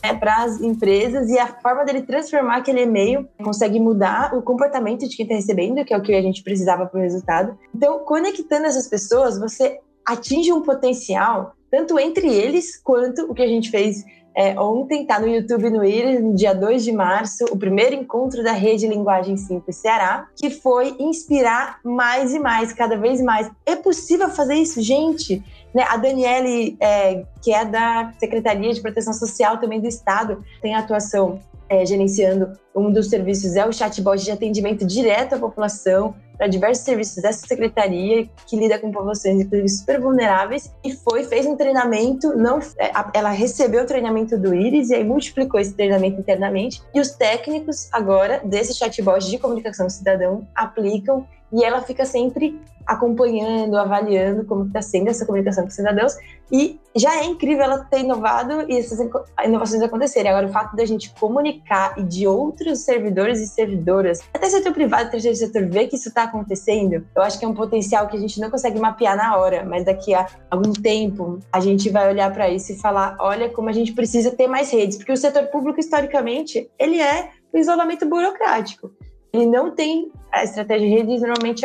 né, 0.03 0.13
para 0.13 0.43
as 0.43 0.61
empresas 0.61 1.29
e 1.29 1.39
a 1.39 1.47
forma 1.47 1.85
dele 1.85 2.03
transformar 2.03 2.57
aquele 2.57 2.83
e-mail 2.83 3.29
consegue 3.41 3.79
mudar 3.79 4.35
o 4.35 4.43
comportamento 4.43 5.09
de 5.09 5.17
quem 5.17 5.23
está 5.23 5.37
recebendo, 5.37 5.85
que 5.85 5.95
é 5.95 5.97
o 5.97 6.03
que 6.03 6.13
a 6.13 6.21
gente 6.21 6.43
precisava 6.43 6.85
para 6.85 6.99
o 6.99 7.03
resultado. 7.03 7.57
Então, 7.73 8.01
conectando 8.01 8.67
essas 8.67 8.89
pessoas, 8.89 9.39
você 9.39 9.79
atinge 10.05 10.53
um 10.53 10.63
potencial 10.63 11.55
tanto 11.71 11.97
entre 11.97 12.27
eles 12.27 12.77
quanto 12.77 13.31
o 13.31 13.35
que 13.35 13.43
a 13.43 13.47
gente 13.47 13.71
fez 13.71 14.05
é, 14.35 14.59
ontem, 14.59 15.03
está 15.03 15.19
no 15.19 15.27
YouTube 15.27 15.71
no 15.71 15.85
IRIS, 15.85 16.23
no 16.23 16.35
dia 16.35 16.55
2 16.55 16.85
de 16.85 16.93
março, 16.93 17.45
o 17.51 17.57
primeiro 17.57 17.95
encontro 17.95 18.43
da 18.43 18.53
Rede 18.53 18.87
Linguagem 18.87 19.37
Simples 19.37 19.77
Ceará, 19.77 20.29
que 20.37 20.51
foi 20.51 20.95
inspirar 20.99 21.79
mais 21.85 22.33
e 22.33 22.39
mais, 22.39 22.73
cada 22.73 22.97
vez 22.97 23.21
mais. 23.21 23.51
É 23.67 23.77
possível 23.77 24.29
fazer 24.31 24.55
isso, 24.55 24.81
gente? 24.81 25.43
Né? 25.75 25.85
A 25.89 25.97
Daniele, 25.97 26.77
é, 26.81 27.25
que 27.43 27.53
é 27.53 27.65
da 27.65 28.13
Secretaria 28.19 28.73
de 28.73 28.81
Proteção 28.81 29.13
Social 29.13 29.59
também 29.59 29.81
do 29.81 29.89
Estado, 29.89 30.45
tem 30.63 30.75
atuação 30.75 31.41
é, 31.69 31.85
gerenciando 31.85 32.53
um 32.75 32.93
dos 32.93 33.09
serviços, 33.09 33.57
é 33.57 33.67
o 33.67 33.73
chatbot 33.73 34.23
de 34.23 34.31
atendimento 34.31 34.85
direto 34.85 35.35
à 35.35 35.39
população, 35.39 36.15
para 36.41 36.49
diversos 36.49 36.87
serviços 36.87 37.23
dessa 37.23 37.47
secretaria 37.47 38.27
que 38.47 38.57
lida 38.57 38.79
com 38.79 38.91
populações, 38.91 39.43
inclusive, 39.43 39.69
super 39.69 40.01
vulneráveis, 40.01 40.75
e 40.83 40.91
foi, 40.91 41.23
fez 41.25 41.45
um 41.45 41.55
treinamento, 41.55 42.35
não, 42.35 42.59
é, 42.79 42.91
ela 43.13 43.29
recebeu 43.29 43.83
o 43.83 43.87
treinamento 43.87 44.39
do 44.39 44.55
Iris 44.55 44.89
e 44.89 44.95
aí 44.95 45.05
multiplicou 45.05 45.61
esse 45.61 45.75
treinamento 45.75 46.19
internamente, 46.19 46.83
e 46.95 47.01
os 47.01 47.11
técnicos 47.11 47.91
agora 47.93 48.41
desse 48.43 48.75
chatbot 48.75 49.29
de 49.29 49.37
comunicação 49.37 49.91
cidadão 49.91 50.49
aplicam 50.55 51.27
e 51.53 51.63
ela 51.63 51.83
fica 51.83 52.07
sempre 52.07 52.59
acompanhando, 52.91 53.79
avaliando 53.79 54.45
como 54.45 54.67
está 54.67 54.83
sendo 54.83 55.09
essa 55.09 55.25
comunicação 55.25 55.63
com 55.63 55.69
os 55.69 55.75
cidadãos. 55.77 56.13
E 56.51 56.81
já 56.97 57.21
é 57.21 57.25
incrível 57.25 57.63
ela 57.63 57.85
ter 57.85 58.01
inovado 58.01 58.65
e 58.69 58.77
essas 58.77 58.99
inovações 59.45 59.81
acontecerem. 59.81 60.29
Agora, 60.29 60.49
o 60.49 60.53
fato 60.53 60.75
da 60.75 60.85
gente 60.85 61.15
comunicar 61.15 61.97
e 61.97 62.03
de 62.03 62.27
outros 62.27 62.81
servidores 62.81 63.41
e 63.41 63.47
servidoras, 63.47 64.19
até 64.35 64.51
setor 64.51 64.73
privado, 64.73 65.09
terceiro 65.09 65.37
setor, 65.37 65.67
ver 65.67 65.87
que 65.87 65.95
isso 65.95 66.09
está 66.09 66.25
acontecendo, 66.25 67.07
eu 67.15 67.23
acho 67.23 67.39
que 67.39 67.45
é 67.45 67.49
um 67.49 67.55
potencial 67.55 68.09
que 68.09 68.17
a 68.17 68.21
gente 68.21 68.41
não 68.41 68.51
consegue 68.51 68.81
mapear 68.81 69.17
na 69.17 69.37
hora, 69.37 69.65
mas 69.65 69.85
daqui 69.85 70.13
a 70.13 70.27
algum 70.51 70.73
tempo 70.73 71.39
a 71.53 71.61
gente 71.61 71.89
vai 71.91 72.11
olhar 72.11 72.33
para 72.33 72.51
isso 72.51 72.73
e 72.73 72.77
falar: 72.77 73.17
olha 73.21 73.49
como 73.49 73.69
a 73.69 73.73
gente 73.73 73.93
precisa 73.93 74.33
ter 74.33 74.49
mais 74.49 74.73
redes, 74.73 74.97
porque 74.97 75.13
o 75.13 75.17
setor 75.17 75.45
público, 75.45 75.79
historicamente, 75.79 76.69
ele 76.77 77.01
é 77.01 77.31
o 77.53 77.59
isolamento 77.59 78.05
burocrático 78.07 78.91
ele 79.33 79.47
não 79.47 79.71
tem 79.71 80.11
a 80.33 80.45
estratégia 80.45 80.89
de 80.89 80.95
redes 80.95 81.23
normalmente 81.23 81.65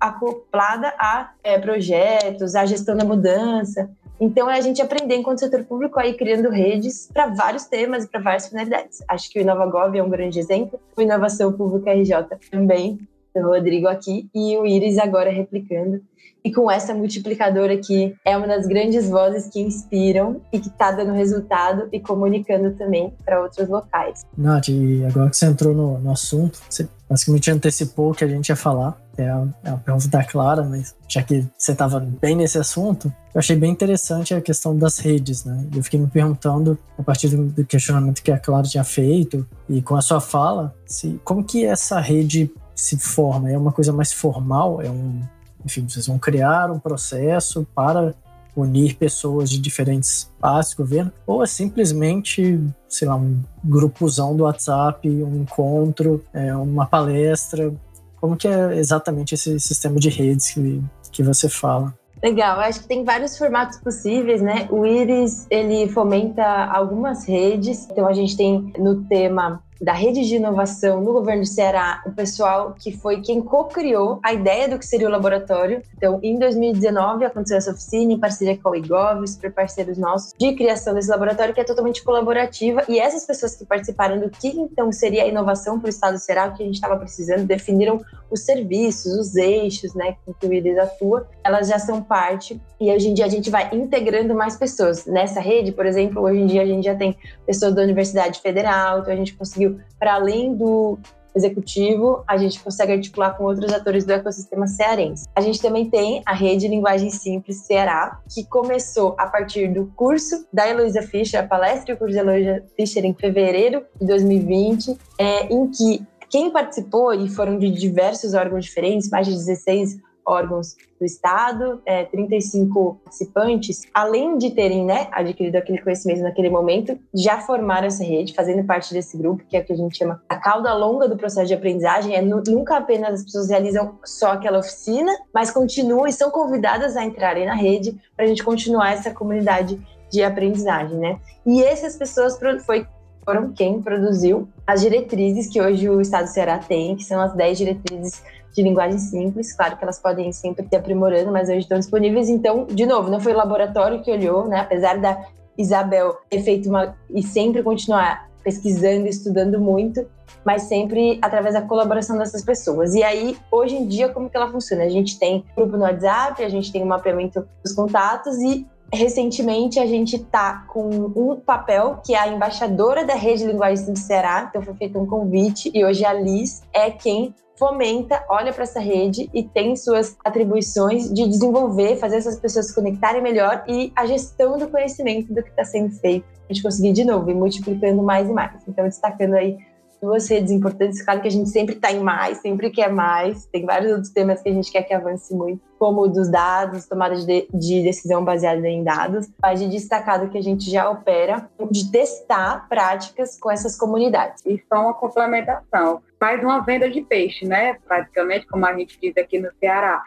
acoplada 0.00 0.94
a 0.98 1.32
é, 1.42 1.58
projetos, 1.58 2.54
a 2.54 2.64
gestão 2.66 2.96
da 2.96 3.04
mudança. 3.04 3.90
Então, 4.20 4.48
é 4.48 4.56
a 4.56 4.60
gente 4.60 4.80
aprender 4.80 5.16
enquanto 5.16 5.40
setor 5.40 5.64
público 5.64 5.98
a 5.98 6.06
ir 6.06 6.14
criando 6.14 6.48
redes 6.48 7.10
para 7.12 7.26
vários 7.26 7.64
temas 7.64 8.04
e 8.04 8.08
para 8.08 8.20
várias 8.20 8.48
finalidades. 8.48 9.02
Acho 9.08 9.28
que 9.30 9.38
o 9.38 9.42
InovaGov 9.42 9.96
é 9.96 10.02
um 10.02 10.08
grande 10.08 10.38
exemplo, 10.38 10.78
o 10.96 11.02
Inovação 11.02 11.52
Pública 11.52 11.92
RJ 11.92 12.38
também, 12.50 12.98
o 13.34 13.40
Rodrigo 13.40 13.88
aqui, 13.88 14.28
e 14.32 14.56
o 14.56 14.64
Iris 14.64 14.98
agora 14.98 15.30
replicando. 15.30 16.00
E 16.44 16.52
com 16.52 16.70
essa 16.70 16.92
multiplicadora 16.92 17.72
aqui, 17.72 18.14
é 18.22 18.36
uma 18.36 18.46
das 18.46 18.66
grandes 18.66 19.08
vozes 19.08 19.48
que 19.48 19.60
inspiram 19.60 20.42
e 20.52 20.60
que 20.60 20.68
está 20.68 20.92
dando 20.92 21.14
resultado 21.14 21.88
e 21.90 21.98
comunicando 21.98 22.72
também 22.72 23.14
para 23.24 23.40
outros 23.40 23.66
locais. 23.66 24.26
Nath, 24.36 24.68
e 24.68 25.02
agora 25.06 25.30
que 25.30 25.38
você 25.38 25.46
entrou 25.46 25.74
no, 25.74 25.98
no 25.98 26.12
assunto, 26.12 26.60
você 26.68 26.86
basicamente 27.08 27.50
antecipou 27.50 28.10
o 28.10 28.14
que 28.14 28.24
a 28.24 28.28
gente 28.28 28.50
ia 28.50 28.56
falar. 28.56 28.94
É 29.16 29.26
a, 29.26 29.46
é 29.64 29.72
pergunta 29.72 30.08
da 30.08 30.22
Clara, 30.22 30.62
mas 30.62 30.94
já 31.08 31.22
que 31.22 31.46
você 31.56 31.72
estava 31.72 31.98
bem 32.00 32.36
nesse 32.36 32.58
assunto, 32.58 33.10
eu 33.34 33.38
achei 33.38 33.56
bem 33.56 33.70
interessante 33.70 34.34
a 34.34 34.40
questão 34.40 34.76
das 34.76 34.98
redes, 34.98 35.44
né? 35.46 35.66
Eu 35.74 35.82
fiquei 35.82 35.98
me 35.98 36.08
perguntando, 36.08 36.76
a 36.98 37.02
partir 37.02 37.28
do 37.28 37.64
questionamento 37.64 38.22
que 38.22 38.30
a 38.30 38.38
Clara 38.38 38.66
tinha 38.66 38.84
feito 38.84 39.46
e 39.66 39.80
com 39.80 39.96
a 39.96 40.02
sua 40.02 40.20
fala, 40.20 40.74
se, 40.84 41.18
como 41.24 41.42
que 41.42 41.64
essa 41.64 42.00
rede 42.00 42.50
se 42.74 42.98
forma? 42.98 43.50
É 43.50 43.56
uma 43.56 43.72
coisa 43.72 43.92
mais 43.92 44.12
formal? 44.12 44.82
É 44.82 44.90
um, 44.90 45.22
enfim, 45.64 45.88
vocês 45.88 46.06
vão 46.06 46.18
criar 46.18 46.70
um 46.70 46.78
processo 46.78 47.66
para 47.74 48.14
unir 48.56 48.94
pessoas 48.96 49.50
de 49.50 49.58
diferentes 49.58 50.30
partes 50.40 50.74
do 50.74 50.78
governo, 50.78 51.12
ou 51.26 51.42
é 51.42 51.46
simplesmente, 51.46 52.60
sei 52.88 53.08
lá, 53.08 53.16
um 53.16 53.40
grupozão 53.64 54.36
do 54.36 54.44
WhatsApp, 54.44 55.08
um 55.08 55.42
encontro, 55.42 56.24
é, 56.32 56.54
uma 56.54 56.86
palestra. 56.86 57.74
Como 58.20 58.36
que 58.36 58.46
é 58.46 58.76
exatamente 58.76 59.34
esse 59.34 59.58
sistema 59.58 59.98
de 59.98 60.08
redes 60.08 60.50
que, 60.50 60.82
que 61.10 61.22
você 61.22 61.48
fala? 61.48 61.92
Legal, 62.22 62.58
acho 62.60 62.80
que 62.80 62.88
tem 62.88 63.04
vários 63.04 63.36
formatos 63.36 63.78
possíveis, 63.80 64.40
né? 64.40 64.66
O 64.70 64.86
Iris, 64.86 65.46
ele 65.50 65.88
fomenta 65.88 66.42
algumas 66.72 67.26
redes. 67.26 67.86
Então 67.90 68.06
a 68.08 68.14
gente 68.14 68.34
tem 68.34 68.72
no 68.78 69.02
tema 69.04 69.62
da 69.84 69.92
rede 69.92 70.26
de 70.26 70.36
inovação 70.36 71.02
no 71.02 71.12
governo 71.12 71.42
do 71.42 71.46
Ceará, 71.46 72.02
o 72.06 72.12
pessoal 72.12 72.74
que 72.78 72.96
foi 72.96 73.20
quem 73.20 73.42
co-criou 73.42 74.18
a 74.22 74.32
ideia 74.32 74.66
do 74.66 74.78
que 74.78 74.86
seria 74.86 75.06
o 75.06 75.10
laboratório. 75.10 75.82
Então, 75.94 76.18
em 76.22 76.38
2019, 76.38 77.26
aconteceu 77.26 77.58
essa 77.58 77.70
oficina 77.70 78.14
em 78.14 78.18
parceria 78.18 78.56
com 78.56 78.70
o 78.70 78.74
IGOV, 78.74 79.26
super 79.28 79.52
parceiros 79.52 79.98
nossos, 79.98 80.32
de 80.38 80.54
criação 80.54 80.94
desse 80.94 81.10
laboratório 81.10 81.52
que 81.52 81.60
é 81.60 81.64
totalmente 81.64 82.02
colaborativa. 82.02 82.82
E 82.88 82.98
essas 82.98 83.26
pessoas 83.26 83.54
que 83.54 83.66
participaram 83.66 84.18
do 84.18 84.30
que 84.30 84.48
então 84.48 84.90
seria 84.90 85.24
a 85.24 85.26
inovação 85.26 85.78
para 85.78 85.88
o 85.88 85.90
Estado 85.90 86.14
do 86.14 86.20
Ceará, 86.20 86.46
o 86.46 86.56
que 86.56 86.62
a 86.62 86.66
gente 86.66 86.76
estava 86.76 86.96
precisando, 86.96 87.44
definiram 87.44 88.00
os 88.30 88.40
serviços, 88.40 89.12
os 89.18 89.36
eixos, 89.36 89.94
né, 89.94 90.16
que 90.40 90.46
o 90.46 90.52
IDES 90.52 90.78
atua, 90.78 91.28
elas 91.44 91.68
já 91.68 91.78
são 91.78 92.02
parte 92.02 92.60
e 92.80 92.90
hoje 92.90 93.08
em 93.08 93.14
dia 93.14 93.24
a 93.24 93.28
gente 93.28 93.50
vai 93.50 93.70
integrando 93.72 94.34
mais 94.34 94.56
pessoas. 94.56 95.06
Nessa 95.06 95.40
rede, 95.40 95.72
por 95.72 95.86
exemplo, 95.86 96.22
hoje 96.22 96.40
em 96.40 96.46
dia 96.46 96.62
a 96.62 96.66
gente 96.66 96.84
já 96.84 96.94
tem 96.94 97.16
pessoas 97.46 97.74
da 97.74 97.82
Universidade 97.82 98.40
Federal, 98.40 99.00
então 99.00 99.12
a 99.12 99.16
gente 99.16 99.34
conseguiu, 99.34 99.73
para 99.98 100.14
além 100.14 100.54
do 100.54 100.98
executivo, 101.34 102.22
a 102.28 102.36
gente 102.36 102.62
consegue 102.62 102.92
articular 102.92 103.36
com 103.36 103.44
outros 103.44 103.72
atores 103.72 104.04
do 104.04 104.12
ecossistema 104.12 104.66
cearense. 104.66 105.26
A 105.34 105.40
gente 105.40 105.60
também 105.60 105.90
tem 105.90 106.22
a 106.24 106.32
rede 106.32 106.68
Linguagem 106.68 107.10
Simples 107.10 107.66
Ceará, 107.66 108.20
que 108.32 108.44
começou 108.44 109.16
a 109.18 109.26
partir 109.26 109.72
do 109.72 109.86
curso 109.96 110.46
da 110.52 110.68
Heloísa 110.68 111.02
Fischer, 111.02 111.40
a 111.40 111.46
palestra 111.46 111.92
e 111.92 111.94
o 111.94 111.98
curso 111.98 112.14
da 112.14 112.20
Heloísa 112.20 112.62
Fischer 112.76 113.04
em 113.04 113.14
fevereiro 113.14 113.84
de 114.00 114.06
2020, 114.06 114.96
é, 115.18 115.52
em 115.52 115.68
que 115.68 116.06
quem 116.30 116.50
participou, 116.50 117.14
e 117.14 117.28
foram 117.28 117.58
de 117.58 117.70
diversos 117.70 118.34
órgãos 118.34 118.64
diferentes, 118.64 119.08
mais 119.08 119.26
de 119.26 119.34
16 119.34 119.98
órgãos 120.26 120.76
do 120.98 121.04
Estado, 121.04 121.82
é, 121.84 122.04
35 122.04 123.00
participantes, 123.04 123.82
além 123.92 124.38
de 124.38 124.50
terem 124.50 124.84
né, 124.84 125.08
adquirido 125.12 125.56
aquele 125.56 125.78
conhecimento 125.78 126.22
naquele 126.22 126.48
momento, 126.48 126.98
já 127.14 127.38
formaram 127.38 127.86
essa 127.86 128.02
rede, 128.02 128.34
fazendo 128.34 128.64
parte 128.64 128.92
desse 128.92 129.16
grupo, 129.16 129.44
que 129.48 129.56
é 129.56 129.60
o 129.60 129.64
que 129.64 129.72
a 129.72 129.76
gente 129.76 129.96
chama 129.96 130.22
a 130.28 130.36
cauda 130.36 130.72
longa 130.74 131.08
do 131.08 131.16
processo 131.16 131.46
de 131.46 131.54
aprendizagem. 131.54 132.14
É 132.14 132.22
nunca 132.22 132.76
apenas 132.76 133.20
as 133.20 133.24
pessoas 133.24 133.50
realizam 133.50 133.98
só 134.04 134.32
aquela 134.32 134.58
oficina, 134.58 135.12
mas 135.32 135.50
continuam 135.50 136.06
e 136.06 136.12
são 136.12 136.30
convidadas 136.30 136.96
a 136.96 137.04
entrarem 137.04 137.46
na 137.46 137.54
rede 137.54 137.98
para 138.16 138.24
a 138.24 138.28
gente 138.28 138.42
continuar 138.42 138.92
essa 138.92 139.10
comunidade 139.10 139.80
de 140.10 140.22
aprendizagem, 140.22 140.98
né? 140.98 141.18
E 141.44 141.62
essas 141.62 141.96
pessoas 141.96 142.38
foi 142.64 142.86
foram 143.24 143.52
quem 143.52 143.80
produziu 143.80 144.46
as 144.66 144.82
diretrizes 144.82 145.48
que 145.48 145.60
hoje 145.60 145.88
o 145.88 146.00
Estado 146.00 146.24
do 146.24 146.30
Ceará 146.30 146.58
tem, 146.58 146.94
que 146.94 147.02
são 147.02 147.20
as 147.20 147.34
10 147.34 147.58
diretrizes 147.58 148.22
de 148.54 148.62
linguagem 148.62 148.98
simples. 148.98 149.52
Claro 149.52 149.76
que 149.76 149.84
elas 149.84 149.98
podem 149.98 150.32
sempre 150.32 150.64
ter 150.64 150.76
aprimorando, 150.76 151.32
mas 151.32 151.48
hoje 151.48 151.58
estão 151.58 151.78
disponíveis. 151.78 152.28
Então, 152.28 152.64
de 152.66 152.86
novo, 152.86 153.10
não 153.10 153.20
foi 153.20 153.32
o 153.32 153.36
laboratório 153.36 154.00
que 154.00 154.10
olhou, 154.10 154.46
né? 154.46 154.60
Apesar 154.60 154.98
da 154.98 155.26
Isabel 155.58 156.16
ter 156.30 156.40
feito 156.42 156.68
uma 156.68 156.96
e 157.10 157.22
sempre 157.22 157.62
continuar 157.62 158.28
pesquisando, 158.42 159.08
estudando 159.08 159.58
muito, 159.58 160.06
mas 160.44 160.62
sempre 160.62 161.18
através 161.22 161.54
da 161.54 161.62
colaboração 161.62 162.16
dessas 162.18 162.44
pessoas. 162.44 162.94
E 162.94 163.02
aí, 163.02 163.36
hoje 163.50 163.74
em 163.74 163.86
dia, 163.86 164.08
como 164.10 164.28
que 164.28 164.36
ela 164.36 164.50
funciona? 164.50 164.84
A 164.84 164.88
gente 164.88 165.18
tem 165.18 165.44
grupo 165.56 165.76
no 165.76 165.82
WhatsApp, 165.82 166.44
a 166.44 166.48
gente 166.48 166.70
tem 166.70 166.82
um 166.82 166.86
mapeamento 166.86 167.46
dos 167.62 167.72
contatos 167.72 168.36
e 168.36 168.66
recentemente 168.92 169.80
a 169.80 169.86
gente 169.86 170.18
tá 170.18 170.66
com 170.68 170.88
um 170.88 171.40
papel 171.40 172.00
que 172.04 172.14
é 172.14 172.18
a 172.18 172.28
embaixadora 172.28 173.04
da 173.04 173.14
Rede 173.14 173.44
Linguagem 173.44 173.92
do 173.92 173.98
Ceará, 173.98 174.46
então 174.48 174.62
foi 174.62 174.74
feito 174.74 174.98
um 174.98 175.06
convite 175.06 175.70
e 175.74 175.84
hoje 175.84 176.04
a 176.04 176.12
Liz 176.12 176.62
é 176.72 176.90
quem 176.90 177.34
fomenta, 177.56 178.24
olha 178.28 178.52
para 178.52 178.64
essa 178.64 178.80
rede 178.80 179.30
e 179.32 179.42
tem 179.42 179.76
suas 179.76 180.16
atribuições 180.24 181.12
de 181.12 181.28
desenvolver, 181.28 181.96
fazer 181.96 182.16
essas 182.16 182.38
pessoas 182.38 182.68
se 182.68 182.74
conectarem 182.74 183.22
melhor 183.22 183.64
e 183.68 183.92
a 183.94 184.06
gestão 184.06 184.58
do 184.58 184.68
conhecimento 184.68 185.32
do 185.32 185.42
que 185.42 185.50
está 185.50 185.64
sendo 185.64 185.90
feito. 186.00 186.26
A 186.48 186.52
gente 186.52 186.62
conseguir 186.62 186.92
de 186.92 187.04
novo 187.04 187.30
ir 187.30 187.34
multiplicando 187.34 188.02
mais 188.02 188.28
e 188.28 188.32
mais. 188.32 188.60
Então, 188.68 188.84
destacando 188.84 189.34
aí 189.34 189.56
duas 190.04 190.28
redes 190.28 190.52
importantes. 190.52 191.02
Claro 191.02 191.20
que 191.20 191.28
a 191.28 191.30
gente 191.30 191.48
sempre 191.48 191.74
está 191.74 191.90
em 191.90 192.00
mais, 192.00 192.38
sempre 192.38 192.70
quer 192.70 192.92
mais. 192.92 193.46
Tem 193.46 193.64
vários 193.64 193.90
outros 193.90 194.10
temas 194.10 194.42
que 194.42 194.48
a 194.48 194.52
gente 194.52 194.70
quer 194.70 194.82
que 194.82 194.92
avance 194.92 195.34
muito, 195.34 195.60
como 195.78 196.02
o 196.02 196.08
dos 196.08 196.28
dados, 196.28 196.86
tomada 196.86 197.16
de, 197.16 197.48
de 197.52 197.82
decisão 197.82 198.24
baseada 198.24 198.68
em 198.68 198.84
dados. 198.84 199.28
Mas 199.40 199.60
de 199.60 199.68
destacado 199.68 200.28
que 200.28 200.38
a 200.38 200.42
gente 200.42 200.70
já 200.70 200.88
opera, 200.88 201.48
de 201.70 201.90
testar 201.90 202.68
práticas 202.68 203.38
com 203.38 203.50
essas 203.50 203.76
comunidades. 203.76 204.44
Isso 204.44 204.64
é 204.70 204.76
uma 204.76 204.94
complementação. 204.94 206.02
Mais 206.20 206.42
uma 206.42 206.60
venda 206.60 206.88
de 206.90 207.02
peixe, 207.02 207.46
né? 207.46 207.78
Praticamente, 207.86 208.46
como 208.46 208.64
a 208.66 208.74
gente 208.74 208.98
diz 209.00 209.16
aqui 209.16 209.38
no 209.38 209.50
Ceará 209.58 210.02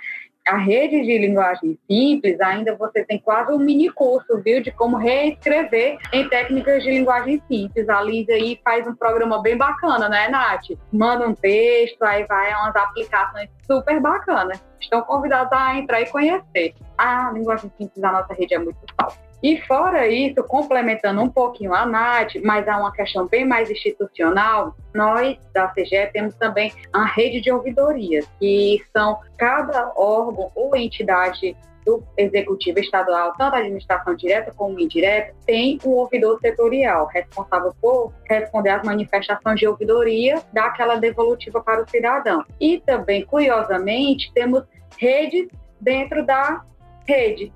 a 0.47 0.57
rede 0.57 1.01
de 1.01 1.17
linguagem 1.17 1.77
simples, 1.89 2.39
ainda 2.39 2.75
você 2.75 3.03
tem 3.03 3.19
quase 3.19 3.51
um 3.51 3.57
mini 3.57 3.89
curso, 3.89 4.41
viu, 4.41 4.61
de 4.61 4.71
como 4.71 4.97
reescrever 4.97 5.97
em 6.13 6.27
técnicas 6.29 6.83
de 6.83 6.91
linguagem 6.91 7.41
simples. 7.47 7.89
A 7.89 8.01
Liz 8.01 8.27
aí 8.29 8.59
faz 8.63 8.87
um 8.87 8.95
programa 8.95 9.41
bem 9.41 9.57
bacana, 9.57 10.07
né, 10.07 10.29
Nath? 10.29 10.65
Manda 10.91 11.27
um 11.27 11.35
texto, 11.35 12.01
aí 12.03 12.25
vai 12.25 12.53
umas 12.53 12.75
aplicações 12.75 13.49
super 13.65 13.99
bacanas. 13.99 14.63
Estão 14.79 15.01
convidados 15.01 15.51
a 15.51 15.77
entrar 15.77 16.01
e 16.01 16.09
conhecer. 16.09 16.73
A 16.97 17.31
linguagem 17.31 17.71
simples 17.77 18.01
da 18.01 18.11
nossa 18.11 18.33
rede 18.33 18.53
é 18.53 18.59
muito 18.59 18.79
fácil. 18.99 19.26
E 19.41 19.61
fora 19.61 20.07
isso, 20.07 20.43
complementando 20.43 21.21
um 21.21 21.29
pouquinho 21.29 21.73
a 21.73 21.85
Nath, 21.85 22.35
mas 22.43 22.67
há 22.67 22.77
uma 22.77 22.91
questão 22.91 23.27
bem 23.27 23.45
mais 23.45 23.69
institucional, 23.69 24.75
nós 24.93 25.38
da 25.53 25.67
CGE 25.67 26.09
temos 26.11 26.35
também 26.35 26.71
a 26.91 27.05
rede 27.05 27.39
de 27.39 27.51
ouvidorias, 27.51 28.27
que 28.39 28.83
são 28.91 29.19
cada 29.38 29.93
órgão 29.95 30.51
ou 30.55 30.75
entidade 30.75 31.55
do 31.85 32.03
executivo 32.17 32.79
estadual, 32.79 33.33
tanto 33.38 33.55
a 33.55 33.59
administração 33.59 34.13
direta 34.13 34.51
como 34.53 34.77
indireta, 34.77 35.33
tem 35.45 35.79
um 35.85 35.91
ouvidor 35.91 36.38
setorial 36.41 37.07
responsável 37.07 37.73
por 37.81 38.11
responder 38.25 38.71
às 38.71 38.83
manifestações 38.83 39.57
de 39.57 39.65
ouvidoria 39.65 40.41
daquela 40.51 40.97
devolutiva 40.97 41.61
para 41.61 41.81
o 41.81 41.89
cidadão. 41.89 42.43
E 42.59 42.81
também, 42.81 43.25
curiosamente, 43.25 44.29
temos 44.33 44.63
redes 44.97 45.47
dentro 45.79 46.25
da 46.25 46.61
rede, 47.07 47.53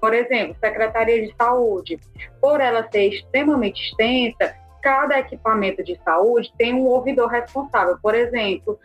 por 0.00 0.14
exemplo, 0.14 0.56
Secretaria 0.60 1.20
de 1.22 1.34
Saúde, 1.36 1.98
por 2.40 2.60
ela 2.60 2.88
ser 2.90 3.08
extremamente 3.08 3.80
extensa, 3.82 4.54
cada 4.82 5.18
equipamento 5.18 5.82
de 5.82 5.98
saúde 6.02 6.52
tem 6.56 6.74
um 6.74 6.86
ouvidor 6.86 7.28
responsável. 7.28 7.98
Por 8.02 8.14
exemplo, 8.14 8.78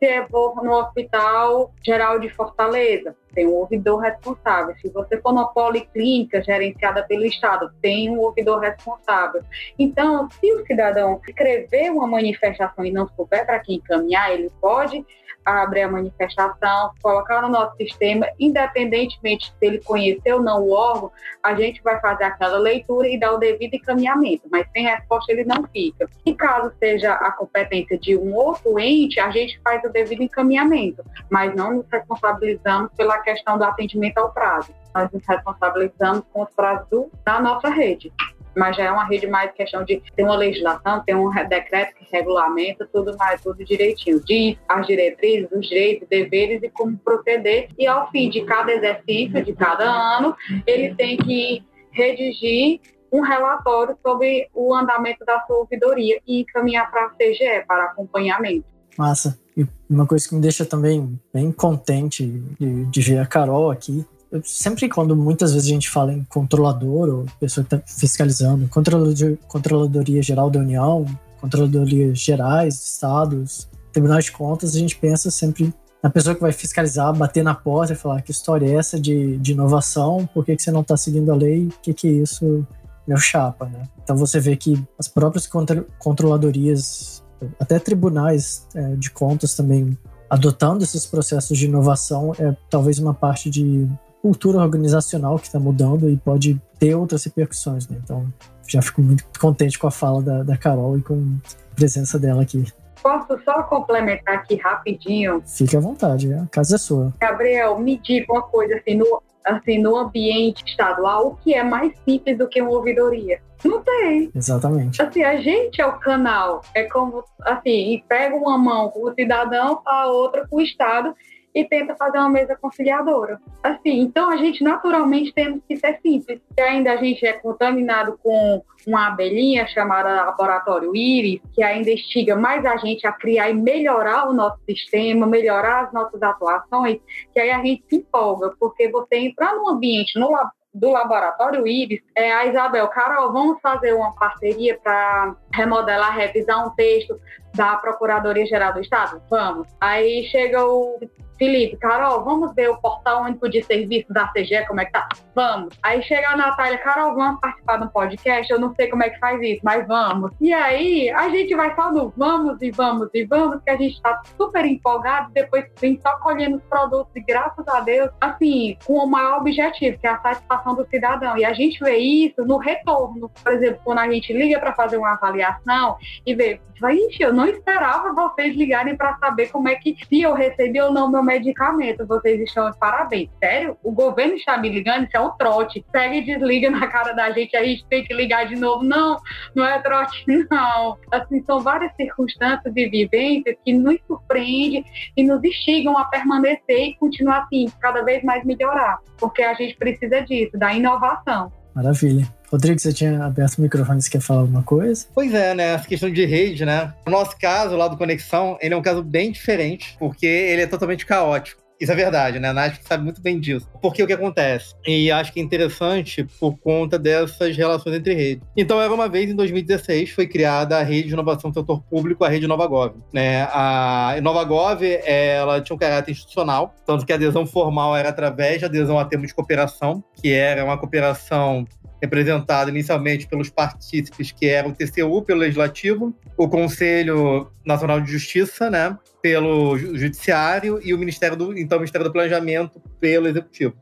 eu 0.00 0.26
vou 0.28 0.54
no 0.56 0.72
Hospital 0.72 1.72
Geral 1.82 2.20
de 2.20 2.28
Fortaleza, 2.28 3.16
tem 3.34 3.46
um 3.46 3.54
ouvidor 3.54 4.00
responsável. 4.00 4.74
Se 4.80 4.88
você 4.90 5.20
for 5.20 5.32
numa 5.32 5.52
policlínica 5.52 6.42
gerenciada 6.42 7.02
pelo 7.04 7.24
Estado, 7.24 7.72
tem 7.82 8.08
um 8.10 8.20
ouvidor 8.20 8.60
responsável. 8.60 9.42
Então, 9.78 10.28
se 10.30 10.52
o 10.52 10.64
cidadão 10.66 11.20
escrever 11.26 11.90
uma 11.90 12.06
manifestação 12.06 12.84
e 12.84 12.92
não 12.92 13.08
souber 13.08 13.44
para 13.44 13.58
quem 13.60 13.76
encaminhar, 13.76 14.32
ele 14.32 14.50
pode 14.60 15.04
abrir 15.44 15.82
a 15.82 15.90
manifestação, 15.90 16.92
colocar 17.02 17.40
no 17.42 17.48
nosso 17.48 17.76
sistema, 17.76 18.26
independentemente 18.38 19.46
se 19.46 19.66
ele 19.66 19.78
conhecer 19.78 20.34
ou 20.34 20.42
não 20.42 20.62
o 20.62 20.72
órgão, 20.72 21.10
a 21.42 21.54
gente 21.54 21.82
vai 21.82 21.98
fazer 22.00 22.24
aquela 22.24 22.58
leitura 22.58 23.08
e 23.08 23.18
dar 23.18 23.32
o 23.32 23.38
devido 23.38 23.74
encaminhamento, 23.74 24.42
mas 24.50 24.66
sem 24.72 24.84
resposta 24.84 25.32
ele 25.32 25.44
não 25.44 25.64
fica. 25.72 26.08
E 26.24 26.34
caso 26.34 26.72
seja 26.78 27.12
a 27.12 27.32
competência 27.32 27.98
de 27.98 28.16
um 28.16 28.34
outro 28.34 28.78
ente, 28.78 29.18
a 29.20 29.30
gente 29.30 29.58
faz 29.62 29.82
o 29.88 29.92
devido 29.92 30.22
encaminhamento, 30.22 31.02
mas 31.30 31.54
não 31.54 31.74
nos 31.74 31.86
responsabilizamos 31.90 32.90
pela 32.96 33.18
questão 33.18 33.58
do 33.58 33.64
atendimento 33.64 34.18
ao 34.18 34.32
prazo. 34.32 34.72
Nós 34.94 35.10
nos 35.10 35.26
responsabilizamos 35.26 36.24
com 36.32 36.42
os 36.42 36.50
prazos 36.50 37.06
da 37.24 37.40
nossa 37.40 37.68
rede 37.68 38.12
mas 38.58 38.76
já 38.76 38.84
é 38.84 38.90
uma 38.90 39.04
rede 39.04 39.26
mais 39.26 39.52
questão 39.52 39.84
de 39.84 40.02
ter 40.16 40.24
uma 40.24 40.36
legislação, 40.36 41.02
ter 41.04 41.14
um 41.14 41.30
decreto 41.48 41.94
que 41.94 42.06
regulamenta 42.12 42.88
tudo 42.92 43.16
mais, 43.16 43.40
tudo 43.40 43.64
direitinho. 43.64 44.20
Diz 44.24 44.58
as 44.68 44.86
diretrizes, 44.86 45.48
os 45.52 45.66
direitos, 45.66 46.08
deveres 46.08 46.60
e 46.62 46.68
como 46.68 46.98
proceder. 46.98 47.68
E 47.78 47.86
ao 47.86 48.10
fim 48.10 48.28
de 48.28 48.44
cada 48.44 48.72
exercício, 48.72 49.44
de 49.44 49.52
cada 49.52 49.84
ano, 49.84 50.34
ele 50.66 50.94
tem 50.96 51.16
que 51.16 51.64
redigir 51.92 52.80
um 53.12 53.20
relatório 53.20 53.96
sobre 54.04 54.48
o 54.52 54.74
andamento 54.74 55.24
da 55.24 55.40
sua 55.46 55.58
ouvidoria 55.58 56.20
e 56.26 56.40
encaminhar 56.40 56.90
para 56.90 57.06
a 57.06 57.10
CGE 57.10 57.64
para 57.66 57.84
acompanhamento. 57.84 58.66
Massa. 58.98 59.38
E 59.58 59.66
uma 59.90 60.06
coisa 60.06 60.26
que 60.26 60.34
me 60.34 60.40
deixa 60.40 60.64
também 60.64 61.20
bem 61.34 61.52
contente 61.52 62.24
de, 62.58 62.84
de 62.86 63.00
ver 63.02 63.18
a 63.18 63.26
Carol 63.26 63.70
aqui 63.70 64.06
eu, 64.30 64.42
sempre 64.44 64.88
quando 64.88 65.16
muitas 65.16 65.52
vezes 65.54 65.68
a 65.68 65.72
gente 65.72 65.88
fala 65.88 66.12
em 66.12 66.22
controlador 66.24 67.08
ou 67.08 67.26
pessoa 67.40 67.64
que 67.64 67.74
está 67.74 67.86
fiscalizando, 67.86 68.68
controlador, 68.68 69.36
controladoria 69.46 70.22
geral 70.22 70.50
da 70.50 70.60
União, 70.60 71.06
controladorias 71.40 72.18
gerais, 72.18 72.74
estados, 72.74 73.68
tribunais 73.92 74.26
de 74.26 74.32
contas, 74.32 74.74
a 74.74 74.78
gente 74.78 74.96
pensa 74.96 75.30
sempre 75.30 75.72
na 76.02 76.10
pessoa 76.10 76.34
que 76.34 76.40
vai 76.40 76.52
fiscalizar, 76.52 77.12
bater 77.14 77.42
na 77.42 77.54
porta 77.54 77.92
e 77.92 77.96
falar 77.96 78.22
que 78.22 78.30
história 78.30 78.66
é 78.66 78.74
essa 78.74 79.00
de, 79.00 79.38
de 79.38 79.52
inovação, 79.52 80.28
por 80.32 80.44
que, 80.44 80.54
que 80.54 80.62
você 80.62 80.70
não 80.70 80.82
está 80.82 80.96
seguindo 80.96 81.32
a 81.32 81.34
lei, 81.34 81.66
o 81.66 81.80
que, 81.82 81.94
que 81.94 82.06
é 82.06 82.10
isso, 82.10 82.66
meu 83.06 83.16
chapa, 83.16 83.66
né? 83.66 83.82
Então 84.04 84.16
você 84.16 84.38
vê 84.38 84.56
que 84.56 84.80
as 84.98 85.08
próprias 85.08 85.46
contra, 85.46 85.84
controladorias, 85.98 87.24
até 87.58 87.78
tribunais 87.78 88.66
é, 88.74 88.94
de 88.96 89.10
contas 89.10 89.54
também 89.54 89.96
adotando 90.28 90.84
esses 90.84 91.06
processos 91.06 91.56
de 91.56 91.66
inovação 91.66 92.32
é 92.38 92.54
talvez 92.68 92.98
uma 92.98 93.14
parte 93.14 93.48
de 93.48 93.88
cultura 94.20 94.58
organizacional 94.58 95.38
que 95.38 95.46
está 95.46 95.58
mudando 95.58 96.10
e 96.10 96.16
pode 96.16 96.60
ter 96.78 96.94
outras 96.94 97.24
repercussões, 97.24 97.88
né? 97.88 97.98
Então, 98.02 98.26
já 98.66 98.82
fico 98.82 99.00
muito 99.00 99.24
contente 99.40 99.78
com 99.78 99.86
a 99.86 99.90
fala 99.90 100.20
da, 100.20 100.42
da 100.42 100.56
Carol 100.56 100.98
e 100.98 101.02
com 101.02 101.38
a 101.72 101.74
presença 101.74 102.18
dela 102.18 102.42
aqui. 102.42 102.64
Posso 103.02 103.38
só 103.44 103.62
complementar 103.62 104.34
aqui 104.34 104.56
rapidinho? 104.56 105.42
Fique 105.46 105.76
à 105.76 105.80
vontade, 105.80 106.32
a 106.34 106.46
casa 106.46 106.74
é 106.74 106.78
sua. 106.78 107.14
Gabriel, 107.18 107.78
me 107.78 107.96
diga 107.96 108.32
uma 108.32 108.42
coisa 108.42 108.74
assim, 108.74 108.96
no, 108.96 109.22
assim, 109.44 109.80
no 109.80 109.96
ambiente 109.96 110.64
estadual, 110.66 111.28
o 111.28 111.36
que 111.36 111.54
é 111.54 111.62
mais 111.62 111.92
simples 112.04 112.36
do 112.36 112.48
que 112.48 112.60
uma 112.60 112.72
ouvidoria? 112.72 113.40
Não 113.64 113.82
tem. 113.82 114.30
Exatamente. 114.34 115.00
Assim, 115.02 115.22
a 115.22 115.36
gente 115.36 115.80
é 115.80 115.86
o 115.86 115.98
canal. 115.98 116.62
É 116.74 116.84
como, 116.84 117.24
assim, 117.40 117.94
e 117.94 118.04
pega 118.08 118.36
uma 118.36 118.56
mão 118.56 118.90
com 118.90 119.08
o 119.08 119.14
cidadão, 119.14 119.82
a 119.84 120.06
outra 120.06 120.46
com 120.46 120.56
o 120.56 120.60
Estado, 120.60 121.14
e 121.54 121.64
tenta 121.64 121.96
fazer 121.96 122.18
uma 122.18 122.28
mesa 122.28 122.56
conciliadora. 122.56 123.40
Assim, 123.62 124.00
então 124.00 124.30
a 124.30 124.36
gente 124.36 124.62
naturalmente 124.62 125.32
temos 125.32 125.60
que 125.66 125.76
ser 125.76 125.98
simples. 126.00 126.40
E 126.56 126.60
ainda 126.60 126.92
a 126.92 126.96
gente 126.96 127.26
é 127.26 127.32
contaminado 127.32 128.18
com 128.22 128.62
uma 128.86 129.08
abelhinha 129.08 129.66
chamada 129.66 130.24
laboratório 130.24 130.94
Iris, 130.94 131.40
que 131.52 131.62
ainda 131.62 131.90
instiga 131.90 132.36
mais 132.36 132.64
a 132.64 132.76
gente 132.76 133.06
a 133.06 133.12
criar 133.12 133.50
e 133.50 133.54
melhorar 133.54 134.28
o 134.28 134.32
nosso 134.32 134.58
sistema, 134.68 135.26
melhorar 135.26 135.86
as 135.86 135.92
nossas 135.92 136.22
atuações, 136.22 136.98
que 137.32 137.40
aí 137.40 137.50
a 137.50 137.62
gente 137.62 137.84
se 137.88 137.96
empolga, 137.96 138.54
porque 138.60 138.88
você 138.90 139.16
entrar 139.16 139.54
num 139.56 139.68
ambiente 139.68 140.18
no, 140.18 140.30
do 140.78 140.90
laboratório 140.90 141.66
Iris, 141.66 142.00
é 142.14 142.32
a 142.32 142.46
Isabel, 142.46 142.88
Carol, 142.88 143.32
vamos 143.32 143.60
fazer 143.60 143.92
uma 143.92 144.14
parceria 144.14 144.78
para 144.82 145.34
remodelar, 145.52 146.16
revisar 146.16 146.66
um 146.66 146.70
texto 146.70 147.20
da 147.54 147.76
Procuradoria 147.76 148.46
Geral 148.46 148.72
do 148.72 148.80
Estado? 148.80 149.20
Vamos. 149.28 149.68
Aí 149.80 150.24
chega 150.30 150.64
o 150.64 150.98
Felipe, 151.38 151.76
Carol, 151.76 152.24
vamos 152.24 152.54
ver 152.54 152.68
o 152.68 152.76
portal 152.78 153.22
único 153.22 153.48
de 153.48 153.62
serviço 153.62 154.12
da 154.12 154.26
CG, 154.28 154.66
como 154.66 154.80
é 154.80 154.84
que 154.84 154.92
tá? 154.92 155.08
Vamos. 155.34 155.74
Aí 155.82 156.02
chega 156.02 156.30
a 156.30 156.36
Natália, 156.36 156.78
Carol, 156.78 157.14
vamos 157.14 157.40
participar 157.40 157.76
do 157.76 157.88
podcast? 157.90 158.52
Eu 158.52 158.60
não 158.60 158.74
sei 158.74 158.88
como 158.88 159.04
é 159.04 159.10
que 159.10 159.18
faz 159.18 159.40
isso, 159.40 159.60
mas 159.62 159.86
vamos. 159.86 160.32
E 160.40 160.52
aí, 160.52 161.08
a 161.10 161.28
gente 161.28 161.54
vai 161.54 161.74
só 161.74 161.92
no 161.92 162.12
vamos 162.16 162.60
e 162.60 162.70
vamos 162.70 163.08
e 163.14 163.24
vamos, 163.24 163.62
que 163.62 163.70
a 163.70 163.76
gente 163.76 164.00
tá 164.02 164.20
super 164.36 164.64
empolgado, 164.64 165.30
depois 165.32 165.64
vem 165.80 165.98
só 166.00 166.18
colhendo 166.18 166.56
os 166.56 166.62
produtos 166.64 167.14
e 167.14 167.20
graças 167.20 167.66
a 167.68 167.80
Deus, 167.80 168.10
assim, 168.20 168.76
com 168.84 168.94
o 168.94 169.06
maior 169.06 169.38
objetivo, 169.38 169.98
que 169.98 170.06
é 170.06 170.10
a 170.10 170.20
satisfação 170.20 170.74
do 170.74 170.86
cidadão. 170.88 171.36
E 171.38 171.44
a 171.44 171.52
gente 171.52 171.78
vê 171.78 171.96
isso 171.98 172.44
no 172.44 172.56
retorno. 172.56 173.30
Por 173.42 173.52
exemplo, 173.52 173.80
quando 173.84 173.98
a 173.98 174.10
gente 174.10 174.32
liga 174.32 174.58
para 174.58 174.74
fazer 174.74 174.96
uma 174.96 175.12
avaliação 175.12 175.96
e 176.26 176.34
vê, 176.34 176.60
gente, 176.80 177.22
eu 177.22 177.32
não 177.32 177.46
esperava 177.46 178.12
vocês 178.12 178.56
ligarem 178.56 178.96
para 178.96 179.16
saber 179.18 179.50
como 179.50 179.68
é 179.68 179.74
que 179.76 179.96
se 180.08 180.22
eu 180.22 180.34
recebi 180.34 180.80
ou 180.80 180.92
não 180.92 181.10
meu 181.10 181.22
medicamento. 181.28 182.06
Vocês 182.06 182.40
estão 182.40 182.70
de 182.70 182.78
parabéns. 182.78 183.28
Sério? 183.38 183.76
O 183.82 183.92
governo 183.92 184.34
está 184.34 184.56
me 184.58 184.68
ligando? 184.68 185.06
Isso 185.06 185.16
é 185.16 185.20
um 185.20 185.30
trote. 185.36 185.84
Pega 185.92 186.16
e 186.16 186.24
desliga 186.24 186.70
na 186.70 186.86
cara 186.86 187.12
da 187.12 187.30
gente, 187.30 187.56
a 187.56 187.64
gente 187.64 187.86
tem 187.86 188.04
que 188.04 188.14
ligar 188.14 188.46
de 188.46 188.56
novo. 188.56 188.82
Não, 188.82 189.18
não 189.54 189.64
é 189.64 189.78
trote, 189.80 190.24
não. 190.50 190.96
Assim, 191.12 191.42
são 191.44 191.60
várias 191.60 191.94
circunstâncias 191.96 192.72
e 192.74 192.88
vivências 192.88 193.56
que 193.64 193.72
nos 193.72 193.98
surpreendem 194.06 194.84
e 195.16 195.22
nos 195.22 195.42
instigam 195.44 195.96
a 195.96 196.04
permanecer 196.04 196.88
e 196.88 196.96
continuar 196.96 197.44
assim, 197.44 197.66
cada 197.80 198.02
vez 198.02 198.22
mais 198.24 198.44
melhorar. 198.44 198.98
Porque 199.18 199.42
a 199.42 199.54
gente 199.54 199.76
precisa 199.76 200.22
disso, 200.22 200.58
da 200.58 200.72
inovação. 200.72 201.52
Maravilha. 201.74 202.37
Rodrigo, 202.50 202.78
você 202.78 202.92
tinha 202.92 203.24
aberto 203.24 203.58
o 203.58 203.62
microfone, 203.62 204.00
você 204.00 204.10
quer 204.10 204.20
falar 204.20 204.40
alguma 204.40 204.62
coisa? 204.62 205.06
Pois 205.14 205.34
é, 205.34 205.54
né? 205.54 205.74
Essa 205.74 205.86
questão 205.86 206.10
de 206.10 206.24
rede, 206.24 206.64
né? 206.64 206.94
No 207.04 207.12
nosso 207.12 207.36
caso, 207.38 207.76
lá 207.76 207.88
do 207.88 207.96
Conexão, 207.96 208.56
ele 208.60 208.74
é 208.74 208.76
um 208.76 208.82
caso 208.82 209.02
bem 209.02 209.30
diferente, 209.30 209.96
porque 209.98 210.26
ele 210.26 210.62
é 210.62 210.66
totalmente 210.66 211.04
caótico. 211.04 211.68
Isso 211.80 211.92
é 211.92 211.94
verdade, 211.94 212.40
né? 212.40 212.48
A 212.48 212.52
Nath 212.52 212.80
sabe 212.82 213.04
muito 213.04 213.20
bem 213.20 213.38
disso. 213.38 213.68
Porque 213.80 214.02
o 214.02 214.06
que 214.06 214.12
acontece? 214.12 214.74
E 214.84 215.12
acho 215.12 215.32
que 215.32 215.38
é 215.38 215.42
interessante 215.42 216.24
por 216.40 216.58
conta 216.58 216.98
dessas 216.98 217.56
relações 217.56 217.94
entre 217.94 218.14
redes. 218.14 218.42
Então, 218.56 218.80
era 218.80 218.92
uma 218.92 219.08
vez, 219.08 219.30
em 219.30 219.36
2016, 219.36 220.10
foi 220.10 220.26
criada 220.26 220.76
a 220.76 220.82
Rede 220.82 221.08
de 221.08 221.14
Inovação 221.14 221.50
do 221.50 221.60
Setor 221.60 221.80
Público, 221.82 222.24
a 222.24 222.28
Rede 222.28 222.48
NovaGov. 222.48 222.94
Né? 223.12 223.42
A 223.52 224.16
NovaGov, 224.20 224.82
ela 225.04 225.60
tinha 225.60 225.76
um 225.76 225.78
caráter 225.78 226.10
institucional, 226.10 226.74
tanto 226.84 227.06
que 227.06 227.12
a 227.12 227.16
adesão 227.16 227.46
formal 227.46 227.96
era 227.96 228.08
através 228.08 228.58
de 228.58 228.64
adesão 228.64 228.98
a 228.98 229.04
termos 229.04 229.28
de 229.28 229.34
cooperação, 229.34 230.02
que 230.20 230.32
era 230.32 230.64
uma 230.64 230.76
cooperação 230.76 231.64
representado 232.00 232.70
inicialmente 232.70 233.26
pelos 233.26 233.50
partícipes 233.50 234.32
que 234.32 234.46
eram 234.46 234.70
o 234.70 234.74
TCU 234.74 235.22
pelo 235.22 235.40
Legislativo, 235.40 236.14
o 236.36 236.48
Conselho 236.48 237.50
Nacional 237.64 238.00
de 238.00 238.10
Justiça, 238.10 238.70
né, 238.70 238.96
pelo 239.20 239.76
Judiciário 239.76 240.80
e 240.82 240.94
o 240.94 240.98
Ministério 240.98 241.36
do 241.36 241.58
então 241.58 241.78
Ministério 241.78 242.06
do 242.06 242.12
Planejamento 242.12 242.80
pelo 243.00 243.28
Executivo. 243.28 243.74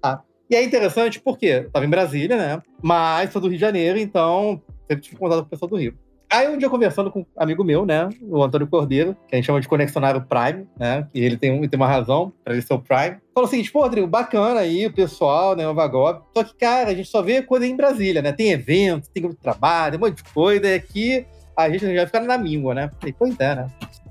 Tá? 0.00 0.22
E 0.48 0.54
é 0.54 0.62
interessante 0.62 1.20
porque 1.20 1.46
estava 1.46 1.84
em 1.84 1.90
Brasília, 1.90 2.36
né, 2.36 2.62
mas 2.82 3.32
sou 3.32 3.42
do 3.42 3.48
Rio 3.48 3.56
de 3.56 3.60
Janeiro, 3.60 3.98
então 3.98 4.62
sempre 4.88 5.02
tive 5.02 5.16
contato 5.16 5.40
com 5.40 5.46
o 5.46 5.50
pessoal 5.50 5.68
do 5.68 5.76
Rio. 5.76 6.03
Aí 6.34 6.48
um 6.48 6.58
dia 6.58 6.68
conversando 6.68 7.12
com 7.12 7.20
um 7.20 7.26
amigo 7.36 7.62
meu, 7.62 7.86
né, 7.86 8.08
o 8.22 8.42
Antônio 8.42 8.66
Cordeiro, 8.66 9.16
que 9.28 9.36
a 9.36 9.38
gente 9.38 9.46
chama 9.46 9.60
de 9.60 9.68
conexionário 9.68 10.20
Prime, 10.22 10.66
né, 10.76 11.06
que 11.12 11.20
ele 11.20 11.36
tem, 11.36 11.68
tem 11.68 11.76
uma 11.78 11.86
razão 11.86 12.32
para 12.42 12.54
ele 12.54 12.62
ser 12.62 12.74
o 12.74 12.80
Prime. 12.80 13.18
Falou 13.32 13.46
o 13.46 13.50
seguinte, 13.50 13.70
pô, 13.70 13.82
Rodrigo, 13.82 14.08
bacana 14.08 14.58
aí 14.58 14.84
o 14.84 14.92
pessoal, 14.92 15.54
né, 15.54 15.68
o 15.68 15.72
Vagov, 15.72 16.22
só 16.36 16.42
que, 16.42 16.52
cara, 16.56 16.90
a 16.90 16.94
gente 16.94 17.08
só 17.08 17.22
vê 17.22 17.40
coisa 17.40 17.64
em 17.64 17.76
Brasília, 17.76 18.20
né, 18.20 18.32
tem 18.32 18.50
eventos, 18.50 19.08
tem 19.10 19.22
grupo 19.22 19.36
de 19.36 19.42
trabalho, 19.42 19.96
um 19.96 20.00
monte 20.00 20.24
de 20.24 20.32
coisa, 20.32 20.66
e 20.66 20.74
aqui 20.74 21.24
a 21.56 21.70
gente 21.70 21.86
vai 21.86 22.04
ficar 22.04 22.18
na 22.18 22.36
míngua, 22.36 22.74
né. 22.74 22.90
Falei, 22.98 23.14
pois 23.16 23.38
é, 23.38 23.54
né. 23.54 23.68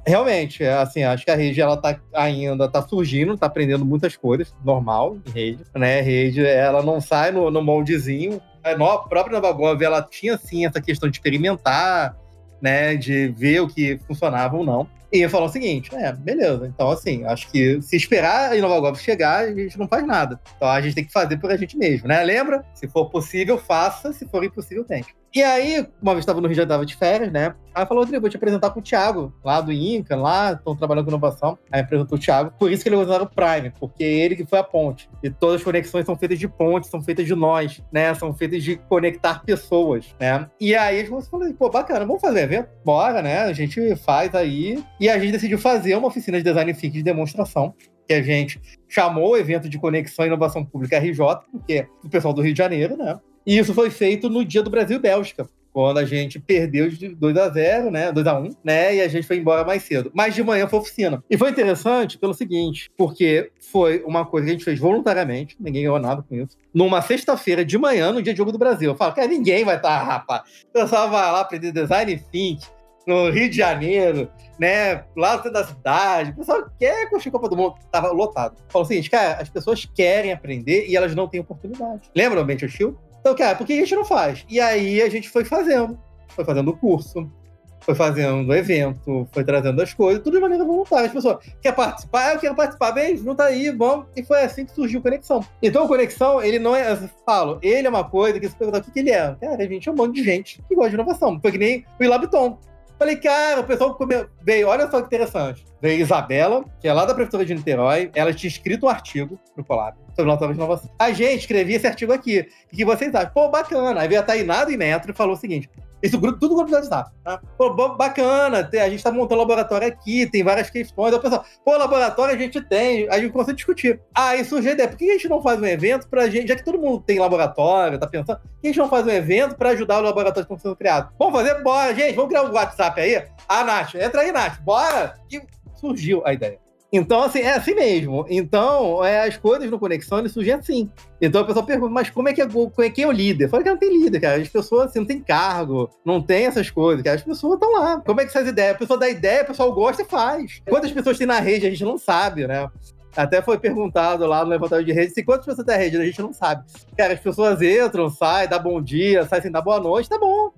Realmente, 0.08 0.64
assim, 0.64 1.04
acho 1.04 1.26
que 1.26 1.32
a 1.32 1.36
rede 1.36 1.60
ela 1.60 1.76
tá 1.76 2.00
ainda 2.14 2.70
tá 2.70 2.82
surgindo, 2.82 3.38
tá 3.38 3.48
aprendendo 3.48 3.86
muitas 3.86 4.16
coisas, 4.16 4.56
normal, 4.64 5.18
em 5.28 5.32
rede, 5.32 5.64
né? 5.76 6.00
A 6.00 6.02
rede, 6.02 6.46
ela 6.46 6.84
não 6.84 7.00
sai 7.00 7.32
no, 7.32 7.50
no 7.50 7.62
moldezinho, 7.62 8.42
a 8.64 8.98
própria 8.98 9.34
Novagov, 9.34 9.82
ela 9.82 10.02
tinha, 10.02 10.38
sim, 10.38 10.66
essa 10.66 10.82
questão 10.82 11.10
de 11.10 11.18
experimentar, 11.18 12.16
né, 12.62 12.96
de 12.96 13.28
ver 13.28 13.62
o 13.62 13.68
que 13.68 14.00
funcionava 14.08 14.56
ou 14.56 14.64
não. 14.64 14.88
E 15.12 15.30
falou 15.30 15.48
o 15.48 15.52
seguinte, 15.52 15.94
é, 15.94 16.12
beleza, 16.12 16.66
então 16.66 16.90
assim, 16.90 17.24
acho 17.26 17.48
que 17.52 17.80
se 17.84 17.96
esperar 17.96 18.52
a 18.52 18.58
Inovagov 18.58 18.98
chegar, 18.98 19.46
a 19.46 19.54
gente 19.54 19.78
não 19.78 19.88
faz 19.88 20.04
nada. 20.08 20.40
Então 20.56 20.68
a 20.68 20.82
gente 20.82 20.96
tem 20.96 21.06
que 21.06 21.12
fazer 21.12 21.38
por 21.38 21.52
a 21.52 21.56
gente 21.56 21.78
mesmo, 21.78 22.08
né? 22.08 22.24
Lembra? 22.24 22.66
Se 22.74 22.88
for 22.88 23.12
possível, 23.12 23.60
faça, 23.60 24.12
se 24.12 24.26
for 24.26 24.44
impossível, 24.44 24.84
tente. 24.84 25.16
E 25.36 25.42
aí, 25.42 25.84
uma 26.00 26.14
vez 26.14 26.22
estava 26.22 26.40
no 26.40 26.48
Rio, 26.48 26.56
já 26.56 26.62
estava 26.62 26.86
de 26.86 26.96
férias, 26.96 27.32
né? 27.32 27.56
Aí 27.74 27.88
falou, 27.88 28.04
Rodrigo, 28.04 28.22
vou 28.22 28.30
te 28.30 28.38
apresentar 28.38 28.70
com 28.70 28.80
o 28.80 28.84
Thiago, 28.84 29.34
lá 29.44 29.62
do 29.62 29.72
Inca, 29.72 30.16
lá, 30.16 30.52
estão 30.52 30.76
trabalhando 30.76 31.06
com 31.06 31.10
inovação. 31.10 31.58
Aí 31.72 31.82
apresentou 31.82 32.20
o 32.20 32.22
Thiago. 32.22 32.54
Por 32.60 32.72
isso 32.72 32.84
que 32.84 32.90
ele 32.90 32.98
usaram 32.98 33.26
o 33.26 33.28
Prime, 33.28 33.72
porque 33.80 34.04
é 34.04 34.12
ele 34.12 34.36
que 34.36 34.46
foi 34.46 34.60
a 34.60 34.64
ponte. 34.64 35.10
E 35.24 35.32
todas 35.32 35.56
as 35.56 35.64
conexões 35.64 36.06
são 36.06 36.16
feitas 36.16 36.38
de 36.38 36.48
pontes, 36.48 36.92
são 36.92 37.02
feitas 37.02 37.26
de 37.26 37.34
nós, 37.34 37.82
né? 37.92 38.14
São 38.14 38.32
feitas 38.32 38.64
de 38.64 38.76
conectar 38.76 39.44
pessoas, 39.44 40.16
né? 40.20 40.48
E 40.62 40.76
aí 40.76 41.00
gente 41.00 41.10
falou, 41.28 41.52
pô, 41.56 41.68
bacana, 41.68 42.06
vamos 42.06 42.22
fazer 42.22 42.42
evento? 42.42 42.70
Bora, 42.86 43.24
né? 43.24 43.40
A 43.40 43.54
gente 43.54 43.96
faz 43.96 44.36
aí. 44.36 44.84
E 45.00 45.10
a 45.10 45.18
gente 45.18 45.32
decidiu 45.32 45.58
fazer 45.58 45.96
uma 45.96 46.10
oficina 46.10 46.38
de 46.38 46.44
design 46.44 46.72
thinking 46.76 46.98
de 46.98 47.04
demonstração 47.04 47.74
que 48.08 48.14
a 48.14 48.22
gente 48.22 48.62
chamou 48.88 49.32
o 49.32 49.38
evento 49.38 49.68
de 49.68 49.80
Conexão 49.80 50.26
e 50.26 50.28
Inovação 50.28 50.64
Pública 50.64 51.00
RJ, 51.00 51.18
porque 51.52 51.88
do 52.04 52.10
pessoal 52.10 52.34
do 52.34 52.42
Rio 52.42 52.54
de 52.54 52.58
Janeiro, 52.58 52.98
né? 52.98 53.18
E 53.46 53.58
isso 53.58 53.74
foi 53.74 53.90
feito 53.90 54.30
no 54.30 54.44
dia 54.44 54.64
do 54.64 54.70
Brasil 54.70 54.98
e 54.98 55.00
Bélgica, 55.00 55.48
quando 55.74 55.98
a 55.98 56.06
gente 56.06 56.40
perdeu 56.40 56.88
de 56.88 57.10
2 57.10 57.36
a 57.36 57.50
0 57.50 57.90
né? 57.90 58.12
2 58.12 58.28
a 58.28 58.40
1 58.40 58.50
né? 58.64 58.96
E 58.96 59.02
a 59.02 59.08
gente 59.08 59.26
foi 59.26 59.38
embora 59.38 59.66
mais 59.66 59.84
cedo. 59.84 60.12
Mas 60.14 60.36
de 60.36 60.44
manhã 60.44 60.68
foi 60.68 60.80
oficina. 60.80 61.24
E 61.30 61.38
foi 61.38 61.50
interessante 61.50 62.18
pelo 62.18 62.34
seguinte, 62.34 62.92
porque 62.96 63.52
foi 63.60 64.04
uma 64.06 64.24
coisa 64.24 64.46
que 64.46 64.52
a 64.52 64.54
gente 64.54 64.66
fez 64.66 64.80
voluntariamente, 64.80 65.58
ninguém 65.60 65.84
ganhou 65.84 66.00
nada 66.00 66.22
com 66.22 66.36
isso. 66.36 66.56
Numa 66.74 67.02
sexta-feira 67.02 67.66
de 67.66 67.78
manhã, 67.78 68.12
no 68.12 68.22
dia 68.22 68.34
de 68.34 68.38
jogo 68.38 68.52
do 68.52 68.58
Brasil. 68.58 68.92
Eu 68.92 68.96
falo, 68.96 69.14
cara, 69.14 69.28
ninguém 69.28 69.66
vai 69.66 69.78
estar, 69.78 70.00
tá, 70.00 70.04
rapaz. 70.04 70.64
O 70.70 70.72
pessoal 70.72 71.10
vai 71.10 71.32
lá 71.32 71.42
aprender 71.42 71.72
design 71.72 72.24
think 72.32 72.64
no 73.08 73.30
Rio 73.30 73.50
de 73.50 73.58
Janeiro, 73.58 74.30
né? 74.60 75.04
Lá 75.16 75.38
no 75.38 75.44
centro 75.44 75.54
da 75.54 75.66
cidade. 75.66 76.32
O 76.32 76.36
pessoal 76.36 76.70
quer 76.80 77.10
curtir 77.10 77.30
a 77.30 77.32
Copa 77.32 77.50
do 77.50 77.58
Mundo. 77.58 77.76
Tava 77.92 78.12
lotado. 78.12 78.56
Falou 78.70 78.86
o 78.86 78.88
seguinte, 78.88 79.10
cara, 79.10 79.42
as 79.42 79.50
pessoas 79.50 79.86
querem 79.86 80.32
aprender 80.32 80.88
e 80.88 80.96
elas 80.96 81.16
não 81.16 81.28
têm 81.28 81.42
oportunidade. 81.42 82.10
Lembra 82.16 82.40
o 82.40 82.44
Ambiente 82.44 82.66
Hostil? 82.66 82.98
Então, 83.24 83.34
cara, 83.36 83.56
por 83.56 83.66
que 83.66 83.72
a 83.72 83.78
gente 83.78 83.96
não 83.96 84.04
faz? 84.04 84.46
E 84.50 84.60
aí 84.60 85.02
a 85.02 85.08
gente 85.08 85.30
foi 85.30 85.46
fazendo. 85.46 85.98
Foi 86.28 86.44
fazendo 86.44 86.72
o 86.72 86.78
curso, 86.78 87.32
foi 87.80 87.96
fazendo 87.96 88.50
o 88.50 88.54
evento, 88.54 89.26
foi 89.32 89.46
trazendo 89.46 89.82
as 89.82 89.94
coisas, 89.94 90.22
tudo 90.22 90.34
de 90.34 90.42
maneira 90.42 90.66
voluntária. 90.66 91.06
As 91.06 91.14
pessoas 91.14 91.38
quer 91.62 91.74
participar, 91.74 92.34
eu 92.34 92.40
quero 92.40 92.54
participar, 92.54 92.92
bem, 92.92 93.16
não 93.20 93.34
tá 93.34 93.46
aí, 93.46 93.70
vamos. 93.70 94.08
E 94.14 94.24
foi 94.24 94.42
assim 94.42 94.66
que 94.66 94.74
surgiu 94.74 95.00
o 95.00 95.04
Conexão. 95.04 95.40
Então, 95.62 95.86
o 95.86 95.88
Conexão, 95.88 96.42
ele 96.42 96.60
não 96.60 96.76
é, 96.76 96.92
eu 96.92 97.10
falo, 97.26 97.60
ele 97.62 97.88
é 97.88 97.90
uma 97.90 98.04
coisa 98.04 98.42
que 98.42 98.50
se 98.50 98.56
perguntar 98.58 98.80
o 98.80 98.84
que, 98.84 98.92
que 98.92 99.00
ele 99.00 99.12
é. 99.12 99.34
Cara, 99.40 99.64
a 99.64 99.68
gente 99.68 99.88
é 99.88 99.92
um 99.94 99.96
monte 99.96 100.16
de 100.16 100.24
gente 100.24 100.62
que 100.68 100.76
gosta 100.76 100.90
de 100.90 100.96
inovação. 100.96 101.40
Foi 101.40 101.52
que 101.54 101.58
nem 101.58 101.86
o 101.98 102.04
Ilabiton. 102.04 102.58
Falei, 102.98 103.16
cara, 103.18 103.62
o 103.62 103.64
pessoal 103.64 103.98
veio, 104.42 104.68
olha 104.68 104.90
só 104.90 105.00
que 105.02 105.08
interessante. 105.08 105.66
Veio 105.82 106.02
Isabela, 106.02 106.64
que 106.80 106.88
é 106.88 106.94
lá 106.94 107.06
da 107.06 107.14
Prefeitura 107.14 107.46
de 107.46 107.56
Niterói, 107.56 108.12
ela 108.16 108.34
tinha 108.34 108.48
escrito 108.48 108.86
um 108.86 108.90
artigo 108.90 109.40
pro 109.54 109.64
Colab 109.64 109.98
sobre 110.16 110.30
laboratório 110.30 110.54
de 110.54 110.60
inovação. 110.60 110.90
A 110.98 111.12
gente 111.12 111.42
escrevia 111.42 111.76
esse 111.76 111.88
artigo 111.88 112.14
aqui. 112.14 112.48
O 112.72 112.76
que 112.76 112.86
vocês 112.86 113.14
acham? 113.14 113.32
Pô, 113.34 113.50
bacana. 113.50 114.02
Aí 114.02 114.08
veio 114.08 114.22
a 114.22 114.24
Tainá 114.24 114.64
do 114.64 114.72
Metro 114.78 115.12
e 115.12 115.16
falou 115.16 115.34
o 115.34 115.38
seguinte: 115.38 115.70
isso 116.04 116.20
tudo 116.20 116.56
grupo 116.56 116.70
do 116.70 116.76
WhatsApp. 116.76 117.10
Tá? 117.24 117.42
Pô, 117.58 117.74
bacana, 117.96 118.70
a 118.72 118.90
gente 118.90 118.96
está 118.96 119.12
montando 119.12 119.40
laboratório 119.40 119.88
aqui, 119.88 120.30
tem 120.30 120.44
várias 120.44 120.70
questões. 120.70 121.14
Aí 121.14 121.18
o 121.18 121.22
pessoal, 121.22 121.46
pô, 121.64 121.78
laboratório 121.78 122.36
a 122.36 122.38
gente 122.38 122.60
tem, 122.62 123.08
a 123.10 123.18
gente 123.18 123.34
a 123.40 123.54
discutir. 123.54 124.02
Aí 124.14 124.44
surgiu 124.44 124.72
a 124.72 124.74
ideia, 124.74 124.90
por 124.90 124.98
que 124.98 125.10
a 125.10 125.14
gente 125.14 125.30
não 125.30 125.42
faz 125.42 125.62
um 125.62 125.66
evento 125.66 126.10
pra 126.10 126.30
gente, 126.30 126.50
já 126.50 126.56
que 126.56 126.66
todo 126.66 126.78
mundo 126.78 127.02
tem 127.02 127.20
laboratório, 127.20 127.98
tá 127.98 128.06
pensando, 128.06 128.38
por 128.40 128.62
que 128.62 128.68
a 128.68 128.72
gente 128.72 128.80
não 128.80 128.90
faz 128.90 129.08
um 129.08 129.12
evento 129.12 129.56
para 129.56 129.70
ajudar 129.70 130.00
o 130.00 130.04
laboratório 130.04 130.46
que 130.46 130.54
estão 130.54 130.72
sendo 130.72 130.76
criados? 130.76 131.10
Vamos 131.18 131.34
fazer? 131.34 131.64
Bora, 131.64 131.96
gente, 131.96 132.16
vamos 132.16 132.30
criar 132.30 132.44
um 132.44 132.52
WhatsApp 132.52 133.00
aí? 133.00 133.26
Ah, 133.48 133.64
Nath, 133.64 133.96
entra 133.96 134.22
aí, 134.22 134.32
Nath, 134.32 134.60
bora! 134.62 135.16
E 135.32 135.42
surgiu 135.80 136.22
a 136.26 136.34
ideia. 136.34 136.63
Então, 136.96 137.24
assim, 137.24 137.40
é 137.40 137.56
assim 137.56 137.74
mesmo. 137.74 138.24
Então, 138.30 139.04
é, 139.04 139.28
as 139.28 139.36
coisas 139.36 139.68
no 139.72 139.80
Conexão 139.80 140.26
surgem 140.30 140.54
assim. 140.54 140.88
Então 141.20 141.42
a 141.42 141.44
pessoa 141.44 141.66
pergunta, 141.66 141.92
mas 141.92 142.12
como 142.12 142.30
é 142.30 142.34
que 142.34 142.42
é, 142.42 142.48
quem 142.92 143.04
é 143.04 143.08
o 143.08 143.12
líder? 143.12 143.50
Fala 143.50 143.64
que 143.64 143.70
não 143.70 143.78
tem 143.78 143.98
líder, 143.98 144.20
cara. 144.20 144.40
As 144.40 144.48
pessoas 144.48 144.90
assim, 144.90 145.00
não 145.00 145.06
tem 145.08 145.20
cargo, 145.20 145.90
não 146.06 146.22
tem 146.22 146.46
essas 146.46 146.70
coisas, 146.70 147.04
cara. 147.04 147.16
As 147.16 147.24
pessoas 147.24 147.56
estão 147.56 147.72
lá. 147.72 148.00
Como 148.02 148.22
é 148.22 148.26
que 148.26 148.30
essas 148.30 148.48
ideias? 148.48 148.76
A 148.76 148.78
pessoa 148.78 149.00
dá 149.00 149.10
ideia, 149.10 149.42
o 149.42 149.48
pessoal 149.48 149.74
gosta 149.74 150.04
e 150.04 150.06
faz. 150.06 150.62
Quantas 150.70 150.92
pessoas 150.92 151.18
tem 151.18 151.26
na 151.26 151.40
rede, 151.40 151.66
a 151.66 151.70
gente 151.72 151.84
não 151.84 151.98
sabe, 151.98 152.46
né? 152.46 152.70
Até 153.16 153.42
foi 153.42 153.58
perguntado 153.58 154.28
lá 154.28 154.44
no 154.44 154.52
levantamento 154.52 154.86
de 154.86 154.94
rede 154.94 155.14
se 155.14 155.24
quantas 155.24 155.48
pessoas 155.48 155.66
tem 155.66 155.76
na 155.76 155.82
rede, 155.82 155.98
a 155.98 156.06
gente 156.06 156.22
não 156.22 156.32
sabe. 156.32 156.64
Cara, 156.96 157.14
as 157.14 157.20
pessoas 157.20 157.60
entram, 157.60 158.08
saem, 158.08 158.48
dá 158.48 158.60
bom 158.60 158.80
dia, 158.80 159.26
saem 159.26 159.42
sem 159.42 159.52
dar 159.52 159.62
boa 159.64 159.80
noite, 159.80 160.10
tá 160.10 160.20
bom 160.20 160.52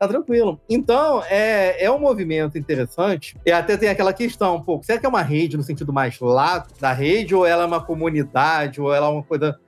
tá 0.00 0.08
tranquilo. 0.08 0.58
Então, 0.68 1.22
é, 1.28 1.84
é 1.84 1.90
um 1.90 1.98
movimento 1.98 2.56
interessante. 2.56 3.36
E 3.44 3.52
até 3.52 3.76
tem 3.76 3.90
aquela 3.90 4.14
questão 4.14 4.56
um 4.56 4.62
pouco: 4.62 4.84
será 4.84 4.98
que 4.98 5.04
é 5.04 5.08
uma 5.08 5.22
rede 5.22 5.58
no 5.58 5.62
sentido 5.62 5.92
mais 5.92 6.18
lá 6.18 6.66
da 6.80 6.92
rede, 6.92 7.34
ou 7.34 7.44
ela 7.44 7.64
é 7.64 7.66
uma 7.66 7.84
comunidade, 7.84 8.80
ou 8.80 8.92
ela 8.92 9.06
é 9.06 9.10
uma 9.10 9.22
coisa 9.22 9.58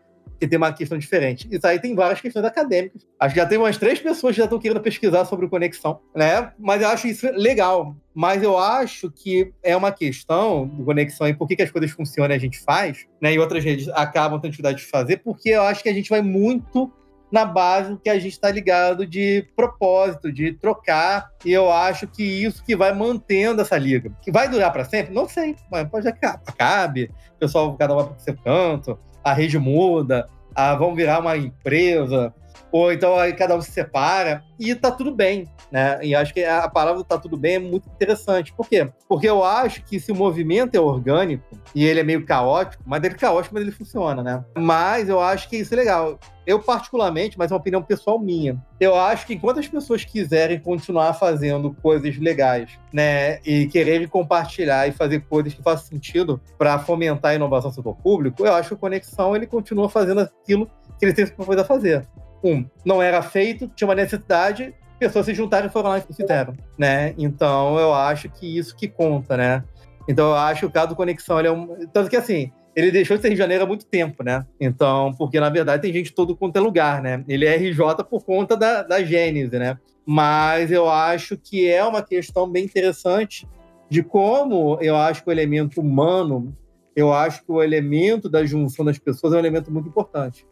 que 0.40 0.48
tem 0.48 0.56
uma 0.56 0.72
questão 0.72 0.98
diferente. 0.98 1.46
Isso 1.52 1.64
aí 1.64 1.78
tem 1.78 1.94
várias 1.94 2.20
questões 2.20 2.44
acadêmicas. 2.44 3.06
Acho 3.20 3.32
que 3.32 3.40
já 3.40 3.46
tem 3.46 3.58
umas 3.58 3.76
três 3.76 4.00
pessoas 4.00 4.34
que 4.34 4.38
já 4.38 4.44
estão 4.44 4.58
querendo 4.58 4.80
pesquisar 4.80 5.24
sobre 5.24 5.46
conexão, 5.48 6.00
né? 6.16 6.52
Mas 6.58 6.82
eu 6.82 6.88
acho 6.88 7.06
isso 7.06 7.30
legal. 7.32 7.94
Mas 8.12 8.42
eu 8.42 8.58
acho 8.58 9.08
que 9.08 9.52
é 9.62 9.76
uma 9.76 9.92
questão 9.92 10.66
do 10.66 10.84
conexão 10.84 11.28
e 11.28 11.34
por 11.34 11.46
que, 11.46 11.54
que 11.54 11.62
as 11.62 11.70
coisas 11.70 11.92
funcionam 11.92 12.34
e 12.34 12.36
a 12.36 12.40
gente 12.40 12.58
faz, 12.58 13.06
né? 13.20 13.32
E 13.32 13.38
outras 13.38 13.62
redes 13.62 13.88
acabam 13.90 14.40
tendo 14.40 14.50
dificuldade 14.50 14.78
de 14.78 14.88
fazer, 14.88 15.18
porque 15.18 15.50
eu 15.50 15.62
acho 15.62 15.80
que 15.80 15.88
a 15.88 15.94
gente 15.94 16.10
vai 16.10 16.22
muito 16.22 16.90
na 17.32 17.46
base 17.46 17.96
que 17.96 18.10
a 18.10 18.18
gente 18.18 18.32
está 18.32 18.50
ligado 18.50 19.06
de 19.06 19.48
propósito, 19.56 20.30
de 20.30 20.52
trocar. 20.52 21.30
E 21.44 21.50
eu 21.50 21.72
acho 21.72 22.06
que 22.06 22.22
isso 22.22 22.62
que 22.62 22.76
vai 22.76 22.92
mantendo 22.92 23.62
essa 23.62 23.78
liga. 23.78 24.12
Que 24.22 24.30
vai 24.30 24.48
durar 24.48 24.70
para 24.70 24.84
sempre? 24.84 25.14
Não 25.14 25.26
sei. 25.26 25.56
Mas 25.70 25.88
pode 25.88 26.06
acabar. 26.06 26.42
Acabe, 26.46 27.10
o 27.34 27.38
pessoal 27.38 27.74
cada 27.76 27.94
um 27.94 27.96
vai 27.96 28.06
para 28.06 28.18
seu 28.18 28.36
canto, 28.36 28.98
a 29.24 29.32
rede 29.32 29.58
muda, 29.58 30.28
a, 30.54 30.74
vão 30.74 30.94
virar 30.94 31.20
uma 31.20 31.36
empresa, 31.36 32.34
ou 32.70 32.92
então 32.92 33.16
aí 33.16 33.32
cada 33.32 33.56
um 33.56 33.60
se 33.60 33.70
separa 33.70 34.42
e 34.58 34.74
tá 34.74 34.90
tudo 34.90 35.14
bem, 35.14 35.48
né? 35.70 35.98
E 36.02 36.14
acho 36.14 36.32
que 36.32 36.44
a 36.44 36.68
palavra 36.68 37.02
tá 37.02 37.18
tudo 37.18 37.36
bem 37.36 37.54
é 37.54 37.58
muito 37.58 37.88
interessante. 37.88 38.52
Por 38.52 38.68
quê? 38.68 38.88
Porque 39.08 39.28
eu 39.28 39.42
acho 39.42 39.82
que 39.84 39.98
se 39.98 40.12
o 40.12 40.14
movimento 40.14 40.74
é 40.74 40.80
orgânico 40.80 41.58
e 41.74 41.84
ele 41.84 42.00
é 42.00 42.04
meio 42.04 42.24
caótico, 42.24 42.82
mas 42.86 43.02
ele 43.02 43.14
é 43.14 43.18
caótico, 43.18 43.54
mas 43.54 43.62
ele 43.62 43.72
funciona, 43.72 44.22
né? 44.22 44.44
Mas 44.56 45.08
eu 45.08 45.20
acho 45.20 45.48
que 45.48 45.56
isso 45.56 45.74
é 45.74 45.76
legal. 45.76 46.18
Eu, 46.46 46.60
particularmente, 46.60 47.38
mas 47.38 47.50
é 47.50 47.54
uma 47.54 47.60
opinião 47.60 47.82
pessoal 47.82 48.18
minha, 48.18 48.60
eu 48.80 48.96
acho 48.96 49.26
que 49.26 49.34
enquanto 49.34 49.60
as 49.60 49.68
pessoas 49.68 50.04
quiserem 50.04 50.58
continuar 50.58 51.14
fazendo 51.14 51.72
coisas 51.80 52.18
legais, 52.18 52.78
né, 52.92 53.38
e 53.44 53.66
quererem 53.66 54.08
compartilhar 54.08 54.88
e 54.88 54.92
fazer 54.92 55.20
coisas 55.20 55.54
que 55.54 55.62
façam 55.62 55.86
sentido 55.86 56.40
para 56.58 56.80
fomentar 56.80 57.30
a 57.30 57.34
inovação 57.34 57.70
no 57.70 57.74
setor 57.76 57.94
público, 57.94 58.44
eu 58.44 58.52
acho 58.52 58.70
que 58.70 58.74
a 58.74 58.78
Conexão 58.78 59.36
ele 59.36 59.46
continua 59.46 59.88
fazendo 59.88 60.20
aquilo 60.20 60.68
que 60.98 61.04
ele 61.04 61.12
tem 61.12 61.26
que 61.26 61.64
fazer. 61.64 62.06
Um, 62.42 62.64
não 62.84 63.02
era 63.02 63.22
feito, 63.22 63.68
tinha 63.68 63.88
uma 63.88 63.94
necessidade, 63.94 64.74
pessoas 64.98 65.26
se 65.26 65.34
juntaram 65.34 65.66
e 65.66 65.70
foram 65.70 65.90
lá 65.90 65.98
e 65.98 66.14
fizeram, 66.14 66.54
né? 66.78 67.14
Então 67.18 67.78
eu 67.78 67.92
acho 67.92 68.28
que 68.28 68.58
isso 68.58 68.76
que 68.76 68.88
conta, 68.88 69.36
né? 69.36 69.64
Então 70.08 70.28
eu 70.30 70.34
acho 70.36 70.60
que 70.60 70.66
o 70.66 70.70
caso 70.70 70.88
do 70.88 70.96
Conexão 70.96 71.38
ele 71.38 71.48
é 71.48 71.52
um. 71.52 71.86
Tanto 71.92 72.08
que 72.08 72.16
assim, 72.16 72.52
ele 72.74 72.90
deixou 72.90 73.16
de 73.16 73.22
ser 73.22 73.28
Rio 73.28 73.36
de 73.36 73.42
Janeiro 73.42 73.64
há 73.64 73.66
muito 73.66 73.84
tempo, 73.86 74.22
né? 74.22 74.46
Então, 74.60 75.12
porque 75.18 75.38
na 75.38 75.50
verdade 75.50 75.82
tem 75.82 75.92
gente 75.92 76.12
todo 76.12 76.36
quanto 76.36 76.56
é 76.56 76.60
lugar, 76.60 77.02
né? 77.02 77.24
Ele 77.28 77.46
é 77.46 77.56
RJ 77.56 78.04
por 78.08 78.24
conta 78.24 78.56
da, 78.56 78.82
da 78.82 79.02
Gênese, 79.02 79.58
né? 79.58 79.78
Mas 80.06 80.72
eu 80.72 80.88
acho 80.88 81.36
que 81.36 81.68
é 81.68 81.84
uma 81.84 82.02
questão 82.02 82.48
bem 82.48 82.64
interessante 82.64 83.46
de 83.88 84.02
como 84.02 84.78
eu 84.80 84.96
acho 84.96 85.22
que 85.22 85.28
o 85.28 85.32
elemento 85.32 85.80
humano, 85.80 86.56
eu 86.96 87.12
acho 87.12 87.44
que 87.44 87.52
o 87.52 87.62
elemento 87.62 88.28
da 88.28 88.44
junção 88.44 88.84
das 88.84 88.98
pessoas 88.98 89.32
é 89.32 89.36
um 89.36 89.40
elemento 89.40 89.70
muito 89.70 89.88
importante, 89.88 90.46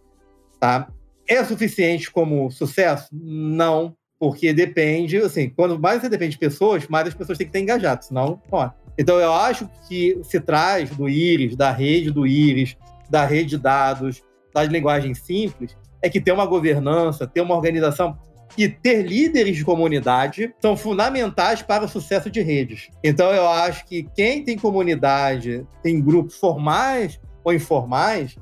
tá? 0.59 0.89
É 1.31 1.43
suficiente 1.45 2.11
como 2.11 2.51
sucesso? 2.51 3.09
Não, 3.13 3.97
porque 4.19 4.53
depende, 4.53 5.17
assim, 5.19 5.49
quando 5.49 5.79
mais 5.79 6.03
você 6.03 6.09
depende 6.09 6.33
de 6.33 6.39
pessoas, 6.39 6.87
mais 6.89 7.09
as 7.09 7.15
pessoas 7.15 7.39
têm 7.39 7.47
que 7.47 7.57
estar 7.57 7.61
engajadas, 7.61 8.07
senão, 8.07 8.43
ó, 8.51 8.71
então, 9.01 9.19
eu 9.19 9.33
acho 9.33 9.67
que 9.89 10.21
se 10.25 10.39
traz 10.39 10.91
do 10.91 11.09
Íris, 11.09 11.57
da 11.57 11.73
rede 11.73 12.11
do 12.11 12.27
Íris, 12.27 12.77
da 13.09 13.25
rede 13.25 13.51
de 13.51 13.59
dados, 13.59 14.23
das 14.55 14.69
linguagens 14.69 15.21
simples, 15.21 15.75
é 16.03 16.11
que 16.11 16.21
ter 16.21 16.33
uma 16.33 16.45
governança, 16.45 17.27
ter 17.27 17.41
uma 17.41 17.57
organização 17.57 18.19
e 18.59 18.69
ter 18.69 19.03
líderes 19.03 19.57
de 19.57 19.65
comunidade 19.65 20.55
são 20.61 20.77
fundamentais 20.77 21.63
para 21.63 21.87
o 21.87 21.89
sucesso 21.89 22.31
de 22.31 22.43
redes. 22.43 22.91
Então, 23.03 23.33
eu 23.33 23.49
acho 23.49 23.87
que 23.87 24.07
quem 24.15 24.45
tem 24.45 24.59
comunidade, 24.59 25.67
tem 25.83 25.99
grupos 25.99 26.37
formais 26.37 27.19
ou 27.43 27.55
informais, 27.55 28.37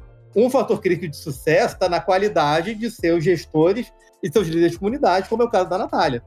um 0.45 0.51
fator 0.51 0.81
crítico 0.81 1.09
de 1.09 1.17
sucesso 1.17 1.75
está 1.75 1.89
na 1.89 2.01
qualidade 2.01 2.75
de 2.75 2.91
seus 2.91 3.25
gestores 3.25 3.93
e 4.23 4.31
seus 4.31 4.47
líderes 4.47 4.73
de 4.73 4.79
comunidade, 4.79 5.29
como 5.29 5.43
é 5.43 5.47
o 5.47 5.51
caso 5.51 5.69
da 5.69 5.79
Natália. 5.79 6.23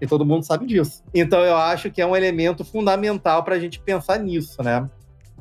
E 0.00 0.06
todo 0.06 0.26
mundo 0.26 0.44
sabe 0.44 0.66
disso. 0.66 1.02
Então 1.14 1.40
eu 1.40 1.56
acho 1.56 1.90
que 1.90 2.02
é 2.02 2.06
um 2.06 2.14
elemento 2.14 2.64
fundamental 2.64 3.42
para 3.42 3.54
a 3.54 3.58
gente 3.58 3.80
pensar 3.80 4.18
nisso, 4.18 4.62
né? 4.62 4.88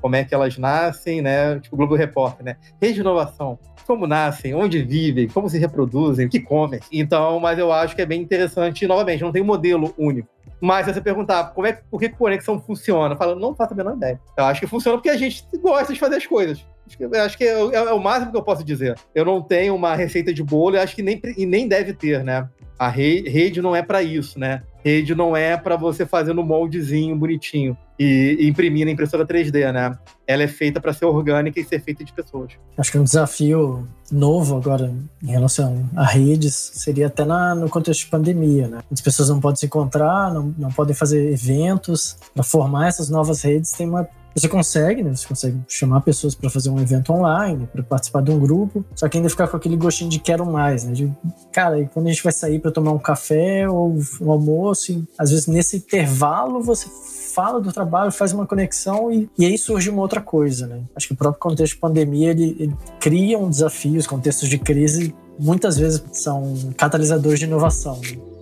Como 0.02 0.16
é 0.16 0.24
que 0.24 0.34
elas 0.34 0.58
nascem, 0.58 1.22
né? 1.22 1.60
Tipo 1.60 1.76
o 1.76 1.78
Globo 1.78 1.96
Repórter, 1.96 2.46
né? 2.46 2.58
Rede 2.82 2.96
de 2.96 3.00
inovação. 3.02 3.60
Como 3.86 4.08
nascem, 4.08 4.56
onde 4.56 4.82
vivem, 4.82 5.28
como 5.28 5.50
se 5.50 5.60
reproduzem, 5.60 6.26
o 6.26 6.30
que 6.30 6.40
comem. 6.40 6.80
Então, 6.92 7.40
mas 7.40 7.60
eu 7.60 7.72
acho 7.72 7.96
que 7.96 8.02
é 8.02 8.06
bem 8.06 8.22
interessante. 8.22 8.88
Novamente, 8.88 9.24
não 9.24 9.32
tem 9.32 9.42
um 9.42 9.46
modelo 9.46 9.94
único. 9.98 10.30
Mas 10.60 10.86
se 10.86 10.94
você 10.94 11.02
perguntar 11.02 11.52
como 11.54 11.68
é, 11.68 11.74
por 11.74 12.00
que 12.00 12.10
conexão 12.10 12.60
funciona, 12.60 13.14
eu 13.14 13.18
falo, 13.18 13.36
não 13.36 13.56
faço 13.56 13.74
a 13.74 13.78
menor 13.78 13.96
ideia. 13.96 14.20
Eu 14.38 14.46
acho 14.46 14.62
que 14.62 14.68
funciona 14.68 14.98
porque 14.98 15.10
a 15.10 15.18
gente 15.18 15.46
gosta 15.62 15.94
de 15.94 16.00
fazer 16.00 16.16
as 16.16 16.26
coisas. 16.26 16.66
Acho 16.88 17.38
que, 17.38 17.44
é, 17.44 17.48
é, 17.48 17.76
é, 17.76 17.94
o 17.94 18.00
máximo 18.00 18.32
que 18.32 18.38
eu 18.38 18.44
posso 18.44 18.64
dizer. 18.64 18.96
Eu 19.14 19.26
não 19.26 19.42
tenho 19.42 19.76
uma 19.76 19.96
receita 19.96 20.34
de 20.34 20.44
bolo, 20.44 20.80
acho 20.80 20.96
que 20.96 21.02
nem, 21.02 21.20
e 21.38 21.46
nem 21.46 21.68
deve 21.68 21.94
ter, 21.94 22.24
né? 22.24 22.48
A 22.78 22.90
rede, 22.90 23.30
rede 23.30 23.62
não 23.62 23.76
é 23.76 23.82
para 23.82 24.04
isso, 24.04 24.38
né? 24.38 24.62
Rede 24.84 25.16
não 25.16 25.36
é 25.36 25.56
para 25.58 25.78
você 25.78 26.06
fazer 26.06 26.34
no 26.34 26.44
moldezinho 26.44 27.16
bonitinho 27.16 27.76
e, 27.98 28.38
e 28.40 28.48
imprimir 28.48 28.86
na 28.86 28.92
impressora 28.92 29.26
3D, 29.26 29.72
né? 29.72 29.98
Ela 30.28 30.44
é 30.44 30.48
feita 30.48 30.82
para 30.82 30.92
ser 30.92 31.06
orgânica 31.06 31.60
e 31.60 31.64
ser 31.64 31.80
feita 31.80 32.04
de 32.04 32.12
pessoas. 32.12 32.52
Acho 32.78 32.92
que 32.92 32.98
um 32.98 33.04
desafio 33.04 33.88
novo 34.12 34.58
agora 34.58 34.94
em 35.24 35.32
relação 35.32 35.90
a 35.96 36.06
redes 36.06 36.54
seria 36.54 37.08
até 37.08 37.24
na, 37.24 37.56
no 37.56 37.70
contexto 37.70 38.02
de 38.02 38.08
pandemia, 38.08 38.68
né? 38.68 38.80
As 38.92 39.00
pessoas 39.02 39.30
não 39.30 39.40
podem 39.40 39.58
se 39.58 39.66
encontrar, 39.66 40.34
não, 40.34 40.54
não 40.58 40.70
podem 40.70 40.94
fazer 40.94 41.32
eventos. 41.32 42.18
Para 42.34 42.44
formar 42.44 42.90
essas 42.90 43.10
novas 43.10 43.42
redes 43.42 43.72
tem 43.72 43.88
uma 43.88 44.08
você 44.36 44.50
consegue, 44.50 45.02
né? 45.02 45.16
Você 45.16 45.28
consegue 45.28 45.58
chamar 45.68 46.02
pessoas 46.02 46.36
para 46.36 46.50
fazer 46.50 46.70
um 46.70 46.80
evento 46.80 47.14
online, 47.14 47.68
para 47.72 47.82
participar 47.82 48.22
de 48.22 48.32
um 48.32 48.40
grupo, 48.40 48.84
só 48.94 49.08
que 49.08 49.18
ainda 49.18 49.30
ficar 49.30 49.48
com 49.48 49.56
aquele 49.56 49.78
gostinho 49.78 50.10
de 50.10 50.20
quero 50.20 50.46
mais, 50.46 50.84
né? 50.84 50.92
De, 50.92 51.12
cara, 51.54 51.80
e 51.80 51.88
quando 51.88 52.08
a 52.08 52.10
gente 52.10 52.24
vai 52.24 52.34
sair 52.34 52.60
para 52.60 52.70
tomar 52.70 52.92
um 52.92 53.00
café 53.00 53.68
ou 53.70 53.98
um 54.22 54.32
almoço, 54.32 54.92
e, 54.92 55.04
às 55.18 55.32
vezes 55.32 55.48
nesse 55.48 55.78
intervalo 55.78 56.62
você 56.62 56.88
fala 57.34 57.62
do 57.62 57.72
trabalho, 57.72 58.12
faz 58.12 58.34
uma 58.34 58.46
conexão 58.46 59.12
e, 59.12 59.30
e 59.38 59.46
aí 59.46 59.58
surge 59.58 59.90
uma 59.90 60.02
outra 60.02 60.22
coisa, 60.22 60.68
né? 60.68 60.82
Acho 60.96 61.08
que 61.08 61.14
o 61.14 61.18
próprio 61.18 61.40
contexto 61.40 61.76
de 61.76 61.80
pandemia 61.80 62.32
ele, 62.32 62.58
ele 62.60 62.78
cria 63.00 63.40
um 63.40 63.50
desafio, 63.50 63.98
os 63.98 64.08
contextos 64.08 64.50
de 64.50 64.58
crise 64.58 65.16
muitas 65.40 65.78
vezes 65.78 66.04
são 66.12 66.74
catalisadores 66.78 67.40
de 67.40 67.46
inovação. 67.46 68.00
Né? 68.02 68.35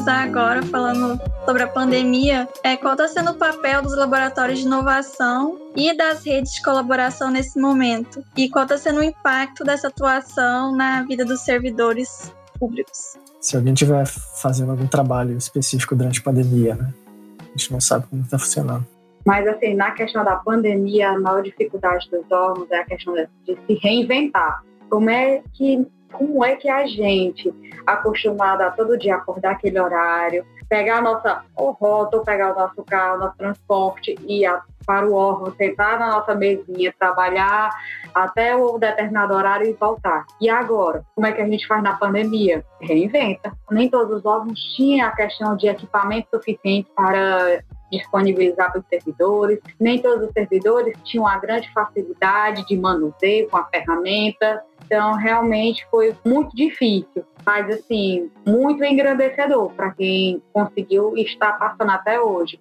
Finalizar 0.00 0.24
agora, 0.24 0.62
falando 0.62 1.20
sobre 1.44 1.62
a 1.62 1.66
pandemia, 1.66 2.48
é, 2.64 2.76
qual 2.76 2.94
está 2.94 3.06
sendo 3.06 3.32
o 3.32 3.34
papel 3.34 3.82
dos 3.82 3.96
laboratórios 3.96 4.58
de 4.58 4.64
inovação 4.64 5.58
e 5.76 5.96
das 5.96 6.24
redes 6.24 6.54
de 6.54 6.62
colaboração 6.62 7.30
nesse 7.30 7.60
momento? 7.60 8.24
E 8.36 8.48
qual 8.48 8.64
está 8.64 8.78
sendo 8.78 9.00
o 9.00 9.02
impacto 9.02 9.62
dessa 9.64 9.88
atuação 9.88 10.74
na 10.74 11.02
vida 11.02 11.24
dos 11.24 11.40
servidores 11.40 12.34
públicos? 12.58 13.18
Se 13.40 13.56
alguém 13.56 13.72
estiver 13.72 14.06
fazendo 14.06 14.72
algum 14.72 14.86
trabalho 14.86 15.36
específico 15.36 15.94
durante 15.94 16.20
a 16.20 16.22
pandemia, 16.22 16.74
né? 16.74 16.92
A 17.40 17.58
gente 17.58 17.72
não 17.72 17.80
sabe 17.80 18.06
como 18.08 18.22
está 18.22 18.38
funcionando. 18.38 18.86
Mas, 19.26 19.46
assim, 19.46 19.74
na 19.74 19.90
questão 19.90 20.24
da 20.24 20.36
pandemia, 20.36 21.10
a 21.10 21.18
maior 21.18 21.42
dificuldade 21.42 22.08
dos 22.10 22.30
órgãos 22.30 22.70
é 22.70 22.78
a 22.78 22.84
questão 22.84 23.14
de 23.14 23.58
se 23.66 23.74
reinventar. 23.82 24.62
Como 24.88 25.10
é 25.10 25.42
que 25.52 25.86
como 26.12 26.44
é 26.44 26.56
que 26.56 26.68
a 26.68 26.86
gente, 26.86 27.52
acostumada 27.86 28.66
a 28.66 28.70
todo 28.70 28.98
dia 28.98 29.16
acordar 29.16 29.52
aquele 29.52 29.80
horário, 29.80 30.44
pegar 30.68 30.98
a 30.98 31.02
nossa 31.02 31.42
rota, 31.56 32.16
ou 32.16 32.24
pegar 32.24 32.52
o 32.52 32.58
nosso 32.58 32.84
carro, 32.84 33.18
nosso 33.18 33.36
transporte 33.36 34.14
e 34.26 34.44
ir 34.44 34.62
para 34.86 35.06
o 35.06 35.14
órgão, 35.14 35.52
sentar 35.56 35.98
na 35.98 36.10
nossa 36.10 36.34
mesinha, 36.34 36.94
trabalhar 36.98 37.70
até 38.14 38.56
o 38.56 38.78
determinado 38.78 39.34
horário 39.34 39.68
e 39.68 39.72
voltar. 39.72 40.24
E 40.40 40.48
agora, 40.48 41.04
como 41.14 41.26
é 41.26 41.32
que 41.32 41.40
a 41.40 41.46
gente 41.46 41.66
faz 41.66 41.82
na 41.82 41.96
pandemia? 41.96 42.64
Reinventa. 42.80 43.52
Nem 43.70 43.90
todos 43.90 44.18
os 44.18 44.24
órgãos 44.24 44.58
tinham 44.76 45.06
a 45.06 45.10
questão 45.10 45.56
de 45.56 45.68
equipamento 45.68 46.28
suficiente 46.32 46.88
para 46.94 47.62
disponibilizar 47.90 48.70
para 48.70 48.80
os 48.80 48.86
servidores. 48.88 49.58
Nem 49.78 50.00
todos 50.00 50.28
os 50.28 50.32
servidores 50.32 50.96
tinham 51.04 51.26
a 51.26 51.38
grande 51.38 51.70
facilidade 51.72 52.66
de 52.66 52.76
manuseio 52.76 53.48
com 53.48 53.56
a 53.56 53.64
ferramenta. 53.64 54.62
Então, 54.84 55.14
realmente 55.14 55.86
foi 55.90 56.16
muito 56.24 56.54
difícil, 56.54 57.24
mas 57.46 57.68
assim, 57.70 58.30
muito 58.46 58.82
engrandecedor 58.82 59.70
para 59.72 59.90
quem 59.92 60.42
conseguiu 60.52 61.16
estar 61.16 61.52
passando 61.52 61.90
até 61.90 62.20
hoje. 62.20 62.60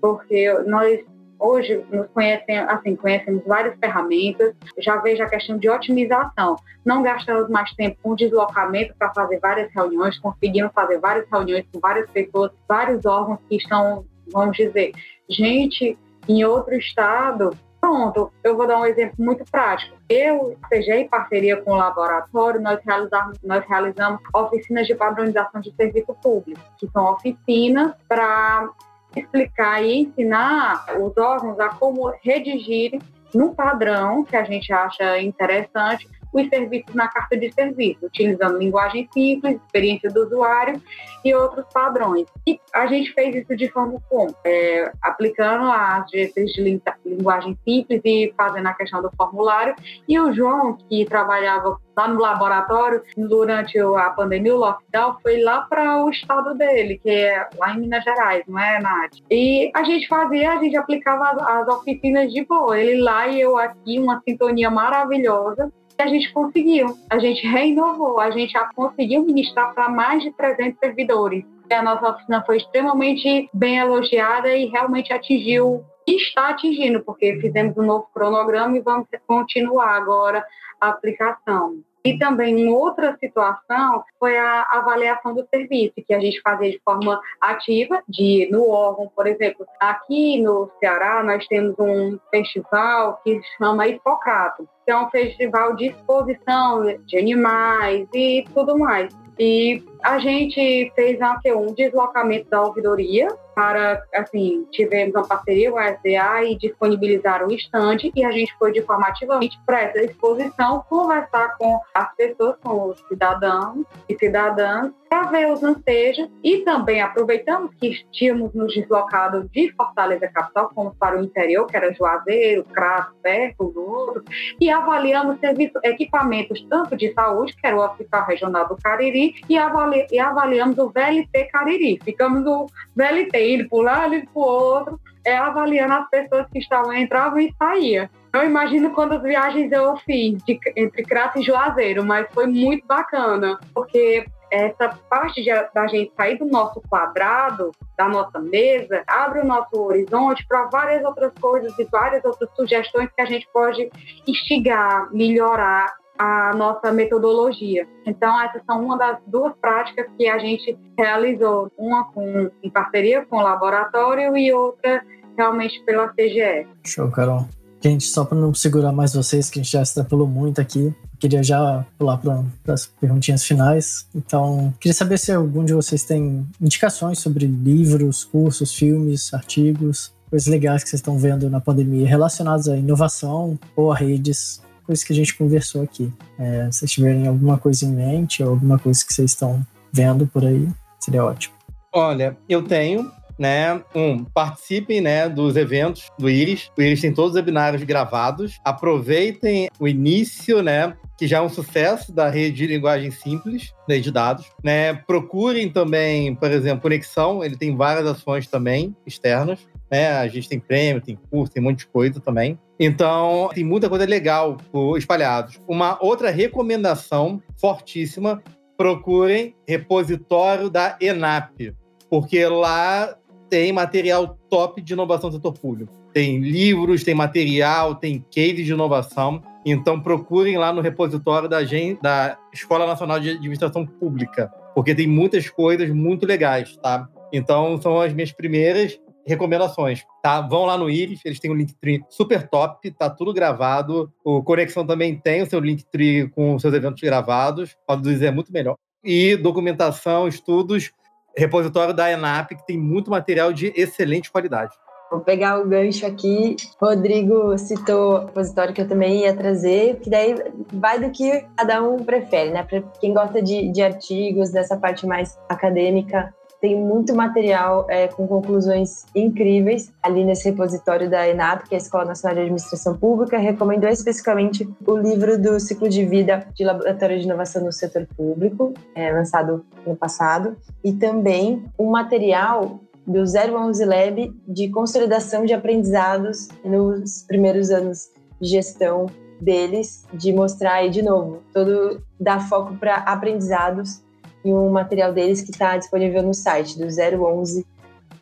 Porque 0.00 0.52
nós 0.66 1.00
hoje 1.40 1.82
nos 1.90 2.06
conhecemos, 2.08 2.68
assim, 2.70 2.94
conhecemos 2.94 3.42
várias 3.46 3.76
ferramentas, 3.78 4.54
já 4.78 4.96
vejo 4.96 5.22
a 5.22 5.28
questão 5.28 5.56
de 5.56 5.68
otimização. 5.68 6.56
Não 6.84 7.02
gastamos 7.02 7.48
mais 7.48 7.72
tempo 7.72 7.96
com 8.02 8.14
deslocamento 8.14 8.94
para 8.98 9.12
fazer 9.14 9.40
várias 9.40 9.72
reuniões, 9.72 10.18
conseguimos 10.18 10.72
fazer 10.72 10.98
várias 11.00 11.26
reuniões 11.30 11.64
com 11.72 11.80
várias 11.80 12.08
pessoas, 12.10 12.52
vários 12.68 13.06
órgãos 13.06 13.38
que 13.48 13.56
estão 13.56 14.04
vamos 14.32 14.56
dizer, 14.56 14.92
gente 15.28 15.98
em 16.28 16.44
outro 16.44 16.74
estado. 16.74 17.56
Pronto, 17.80 18.30
eu 18.44 18.56
vou 18.56 18.66
dar 18.66 18.78
um 18.78 18.84
exemplo 18.84 19.16
muito 19.18 19.44
prático. 19.50 19.96
Eu, 20.08 20.56
seja 20.68 20.96
em 20.96 21.08
parceria 21.08 21.56
com 21.56 21.72
o 21.72 21.76
laboratório, 21.76 22.60
nós 22.60 22.78
realizamos, 22.84 23.38
nós 23.42 23.64
realizamos 23.66 24.20
oficinas 24.34 24.86
de 24.86 24.94
padronização 24.94 25.60
de 25.60 25.74
serviço 25.74 26.14
público, 26.22 26.60
que 26.78 26.86
são 26.88 27.12
oficinas 27.12 27.94
para 28.06 28.68
explicar 29.16 29.82
e 29.82 30.02
ensinar 30.02 30.84
os 31.00 31.16
órgãos 31.16 31.58
a 31.58 31.70
como 31.70 32.12
redigir 32.22 33.00
no 33.34 33.54
padrão 33.54 34.24
que 34.24 34.36
a 34.36 34.44
gente 34.44 34.72
acha 34.72 35.18
interessante 35.20 36.06
os 36.32 36.48
serviços 36.48 36.94
na 36.94 37.08
carta 37.08 37.36
de 37.36 37.52
serviço, 37.52 38.06
utilizando 38.06 38.58
linguagem 38.58 39.08
simples, 39.12 39.56
experiência 39.56 40.10
do 40.10 40.26
usuário 40.26 40.80
e 41.24 41.34
outros 41.34 41.64
padrões. 41.72 42.26
E 42.46 42.58
a 42.72 42.86
gente 42.86 43.12
fez 43.12 43.34
isso 43.34 43.56
de 43.56 43.68
forma 43.68 44.00
como? 44.08 44.34
É, 44.44 44.92
aplicando 45.02 45.70
as 45.70 46.06
diretrizes 46.06 46.54
de 46.54 46.80
linguagem 47.04 47.58
simples 47.64 48.00
e 48.04 48.32
fazendo 48.36 48.66
a 48.66 48.74
questão 48.74 49.02
do 49.02 49.10
formulário. 49.16 49.74
E 50.08 50.18
o 50.18 50.32
João, 50.32 50.76
que 50.88 51.04
trabalhava 51.04 51.78
lá 51.96 52.08
no 52.08 52.20
laboratório 52.20 53.02
durante 53.16 53.78
a 53.78 54.10
pandemia, 54.10 54.54
o 54.54 54.58
lockdown, 54.58 55.16
foi 55.22 55.42
lá 55.42 55.62
para 55.62 56.04
o 56.04 56.10
estado 56.10 56.54
dele, 56.54 56.98
que 56.98 57.10
é 57.10 57.46
lá 57.58 57.74
em 57.74 57.80
Minas 57.80 58.02
Gerais, 58.02 58.44
não 58.46 58.58
é, 58.58 58.80
Nath? 58.80 59.18
E 59.30 59.70
a 59.74 59.82
gente 59.82 60.08
fazia, 60.08 60.52
a 60.52 60.56
gente 60.56 60.76
aplicava 60.76 61.30
as, 61.30 61.42
as 61.42 61.68
oficinas 61.68 62.32
de 62.32 62.44
boa, 62.44 62.78
ele 62.78 63.00
lá 63.02 63.26
e 63.28 63.40
eu 63.40 63.58
aqui, 63.58 63.98
uma 63.98 64.22
sintonia 64.26 64.70
maravilhosa 64.70 65.70
a 66.00 66.06
gente 66.06 66.32
conseguiu. 66.32 66.96
A 67.08 67.18
gente 67.18 67.46
reinovou, 67.46 68.18
a 68.20 68.30
gente 68.30 68.52
já 68.52 68.68
conseguiu 68.74 69.24
ministrar 69.24 69.74
para 69.74 69.88
mais 69.88 70.22
de 70.22 70.32
300 70.32 70.78
servidores. 70.78 71.44
A 71.70 71.82
nossa 71.82 72.10
oficina 72.10 72.42
foi 72.44 72.56
extremamente 72.56 73.48
bem 73.54 73.78
elogiada 73.78 74.54
e 74.54 74.66
realmente 74.66 75.12
atingiu 75.12 75.84
está 76.06 76.48
atingindo, 76.50 77.00
porque 77.04 77.38
fizemos 77.40 77.76
um 77.76 77.82
novo 77.82 78.08
cronograma 78.12 78.76
e 78.76 78.80
vamos 78.80 79.06
continuar 79.26 79.94
agora 79.96 80.44
a 80.80 80.88
aplicação. 80.88 81.82
E 82.04 82.18
também 82.18 82.66
uma 82.66 82.78
outra 82.78 83.16
situação 83.18 84.02
foi 84.18 84.36
a 84.38 84.62
avaliação 84.70 85.34
do 85.34 85.46
serviço, 85.52 85.94
que 85.96 86.14
a 86.14 86.20
gente 86.20 86.40
fazia 86.40 86.70
de 86.70 86.80
forma 86.84 87.20
ativa, 87.40 88.02
de 88.08 88.48
no 88.50 88.70
órgão, 88.70 89.10
por 89.14 89.26
exemplo. 89.26 89.66
Aqui 89.78 90.40
no 90.40 90.70
Ceará, 90.78 91.22
nós 91.22 91.46
temos 91.46 91.74
um 91.78 92.18
festival 92.30 93.20
que 93.22 93.40
chama 93.58 93.86
Hipocrato, 93.86 94.68
que 94.84 94.90
é 94.90 94.96
um 94.96 95.10
festival 95.10 95.76
de 95.76 95.88
exposição 95.88 96.84
de 97.04 97.18
animais 97.18 98.08
e 98.14 98.44
tudo 98.54 98.78
mais. 98.78 99.14
E 99.38 99.82
a 100.02 100.18
gente 100.18 100.92
fez 100.94 101.18
um 101.56 101.74
deslocamento 101.74 102.48
da 102.48 102.62
ouvidoria 102.62 103.28
para, 103.54 104.02
assim, 104.14 104.66
tivemos 104.70 105.14
uma 105.14 105.26
parceria 105.26 105.70
com 105.70 105.78
a 105.78 105.90
SDA 105.90 106.44
e 106.44 106.56
disponibilizaram 106.56 107.48
o 107.48 107.52
estande 107.52 108.10
e 108.14 108.24
a 108.24 108.30
gente 108.30 108.56
foi 108.58 108.72
de 108.72 108.80
forma 108.82 109.06
ativamente 109.06 109.60
para 109.66 109.82
essa 109.82 110.02
exposição 110.02 110.84
conversar 110.88 111.56
com 111.58 111.78
as 111.94 112.14
pessoas, 112.14 112.56
com 112.62 112.88
os 112.88 112.98
cidadãos 113.08 113.84
e 114.08 114.16
cidadãs, 114.16 114.92
para 115.10 115.24
ver 115.24 115.52
os 115.52 115.62
ansejos 115.62 116.28
e 116.42 116.58
também 116.58 117.02
aproveitamos 117.02 117.74
que 117.74 117.92
tínhamos 118.12 118.54
nos 118.54 118.72
deslocado 118.72 119.48
de 119.48 119.72
Fortaleza 119.72 120.28
capital, 120.28 120.70
fomos 120.72 120.96
para 120.96 121.18
o 121.18 121.24
interior, 121.24 121.66
que 121.66 121.76
era 121.76 121.92
Juazeiro, 121.92 122.64
Crato, 122.64 123.12
perto 123.20 123.72
do 123.72 123.80
outro, 123.80 124.24
e 124.60 124.70
avaliamos 124.70 125.40
serviços, 125.40 125.80
equipamentos 125.82 126.64
tanto 126.70 126.96
de 126.96 127.12
saúde, 127.12 127.56
que 127.56 127.66
era 127.66 127.76
o 127.76 127.80
Hospital 127.80 128.24
Regional 128.24 128.68
do 128.68 128.76
Cariri, 128.76 129.34
e, 129.48 129.58
avali, 129.90 130.06
e 130.10 130.18
avaliamos 130.18 130.78
o 130.78 130.90
VLT 130.90 131.44
Cariri. 131.52 132.00
Ficamos 132.02 132.44
no 132.44 132.66
VLT 132.96 133.54
indo 133.54 133.68
por 133.68 133.82
lá, 133.82 134.06
indo 134.08 134.26
por 134.32 134.46
outro, 134.46 135.00
é, 135.24 135.36
avaliando 135.36 135.94
as 135.94 136.08
pessoas 136.08 136.46
que 136.52 136.58
estavam, 136.58 136.92
entravam 136.92 137.38
e 137.38 137.54
saíam. 137.58 138.08
Eu 138.32 138.44
imagino 138.44 138.90
quantas 138.92 139.22
viagens 139.22 139.72
eu 139.72 139.96
fiz 139.98 140.42
de, 140.44 140.58
entre 140.76 141.02
Crato 141.02 141.40
e 141.40 141.42
Juazeiro, 141.42 142.04
mas 142.04 142.26
foi 142.32 142.46
muito 142.46 142.86
bacana, 142.86 143.58
porque 143.74 144.24
essa 144.50 144.88
parte 145.08 145.42
de, 145.42 145.50
da 145.74 145.86
gente 145.86 146.12
sair 146.16 146.36
do 146.36 146.44
nosso 146.44 146.80
quadrado, 146.88 147.70
da 147.96 148.08
nossa 148.08 148.38
mesa, 148.38 149.02
abre 149.06 149.40
o 149.40 149.44
nosso 149.44 149.80
horizonte 149.80 150.44
para 150.46 150.66
várias 150.66 151.04
outras 151.04 151.32
coisas 151.40 151.76
e 151.78 151.84
várias 151.84 152.24
outras 152.24 152.50
sugestões 152.54 153.08
que 153.14 153.22
a 153.22 153.26
gente 153.26 153.48
pode 153.52 153.88
instigar, 154.26 155.08
melhorar 155.12 155.99
a 156.20 156.52
nossa 156.54 156.92
metodologia. 156.92 157.88
Então, 158.04 158.38
essas 158.42 158.60
são 158.66 158.84
uma 158.84 158.98
das 158.98 159.18
duas 159.26 159.54
práticas 159.58 160.06
que 160.18 160.28
a 160.28 160.38
gente 160.38 160.78
realizou, 160.98 161.72
uma 161.78 162.04
com, 162.12 162.50
em 162.62 162.68
parceria 162.68 163.24
com 163.24 163.38
o 163.38 163.42
laboratório 163.42 164.36
e 164.36 164.52
outra 164.52 165.02
realmente 165.34 165.82
pela 165.84 166.08
CGE. 166.08 166.66
Show, 166.84 167.10
Carol. 167.10 167.48
Gente, 167.82 168.04
só 168.04 168.26
para 168.26 168.36
não 168.36 168.52
segurar 168.52 168.92
mais 168.92 169.14
vocês, 169.14 169.48
que 169.48 169.58
a 169.58 169.62
gente 169.62 169.72
já 169.72 169.80
extrapolou 169.80 170.26
muito 170.26 170.60
aqui, 170.60 170.94
queria 171.18 171.42
já 171.42 171.86
pular 171.96 172.18
para 172.18 172.74
as 172.74 172.84
perguntinhas 172.84 173.42
finais. 173.42 174.06
Então, 174.14 174.74
queria 174.78 174.92
saber 174.92 175.16
se 175.16 175.32
algum 175.32 175.64
de 175.64 175.72
vocês 175.72 176.04
tem 176.04 176.46
indicações 176.60 177.18
sobre 177.18 177.46
livros, 177.46 178.24
cursos, 178.24 178.74
filmes, 178.74 179.32
artigos, 179.32 180.14
coisas 180.28 180.46
legais 180.48 180.82
que 180.84 180.90
vocês 180.90 181.00
estão 181.00 181.18
vendo 181.18 181.48
na 181.48 181.62
pandemia 181.62 182.06
relacionadas 182.06 182.68
à 182.68 182.76
inovação 182.76 183.58
ou 183.74 183.90
a 183.90 183.96
redes 183.96 184.60
coisas 184.90 185.04
que 185.04 185.12
a 185.12 185.16
gente 185.16 185.36
conversou 185.36 185.82
aqui. 185.82 186.12
É, 186.36 186.68
se 186.70 186.80
vocês 186.80 186.90
tiverem 186.90 187.28
alguma 187.28 187.56
coisa 187.56 187.84
em 187.86 187.92
mente 187.92 188.42
ou 188.42 188.50
alguma 188.50 188.78
coisa 188.78 189.04
que 189.06 189.14
vocês 189.14 189.30
estão 189.30 189.64
vendo 189.92 190.26
por 190.26 190.44
aí, 190.44 190.68
seria 190.98 191.24
ótimo. 191.24 191.54
Olha, 191.92 192.36
eu 192.48 192.62
tenho, 192.62 193.10
né? 193.38 193.80
Um, 193.94 194.24
participem, 194.24 195.00
né, 195.00 195.28
dos 195.28 195.56
eventos 195.56 196.08
do 196.18 196.28
Iris. 196.28 196.70
O 196.76 196.82
Iris 196.82 197.00
tem 197.00 197.12
todos 197.12 197.30
os 197.30 197.36
webinários 197.36 197.82
gravados. 197.84 198.58
Aproveitem 198.64 199.68
o 199.78 199.86
início, 199.86 200.62
né, 200.62 200.94
que 201.16 201.26
já 201.26 201.38
é 201.38 201.40
um 201.40 201.48
sucesso 201.48 202.12
da 202.12 202.28
rede 202.28 202.56
de 202.56 202.66
linguagem 202.66 203.10
simples, 203.10 203.72
rede 203.88 204.04
de 204.04 204.10
dados. 204.10 204.46
Né? 204.62 204.94
Procurem 204.94 205.68
também, 205.68 206.34
por 206.34 206.50
exemplo, 206.50 206.82
Conexão, 206.82 207.44
ele 207.44 207.56
tem 207.56 207.76
várias 207.76 208.06
ações 208.06 208.46
também 208.46 208.96
externas. 209.06 209.60
Né? 209.90 210.08
A 210.12 210.28
gente 210.28 210.48
tem 210.48 210.60
prêmio, 210.60 211.02
tem 211.02 211.18
curso, 211.30 211.52
tem 211.52 211.62
um 211.62 211.66
monte 211.66 211.80
de 211.80 211.86
coisa 211.88 212.20
também. 212.20 212.58
Então, 212.78 213.50
tem 213.52 213.64
muita 213.64 213.88
coisa 213.88 214.04
legal 214.04 214.56
espalhados. 214.96 215.60
Uma 215.66 215.98
outra 216.02 216.30
recomendação 216.30 217.42
fortíssima: 217.60 218.42
procurem 218.76 219.54
repositório 219.66 220.70
da 220.70 220.96
ENAP, 221.00 221.74
porque 222.08 222.46
lá 222.46 223.16
tem 223.50 223.72
material 223.72 224.38
top 224.48 224.80
de 224.80 224.92
inovação 224.92 225.28
do 225.28 225.36
setor 225.36 225.52
público. 225.52 225.92
Tem 226.12 226.38
livros, 226.38 227.04
tem 227.04 227.14
material, 227.14 227.96
tem 227.96 228.24
case 228.30 228.62
de 228.62 228.72
inovação. 228.72 229.42
Então 229.66 230.00
procurem 230.00 230.56
lá 230.56 230.72
no 230.72 230.80
repositório 230.80 231.48
da, 231.48 231.58
da 232.00 232.38
Escola 232.52 232.86
Nacional 232.86 233.20
de 233.20 233.30
Administração 233.30 233.84
Pública, 233.84 234.50
porque 234.74 234.94
tem 234.94 235.06
muitas 235.06 235.50
coisas 235.50 235.90
muito 235.90 236.24
legais, 236.24 236.76
tá? 236.78 237.06
Então 237.32 237.80
são 237.82 238.00
as 238.00 238.12
minhas 238.14 238.32
primeiras 238.32 238.98
recomendações, 239.26 240.04
tá? 240.22 240.40
Vão 240.40 240.64
lá 240.64 240.76
no 240.76 240.90
Iris, 240.90 241.20
eles 241.24 241.38
têm 241.38 241.50
um 241.50 241.54
Linktree 241.54 242.02
super 242.08 242.48
top, 242.48 242.90
tá 242.92 243.08
tudo 243.08 243.32
gravado. 243.32 244.10
O 244.24 244.42
Conexão 244.42 244.86
também 244.86 245.16
tem 245.16 245.42
o 245.42 245.46
seu 245.46 245.60
Linktree 245.60 246.28
com 246.30 246.58
seus 246.58 246.74
eventos 246.74 247.00
gravados, 247.02 247.76
pode 247.86 248.02
dizer 248.02 248.32
muito 248.32 248.52
melhor. 248.52 248.76
E 249.04 249.36
documentação, 249.36 250.28
estudos, 250.28 250.90
repositório 251.36 251.94
da 251.94 252.10
ENAP, 252.10 252.50
que 252.50 252.66
tem 252.66 252.78
muito 252.78 253.10
material 253.10 253.52
de 253.52 253.72
excelente 253.76 254.30
qualidade. 254.30 254.74
Vou 255.10 255.20
pegar 255.20 255.58
o 255.58 255.66
gancho 255.66 256.06
aqui. 256.06 256.54
Rodrigo 256.80 257.58
citou 257.58 258.14
o 258.14 258.26
repositório 258.26 258.72
que 258.72 258.80
eu 258.80 258.86
também 258.86 259.22
ia 259.22 259.34
trazer, 259.34 259.96
que 259.96 260.08
daí 260.08 260.36
vai 260.72 261.00
do 261.00 261.10
que 261.10 261.44
cada 261.56 261.82
um 261.82 261.96
prefere, 261.96 262.50
né? 262.50 262.62
Para 262.62 262.80
quem 263.00 263.12
gosta 263.12 263.42
de, 263.42 263.72
de 263.72 263.82
artigos, 263.82 264.50
dessa 264.50 264.76
parte 264.76 265.06
mais 265.06 265.36
acadêmica, 265.48 266.32
tem 266.60 266.78
muito 266.78 267.14
material 267.14 267.86
é, 267.88 268.06
com 268.08 268.26
conclusões 268.26 269.06
incríveis 269.14 269.90
ali 270.02 270.24
nesse 270.24 270.50
repositório 270.50 271.08
da 271.08 271.26
ENAP, 271.26 271.68
que 271.68 271.74
é 271.74 271.78
a 271.78 271.80
Escola 271.80 272.04
Nacional 272.04 272.34
de 272.34 272.42
Administração 272.42 272.96
Pública. 272.96 273.38
Recomendo 273.38 273.86
especificamente 273.88 274.68
o 274.86 274.96
livro 274.96 275.40
do 275.40 275.58
ciclo 275.58 275.88
de 275.88 276.04
vida 276.04 276.46
de 276.54 276.64
Laboratório 276.64 277.18
de 277.18 277.24
Inovação 277.24 277.64
no 277.64 277.72
Setor 277.72 278.06
Público, 278.14 278.74
é, 278.94 279.10
lançado 279.10 279.64
no 279.86 279.96
passado, 279.96 280.56
e 280.84 280.92
também 280.92 281.64
um 281.78 281.90
material 281.90 282.80
do 283.06 283.20
011 283.24 283.84
Lab 283.84 284.40
de 284.46 284.68
consolidação 284.68 285.46
de 285.46 285.54
aprendizados 285.54 286.48
nos 286.62 287.22
primeiros 287.22 287.70
anos 287.70 288.10
de 288.40 288.48
gestão 288.48 289.06
deles, 289.40 290.04
de 290.12 290.32
mostrar 290.32 290.74
aí 290.74 290.90
de 290.90 291.00
novo, 291.00 291.42
todo 291.54 292.02
dar 292.20 292.46
foco 292.46 292.74
para 292.76 292.96
aprendizados 292.96 294.02
e 294.44 294.52
um 294.52 294.70
material 294.70 295.12
deles 295.12 295.40
que 295.42 295.50
está 295.50 295.76
disponível 295.76 296.22
no 296.22 296.34
site 296.34 296.78
do 296.78 296.86
011 296.86 297.66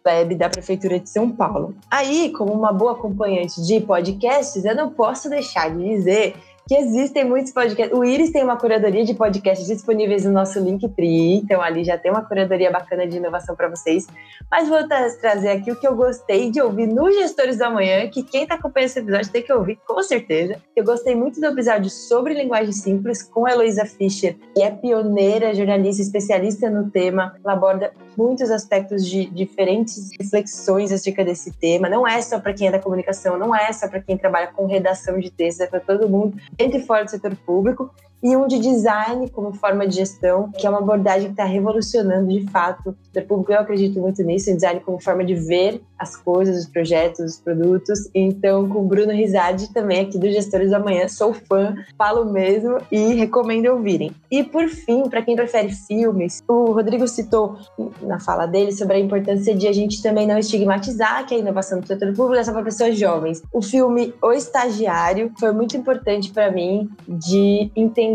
Web 0.07 0.37
da 0.37 0.49
Prefeitura 0.49 0.99
de 0.99 1.09
São 1.09 1.31
Paulo. 1.31 1.75
Aí, 1.91 2.33
como 2.33 2.53
uma 2.53 2.73
boa 2.73 2.93
acompanhante 2.93 3.61
de 3.61 3.81
podcasts, 3.81 4.65
eu 4.65 4.75
não 4.75 4.91
posso 4.91 5.29
deixar 5.29 5.71
de 5.71 5.85
dizer 5.85 6.35
que 6.69 6.75
existem 6.75 7.25
muitos 7.25 7.51
podcasts. 7.51 7.99
O 7.99 8.05
Iris 8.05 8.31
tem 8.31 8.45
uma 8.45 8.59
curadoria 8.59 9.03
de 9.03 9.15
podcasts 9.15 9.67
disponíveis 9.67 10.27
no 10.27 10.33
nosso 10.33 10.61
Linktree, 10.61 11.37
então 11.37 11.63
ali 11.63 11.83
já 11.83 11.97
tem 11.97 12.11
uma 12.11 12.23
curadoria 12.23 12.71
bacana 12.71 13.07
de 13.07 13.17
inovação 13.17 13.57
para 13.57 13.69
vocês. 13.69 14.07
Mas 14.51 14.69
vou 14.69 14.87
trazer 14.87 15.49
aqui 15.49 15.73
o 15.73 15.81
que 15.81 15.89
eu 15.89 15.97
gostei 15.97 16.51
de 16.51 16.61
ouvir 16.61 16.87
no 16.87 17.11
Gestores 17.11 17.57
da 17.57 17.71
Manhã, 17.71 18.07
que 18.11 18.23
quem 18.23 18.43
está 18.43 18.57
acompanhando 18.57 18.91
esse 18.91 18.99
episódio 18.99 19.33
tem 19.33 19.43
que 19.43 19.53
ouvir 19.53 19.79
com 19.87 20.03
certeza. 20.03 20.57
Eu 20.77 20.85
gostei 20.85 21.15
muito 21.15 21.41
do 21.41 21.47
episódio 21.47 21.89
sobre 21.89 22.35
linguagem 22.35 22.73
simples 22.73 23.23
com 23.23 23.47
a 23.47 23.53
Heloísa 23.53 23.87
Fischer, 23.87 24.37
que 24.55 24.63
é 24.63 24.71
pioneira, 24.71 25.55
jornalista, 25.55 26.03
especialista 26.03 26.69
no 26.69 26.91
tema. 26.91 27.35
Ela 27.43 27.55
aborda 27.55 27.93
muitos 28.19 28.51
aspectos 28.51 29.07
de 29.07 29.27
diferentes 29.27 30.11
reflexões 30.19 30.91
acerca 30.91 31.25
desse 31.25 31.53
tema. 31.53 31.89
Não 31.89 32.07
é 32.07 32.21
só 32.21 32.41
para 32.41 32.53
quem 32.53 32.67
é 32.67 32.73
da 32.73 32.81
comunicação, 32.81 33.39
não 33.39 33.55
é 33.55 33.73
só 33.73 33.87
para 33.87 34.01
quem 34.01 34.19
trabalha 34.19 34.49
com 34.49 34.67
redação 34.67 35.21
de 35.21 35.31
textos, 35.31 35.65
é 35.65 35.69
para 35.69 35.79
todo 35.79 36.09
mundo 36.09 36.37
dentro 36.57 36.81
e 36.81 36.83
fora 36.85 37.05
do 37.05 37.11
setor 37.13 37.37
público, 37.37 37.95
e 38.23 38.37
um 38.37 38.47
de 38.47 38.59
design 38.59 39.29
como 39.31 39.53
forma 39.53 39.87
de 39.87 39.97
gestão, 39.97 40.51
que 40.53 40.67
é 40.67 40.71
uma 40.71 40.79
abordagem 40.79 41.27
que 41.27 41.33
está 41.33 41.45
revolucionando 41.45 42.29
de 42.29 42.45
fato 42.51 42.97
o 43.17 43.23
público. 43.23 43.53
Eu 43.53 43.61
acredito 43.61 43.99
muito 44.01 44.23
nisso, 44.23 44.51
em 44.51 44.55
design 44.55 44.81
como 44.81 45.03
forma 45.03 45.25
de 45.25 45.35
ver 45.35 45.81
as 45.99 46.17
coisas, 46.17 46.57
os 46.57 46.67
projetos, 46.67 47.19
os 47.19 47.41
produtos. 47.41 48.09
Então, 48.15 48.69
com 48.69 48.81
o 48.81 48.87
Bruno 48.87 49.13
Rizardi, 49.13 49.73
também 49.73 50.01
aqui 50.01 50.17
do 50.17 50.31
Gestores 50.31 50.71
da 50.71 50.79
Manhã, 50.79 51.09
sou 51.09 51.35
fã, 51.35 51.75
falo 51.97 52.25
mesmo 52.25 52.79
e 52.93 53.15
recomendo 53.15 53.67
ouvirem. 53.67 54.13
E 54.31 54.45
por 54.45 54.69
fim, 54.69 55.09
para 55.09 55.23
quem 55.23 55.35
prefere 55.35 55.71
filmes, 55.71 56.43
o 56.47 56.71
Rodrigo 56.71 57.09
citou 57.09 57.57
na 58.03 58.21
fala 58.21 58.47
dele 58.47 58.71
sobre 58.73 58.97
a 58.97 59.01
importância 59.01 59.55
de 59.55 59.67
a 59.67 59.73
gente 59.73 60.01
também 60.01 60.27
não 60.27 60.39
estigmatizar 60.39 61.27
que 61.27 61.35
a 61.35 61.39
inovação 61.39 61.81
do 61.81 61.87
setor 61.87 62.15
público 62.15 62.41
é 62.41 62.45
só 62.45 62.53
para 62.53 62.63
pessoas 62.63 62.97
jovens. 62.97 63.43
O 63.53 63.61
filme 63.61 64.15
O 64.23 64.33
Estagiário 64.33 65.33
foi 65.41 65.53
muito 65.53 65.77
importante 65.77 66.31
para 66.31 66.53
mim 66.53 66.89
de 67.09 67.71
entender 67.75 68.08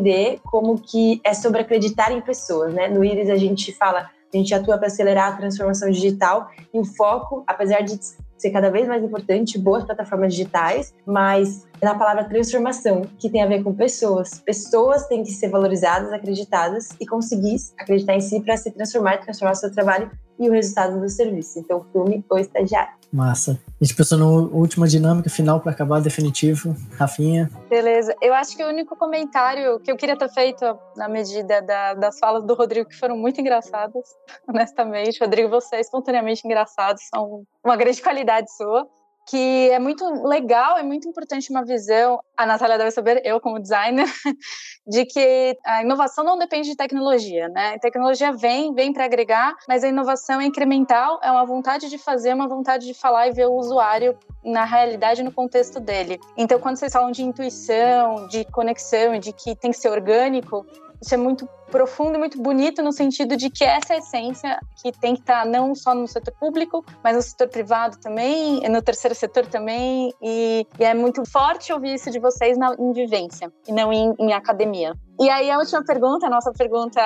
como 0.44 0.80
que 0.80 1.22
é 1.24 1.34
sobre 1.34 1.62
acreditar 1.62 2.12
em 2.12 2.22
pessoas, 2.22 2.74
né? 2.74 2.88
No 2.88 3.04
Iris 3.04 3.30
a 3.30 3.36
gente 3.36 3.72
fala 3.74 4.10
a 4.34 4.38
gente 4.38 4.54
atua 4.54 4.78
para 4.78 4.88
acelerar 4.88 5.34
a 5.34 5.38
transformação 5.38 5.90
digital 5.92 6.50
e 6.74 6.80
o 6.80 6.84
foco, 6.84 7.44
apesar 7.46 7.82
de 7.82 8.00
ser 8.36 8.50
cada 8.52 8.70
vez 8.70 8.88
mais 8.88 9.04
importante, 9.04 9.58
boas 9.58 9.86
plataformas 9.86 10.34
digitais, 10.34 10.94
mas 11.06 11.66
na 11.82 11.96
palavra 11.96 12.26
transformação, 12.26 13.04
que 13.18 13.30
tem 13.30 13.42
a 13.42 13.46
ver 13.46 13.64
com 13.64 13.74
pessoas. 13.74 14.40
Pessoas 14.40 15.08
têm 15.08 15.24
que 15.24 15.32
ser 15.32 15.50
valorizadas, 15.50 16.12
acreditadas 16.12 16.90
e 17.00 17.06
conseguir 17.06 17.56
acreditar 17.80 18.16
em 18.16 18.22
si 18.22 18.42
para 18.42 18.58
se 18.58 18.72
transformar, 18.72 19.18
transformar 19.20 19.54
o 19.54 19.56
seu 19.56 19.72
trabalho 19.72 20.12
e 20.46 20.50
o 20.50 20.54
resultado 20.54 21.00
do 21.00 21.10
serviço. 21.10 21.60
Então, 21.60 21.86
filme 21.92 22.24
ou 22.30 22.38
estagiário. 22.38 22.94
Massa. 23.12 23.60
A 23.80 23.84
gente 23.84 23.96
pensou 23.96 24.18
na 24.18 24.26
última 24.26 24.88
dinâmica 24.88 25.30
final 25.30 25.60
para 25.60 25.72
acabar 25.72 26.02
definitivo. 26.02 26.76
Rafinha. 26.98 27.50
Beleza. 27.70 28.16
Eu 28.20 28.34
acho 28.34 28.58
que 28.58 28.64
o 28.64 28.68
único 28.68 28.96
comentário 28.96 29.80
que 29.80 29.92
eu 29.92 29.96
queria 29.96 30.18
ter 30.18 30.30
feito 30.30 30.66
na 30.98 31.08
medida 31.08 31.62
da, 31.62 31.94
das 31.94 32.18
falas 32.18 32.44
do 32.44 32.56
Rodrigo, 32.56 32.90
que 32.90 32.98
foram 32.98 33.16
muito 33.16 33.40
engraçadas, 33.40 34.04
honestamente. 34.50 35.20
Rodrigo, 35.20 35.48
você 35.48 35.76
é 35.76 35.82
espontaneamente 35.82 36.42
engraçado, 36.44 36.98
são 36.98 37.44
uma 37.64 37.76
grande 37.76 38.02
qualidade 38.02 38.52
sua 38.56 38.88
que 39.26 39.70
é 39.70 39.80
muito 39.80 40.06
legal, 40.28 40.78
é 40.78 40.84
muito 40.84 41.08
importante 41.08 41.50
uma 41.50 41.64
visão, 41.64 42.20
a 42.36 42.46
Natália 42.46 42.78
deve 42.78 42.92
saber, 42.92 43.22
eu 43.24 43.40
como 43.40 43.60
designer, 43.60 44.06
de 44.86 45.06
que 45.06 45.58
a 45.66 45.82
inovação 45.82 46.24
não 46.24 46.38
depende 46.38 46.70
de 46.70 46.76
tecnologia, 46.76 47.48
né? 47.50 47.76
A 47.76 47.80
tecnologia 47.80 48.34
vem, 48.34 48.74
vem 48.74 48.92
para 48.92 49.06
agregar, 49.06 49.56
mas 49.68 49.84
a 49.84 49.88
inovação 49.88 50.42
é 50.42 50.46
incremental, 50.46 51.20
é 51.24 51.32
uma 51.32 51.46
vontade 51.46 51.90
de 51.90 51.98
fazer, 51.98 52.34
uma 52.34 52.48
vontade 52.48 52.86
de 52.86 52.94
falar 52.94 53.28
e 53.28 53.32
ver 53.32 53.48
o 53.48 53.54
usuário 53.54 54.18
na 54.44 54.66
realidade, 54.66 55.24
no 55.24 55.32
contexto 55.32 55.80
dele. 55.80 56.20
Então, 56.36 56.60
quando 56.60 56.76
vocês 56.76 56.92
falam 56.92 57.12
de 57.12 57.24
intuição, 57.24 58.28
de 58.28 58.44
conexão, 58.46 59.18
de 59.18 59.32
que 59.32 59.56
tem 59.56 59.72
que 59.72 59.78
ser 59.78 59.90
orgânico, 59.90 60.66
isso 61.04 61.14
é 61.14 61.18
muito 61.18 61.48
profundo 61.70 62.16
e 62.16 62.18
muito 62.18 62.42
bonito 62.42 62.82
no 62.82 62.94
sentido 62.94 63.36
de 63.36 63.50
que 63.50 63.64
essa 63.64 63.96
é 63.96 63.98
essência 63.98 64.58
que 64.82 64.92
tem 64.92 65.16
que 65.16 65.22
estar 65.22 65.46
não 65.46 65.76
só 65.76 65.94
no 65.94 66.08
setor 66.08 66.34
público, 66.40 66.86
mas 67.04 67.16
no 67.16 67.22
setor 67.22 67.50
privado 67.50 67.98
também, 67.98 68.62
no 68.70 68.82
terceiro 68.82 69.14
setor 69.14 69.46
também, 69.48 70.14
e, 70.22 70.66
e 70.80 70.84
é 70.84 70.94
muito 70.94 71.24
forte 71.30 71.74
ouvir 71.74 71.96
isso 71.96 72.10
de 72.10 72.20
vocês 72.20 72.58
na, 72.58 72.74
em 72.80 72.94
vivência 72.94 73.52
e 73.68 73.72
não 73.72 73.92
em, 73.92 74.14
em 74.18 74.34
academia. 74.34 74.94
E 75.20 75.30
aí 75.30 75.52
a 75.52 75.58
última 75.58 75.84
pergunta, 75.84 76.28
a 76.28 76.30
nossa 76.30 76.52
pergunta, 76.54 77.02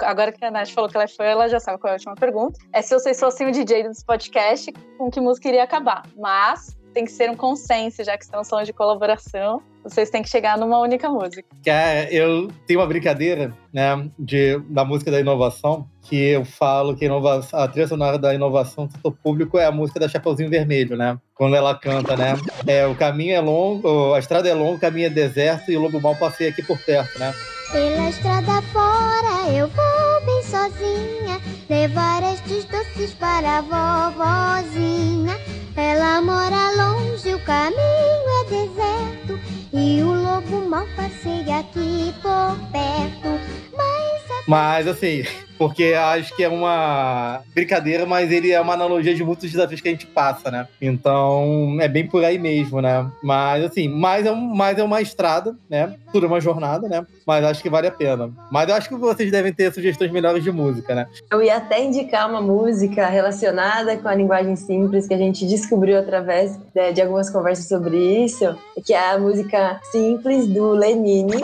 agora 0.00 0.30
que 0.30 0.44
a 0.44 0.50
Nath 0.50 0.70
falou 0.70 0.88
que 0.88 0.96
ela 0.96 1.08
foi, 1.08 1.26
ela 1.26 1.48
já 1.48 1.58
sabe 1.58 1.78
qual 1.78 1.88
é 1.88 1.94
a 1.94 1.96
última 1.96 2.14
pergunta, 2.14 2.58
é 2.72 2.80
se 2.80 2.94
vocês 2.94 3.18
fossem 3.18 3.48
o 3.48 3.50
DJ 3.50 3.82
desse 3.82 4.04
podcast, 4.04 4.72
com 4.98 5.10
que 5.10 5.20
música 5.20 5.48
iria 5.48 5.64
acabar. 5.64 6.06
Mas 6.16 6.76
tem 6.92 7.04
que 7.04 7.12
ser 7.12 7.30
um 7.30 7.36
consenso, 7.36 8.04
já 8.04 8.16
que 8.16 8.24
estamos 8.24 8.48
falando 8.48 8.66
de 8.66 8.72
colaboração. 8.72 9.62
Vocês 9.82 10.10
têm 10.10 10.22
que 10.22 10.28
chegar 10.28 10.56
numa 10.56 10.78
única 10.78 11.08
música. 11.08 11.44
Cara, 11.64 12.12
eu 12.12 12.48
tenho 12.66 12.78
uma 12.78 12.86
brincadeira, 12.86 13.52
né, 13.72 14.08
de, 14.16 14.58
da 14.68 14.84
música 14.84 15.10
da 15.10 15.18
inovação, 15.18 15.88
que 16.02 16.16
eu 16.16 16.44
falo 16.44 16.94
que 16.94 17.06
a, 17.52 17.68
trilha 17.68 17.88
sonora 17.88 18.16
da 18.16 18.32
inovação 18.32 18.86
do 18.86 18.92
setor 18.92 19.12
público 19.22 19.58
é 19.58 19.64
a 19.64 19.72
música 19.72 19.98
da 19.98 20.08
Chapeuzinho 20.08 20.50
Vermelho, 20.50 20.96
né? 20.96 21.18
Quando 21.34 21.56
ela 21.56 21.74
canta, 21.74 22.16
né? 22.16 22.34
É, 22.66 22.86
o 22.86 22.94
caminho 22.94 23.34
é 23.34 23.40
longo, 23.40 24.14
a 24.14 24.18
estrada 24.18 24.48
é 24.48 24.54
longa, 24.54 24.76
o 24.76 24.80
caminho 24.80 25.06
é 25.06 25.10
deserto 25.10 25.72
e 25.72 25.76
o 25.76 25.80
lobo 25.80 26.00
mal 26.00 26.14
passei 26.14 26.48
aqui 26.48 26.62
por 26.62 26.78
perto, 26.78 27.18
né? 27.18 27.34
Pela 27.72 28.08
estrada 28.08 28.62
fora 28.70 29.50
eu 29.50 29.66
vou 29.68 30.26
bem 30.26 30.42
sozinha 30.42 31.40
Levar 31.72 32.22
estes 32.34 32.66
doces 32.66 33.14
para 33.14 33.58
a 33.58 33.62
vovozinha 33.62 35.38
Ela 35.74 36.20
mora 36.20 36.70
longe, 36.76 37.34
o 37.34 37.40
caminho 37.44 38.28
é 38.40 38.44
deserto 38.44 39.40
E 39.72 40.02
o 40.02 40.12
lobo 40.12 40.68
mal 40.68 40.86
passeia 40.94 41.60
aqui 41.60 42.14
por 42.20 42.58
perto. 42.70 43.40
Mas, 43.74 44.11
Mas 44.46 44.86
assim, 44.86 45.22
porque 45.58 45.94
acho 45.96 46.34
que 46.34 46.42
é 46.42 46.48
uma 46.48 47.40
brincadeira, 47.54 48.04
mas 48.04 48.32
ele 48.32 48.50
é 48.50 48.60
uma 48.60 48.74
analogia 48.74 49.14
de 49.14 49.24
muitos 49.24 49.50
desafios 49.50 49.80
que 49.80 49.88
a 49.88 49.92
gente 49.92 50.06
passa, 50.06 50.50
né? 50.50 50.66
Então 50.80 51.76
é 51.80 51.88
bem 51.88 52.06
por 52.06 52.24
aí 52.24 52.38
mesmo, 52.38 52.80
né? 52.80 53.08
Mas 53.22 53.64
assim, 53.64 53.88
mais 53.88 54.26
é, 54.26 54.32
um, 54.32 54.40
mais 54.40 54.78
é 54.78 54.82
uma 54.82 55.00
estrada, 55.00 55.56
né? 55.70 55.94
Tudo 56.12 56.26
é 56.26 56.28
uma 56.28 56.40
jornada, 56.40 56.88
né? 56.88 57.06
Mas 57.26 57.44
acho 57.44 57.62
que 57.62 57.70
vale 57.70 57.86
a 57.86 57.92
pena. 57.92 58.30
Mas 58.50 58.68
eu 58.68 58.74
acho 58.74 58.88
que 58.88 58.96
vocês 58.96 59.30
devem 59.30 59.52
ter 59.52 59.72
sugestões 59.72 60.10
melhores 60.10 60.42
de 60.42 60.50
música, 60.50 60.94
né? 60.94 61.06
Eu 61.30 61.42
ia 61.42 61.56
até 61.56 61.82
indicar 61.82 62.28
uma 62.28 62.40
música 62.40 63.06
relacionada 63.06 63.96
com 63.96 64.08
a 64.08 64.14
linguagem 64.14 64.56
simples 64.56 65.06
que 65.06 65.14
a 65.14 65.18
gente 65.18 65.46
descobriu 65.46 65.98
através 65.98 66.56
de, 66.74 66.92
de 66.92 67.02
algumas 67.02 67.30
conversas 67.30 67.68
sobre 67.68 68.24
isso, 68.24 68.56
que 68.84 68.92
é 68.92 69.12
a 69.12 69.18
música 69.18 69.80
Simples 69.92 70.46
do 70.46 70.72
Lenine. 70.72 71.42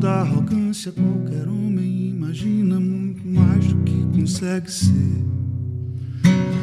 Da 0.00 0.22
arrogância, 0.22 0.90
qualquer 0.90 1.46
homem 1.46 2.08
imagina 2.08 2.80
muito 2.80 3.22
mais 3.28 3.66
do 3.66 3.84
que 3.84 4.18
consegue 4.18 4.72
ser. 4.72 5.26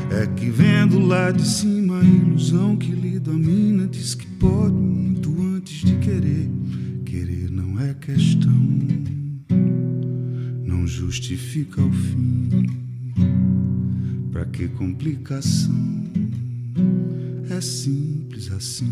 É 0.09 0.25
que 0.25 0.49
vendo 0.49 0.97
lá 0.97 1.29
de 1.29 1.47
cima 1.47 1.99
a 1.99 2.03
ilusão 2.03 2.75
que 2.75 2.91
lhe 2.91 3.19
domina, 3.19 3.87
diz 3.87 4.15
que 4.15 4.25
pode 4.25 4.73
muito 4.73 5.39
antes 5.39 5.85
de 5.85 5.97
querer. 5.97 6.49
Querer 7.05 7.51
não 7.51 7.79
é 7.79 7.93
questão, 7.93 8.59
não 10.65 10.87
justifica 10.87 11.79
o 11.79 11.91
fim. 11.91 12.65
Pra 14.31 14.45
que 14.45 14.67
complicação? 14.69 15.75
É 17.51 17.61
simples 17.61 18.51
assim. 18.51 18.91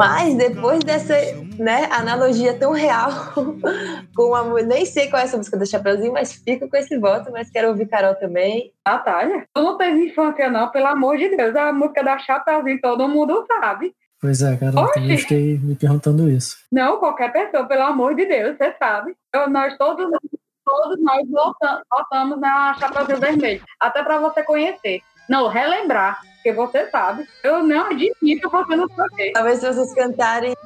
Mas 0.00 0.34
depois 0.34 0.82
dessa 0.82 1.14
né, 1.58 1.86
analogia 1.92 2.58
tão 2.58 2.72
real 2.72 3.10
com 4.16 4.34
a 4.34 4.62
nem 4.62 4.86
sei 4.86 5.10
qual 5.10 5.20
é 5.20 5.26
essa 5.26 5.36
música 5.36 5.58
do 5.58 5.66
Chapeuzinho, 5.66 6.14
mas 6.14 6.32
fico 6.32 6.70
com 6.70 6.76
esse 6.78 6.96
voto, 6.96 7.30
mas 7.30 7.50
quero 7.50 7.68
ouvir 7.68 7.86
Carol 7.86 8.14
também. 8.14 8.72
Natália, 8.82 9.46
tu 9.52 9.60
não 9.62 9.76
teve 9.76 10.06
infância 10.06 10.48
não, 10.50 10.70
pelo 10.70 10.86
amor 10.86 11.18
de 11.18 11.28
Deus, 11.36 11.54
a 11.54 11.70
música 11.70 12.02
da 12.02 12.18
Chapeuzinho 12.18 12.80
todo 12.80 13.06
mundo 13.10 13.44
sabe. 13.46 13.94
Pois 14.18 14.40
é, 14.40 14.56
cara, 14.56 14.72
eu 14.74 14.90
também 14.90 15.18
fiquei 15.18 15.58
me 15.58 15.76
perguntando 15.76 16.30
isso. 16.30 16.56
Não, 16.72 16.96
qualquer 16.98 17.30
pessoa, 17.30 17.66
pelo 17.66 17.82
amor 17.82 18.14
de 18.14 18.24
Deus, 18.24 18.56
você 18.56 18.74
sabe. 18.78 19.14
Eu, 19.34 19.50
nós 19.50 19.76
todos, 19.76 20.06
todos 20.64 20.98
nós 21.04 21.28
voltamos 21.90 22.40
na 22.40 22.72
Chapeuzinho 22.78 23.20
Vermelho, 23.20 23.62
até 23.78 24.02
para 24.02 24.18
você 24.18 24.42
conhecer. 24.42 25.02
Não, 25.30 25.48
relembrar 25.48 26.20
porque 26.42 26.52
você 26.52 26.90
sabe. 26.90 27.26
Eu 27.44 27.62
não 27.62 27.86
admito 27.86 28.50
você 28.50 28.76
não 28.76 28.88
saber. 28.88 29.32
Talvez 29.32 29.60
se 29.60 29.66
vocês 29.66 29.94
cantarem. 29.94 30.56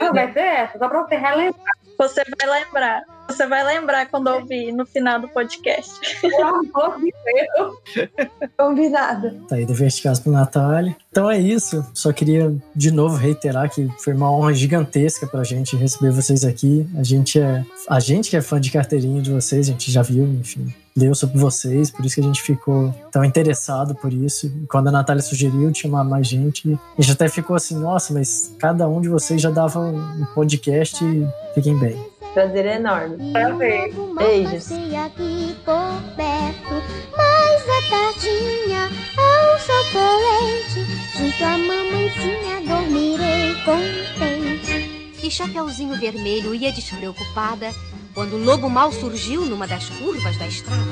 Não, 0.00 0.12
vai 0.12 0.32
ser 0.32 0.40
essa, 0.40 0.78
só 0.78 0.88
pra 0.88 1.02
você 1.02 1.16
relembrar. 1.16 1.76
Você 1.98 2.22
vai 2.24 2.60
lembrar. 2.60 3.02
Você 3.28 3.46
vai 3.46 3.64
lembrar 3.64 4.06
quando 4.06 4.26
ouvir 4.28 4.72
no 4.72 4.84
final 4.84 5.20
do 5.20 5.28
podcast. 5.28 6.20
Pelo 6.20 6.42
amor 6.42 6.98
de 6.98 7.12
Deus. 7.24 8.10
Combinado. 8.56 9.30
Tá 9.48 9.56
aí, 9.56 9.64
de 9.64 10.02
casa 10.02 10.20
pro 10.20 10.32
Natália. 10.32 10.96
Então 11.10 11.30
é 11.30 11.38
isso. 11.38 11.86
Só 11.94 12.12
queria 12.12 12.52
de 12.74 12.90
novo 12.90 13.16
reiterar 13.16 13.70
que 13.70 13.88
foi 14.02 14.14
uma 14.14 14.30
honra 14.30 14.52
gigantesca 14.52 15.26
pra 15.26 15.44
gente 15.44 15.76
receber 15.76 16.10
vocês 16.10 16.44
aqui. 16.44 16.86
A 16.98 17.02
gente 17.02 17.38
é. 17.38 17.64
A 17.88 18.00
gente 18.00 18.30
que 18.30 18.36
é 18.36 18.42
fã 18.42 18.60
de 18.60 18.70
carteirinha 18.70 19.22
de 19.22 19.30
vocês, 19.30 19.68
a 19.68 19.72
gente 19.72 19.90
já 19.90 20.02
viu, 20.02 20.24
enfim 20.24 20.74
leu 20.96 21.14
sobre 21.14 21.38
vocês, 21.38 21.90
por 21.90 22.04
isso 22.04 22.16
que 22.16 22.20
a 22.20 22.24
gente 22.24 22.42
ficou 22.42 22.94
tão 23.10 23.24
interessado 23.24 23.94
por 23.94 24.12
isso. 24.12 24.46
E 24.46 24.66
quando 24.66 24.88
a 24.88 24.92
Natália 24.92 25.22
sugeriu 25.22 25.70
de 25.70 25.80
chamar 25.80 26.04
mais 26.04 26.26
gente, 26.26 26.78
a 26.98 27.02
gente 27.02 27.12
até 27.12 27.28
ficou 27.28 27.56
assim, 27.56 27.76
nossa, 27.76 28.12
mas 28.12 28.54
cada 28.58 28.88
um 28.88 29.00
de 29.00 29.08
vocês 29.08 29.40
já 29.40 29.50
dava 29.50 29.80
um 29.80 30.26
podcast 30.34 31.04
e 31.04 31.26
fiquem 31.54 31.78
bem. 31.78 32.12
Prazer 32.34 32.64
enorme. 32.64 33.32
Prazer. 33.32 33.92
Beijos. 34.16 34.72
aqui 34.72 35.54
por 35.64 36.02
perto, 36.16 36.82
mas 37.14 37.62
à 37.68 37.90
tardinha, 37.90 38.90
ao 39.18 39.58
sol 39.58 39.84
poente, 39.92 40.86
junto 41.18 41.44
à 41.44 41.58
mamãezinha 41.58 42.62
dormirei 42.66 43.54
contente. 43.64 45.12
Que 45.20 45.30
Chapeuzinho 45.30 45.98
Vermelho 46.00 46.54
ia 46.54 46.72
despreocupada 46.72 47.70
quando 48.14 48.34
o 48.34 48.44
lobo 48.44 48.68
mal 48.68 48.92
surgiu 48.92 49.42
numa 49.42 49.66
das 49.66 49.88
curvas 49.88 50.36
da 50.36 50.46
estrada. 50.46 50.82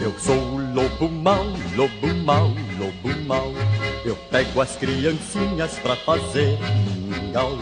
Eu 0.00 0.14
sou 0.18 0.36
o 0.36 0.74
lobo 0.74 1.08
mal, 1.08 1.44
lobo 1.74 2.14
mal, 2.24 2.52
lobo 2.78 3.20
mal. 3.26 3.52
Eu 4.04 4.14
pego 4.30 4.60
as 4.60 4.76
criancinhas 4.76 5.78
pra 5.80 5.96
fazer 5.96 6.58
mingau. 7.08 7.58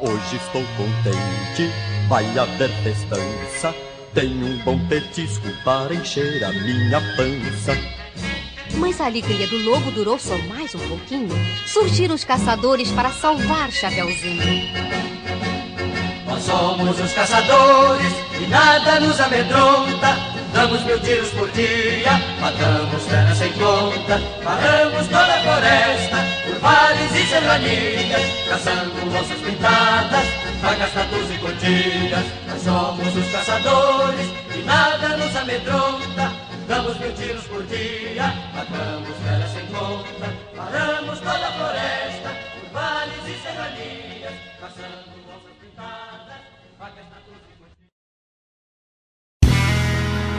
Hoje 0.00 0.36
estou 0.36 0.62
contente, 0.76 1.70
vai 2.08 2.26
haver 2.38 2.70
festança. 2.82 3.74
Tenho 4.14 4.46
um 4.46 4.58
bom 4.64 4.78
petisco 4.88 5.46
para 5.64 5.94
encher 5.94 6.42
a 6.44 6.52
minha 6.52 7.00
pança. 7.16 7.76
Mas 8.78 9.00
a 9.00 9.06
alegria 9.06 9.46
do 9.46 9.58
lobo 9.58 9.90
durou 9.90 10.18
só 10.18 10.36
mais 10.48 10.74
um 10.74 10.88
pouquinho. 10.88 11.28
Surgiram 11.66 12.14
os 12.14 12.24
caçadores 12.24 12.90
para 12.90 13.10
salvar 13.10 13.70
Chapeuzinho. 13.70 14.86
Nós 16.26 16.42
somos 16.42 17.00
os 17.00 17.12
caçadores 17.12 18.12
e 18.40 18.46
nada 18.48 19.00
nos 19.00 19.18
amedronta. 19.20 20.16
Damos 20.52 20.82
mil 20.84 20.98
tiros 21.00 21.28
por 21.30 21.50
dia, 21.50 22.12
matamos 22.40 23.02
fera 23.04 23.34
sem 23.34 23.52
conta. 23.52 24.20
Paramos 24.42 25.06
toda 25.06 25.34
a 25.34 25.40
floresta, 25.40 26.16
por 26.44 26.58
vales 26.60 27.14
e 27.14 27.26
serranias, 27.26 28.22
caçando 28.48 29.18
onças 29.18 29.38
pintadas, 29.38 30.26
facas, 30.60 30.92
tatus 30.92 31.30
e 31.30 31.38
cotilhas. 31.38 32.24
Nós 32.48 32.62
somos 32.62 33.16
os 33.16 33.32
caçadores 33.32 34.30
e 34.54 34.62
nada 34.62 35.16
nos 35.16 35.36
amedronta. 35.36 36.32
Damos 36.66 36.98
mil 36.98 37.12
tiros 37.12 37.44
por 37.44 37.62
dia, 37.64 38.34
matamos 38.52 39.16
velhas 39.24 39.50
sem 39.52 39.66
conta, 39.66 40.34
paramos 40.56 41.20
toda 41.20 41.46
a 41.46 41.52
floresta, 41.52 42.15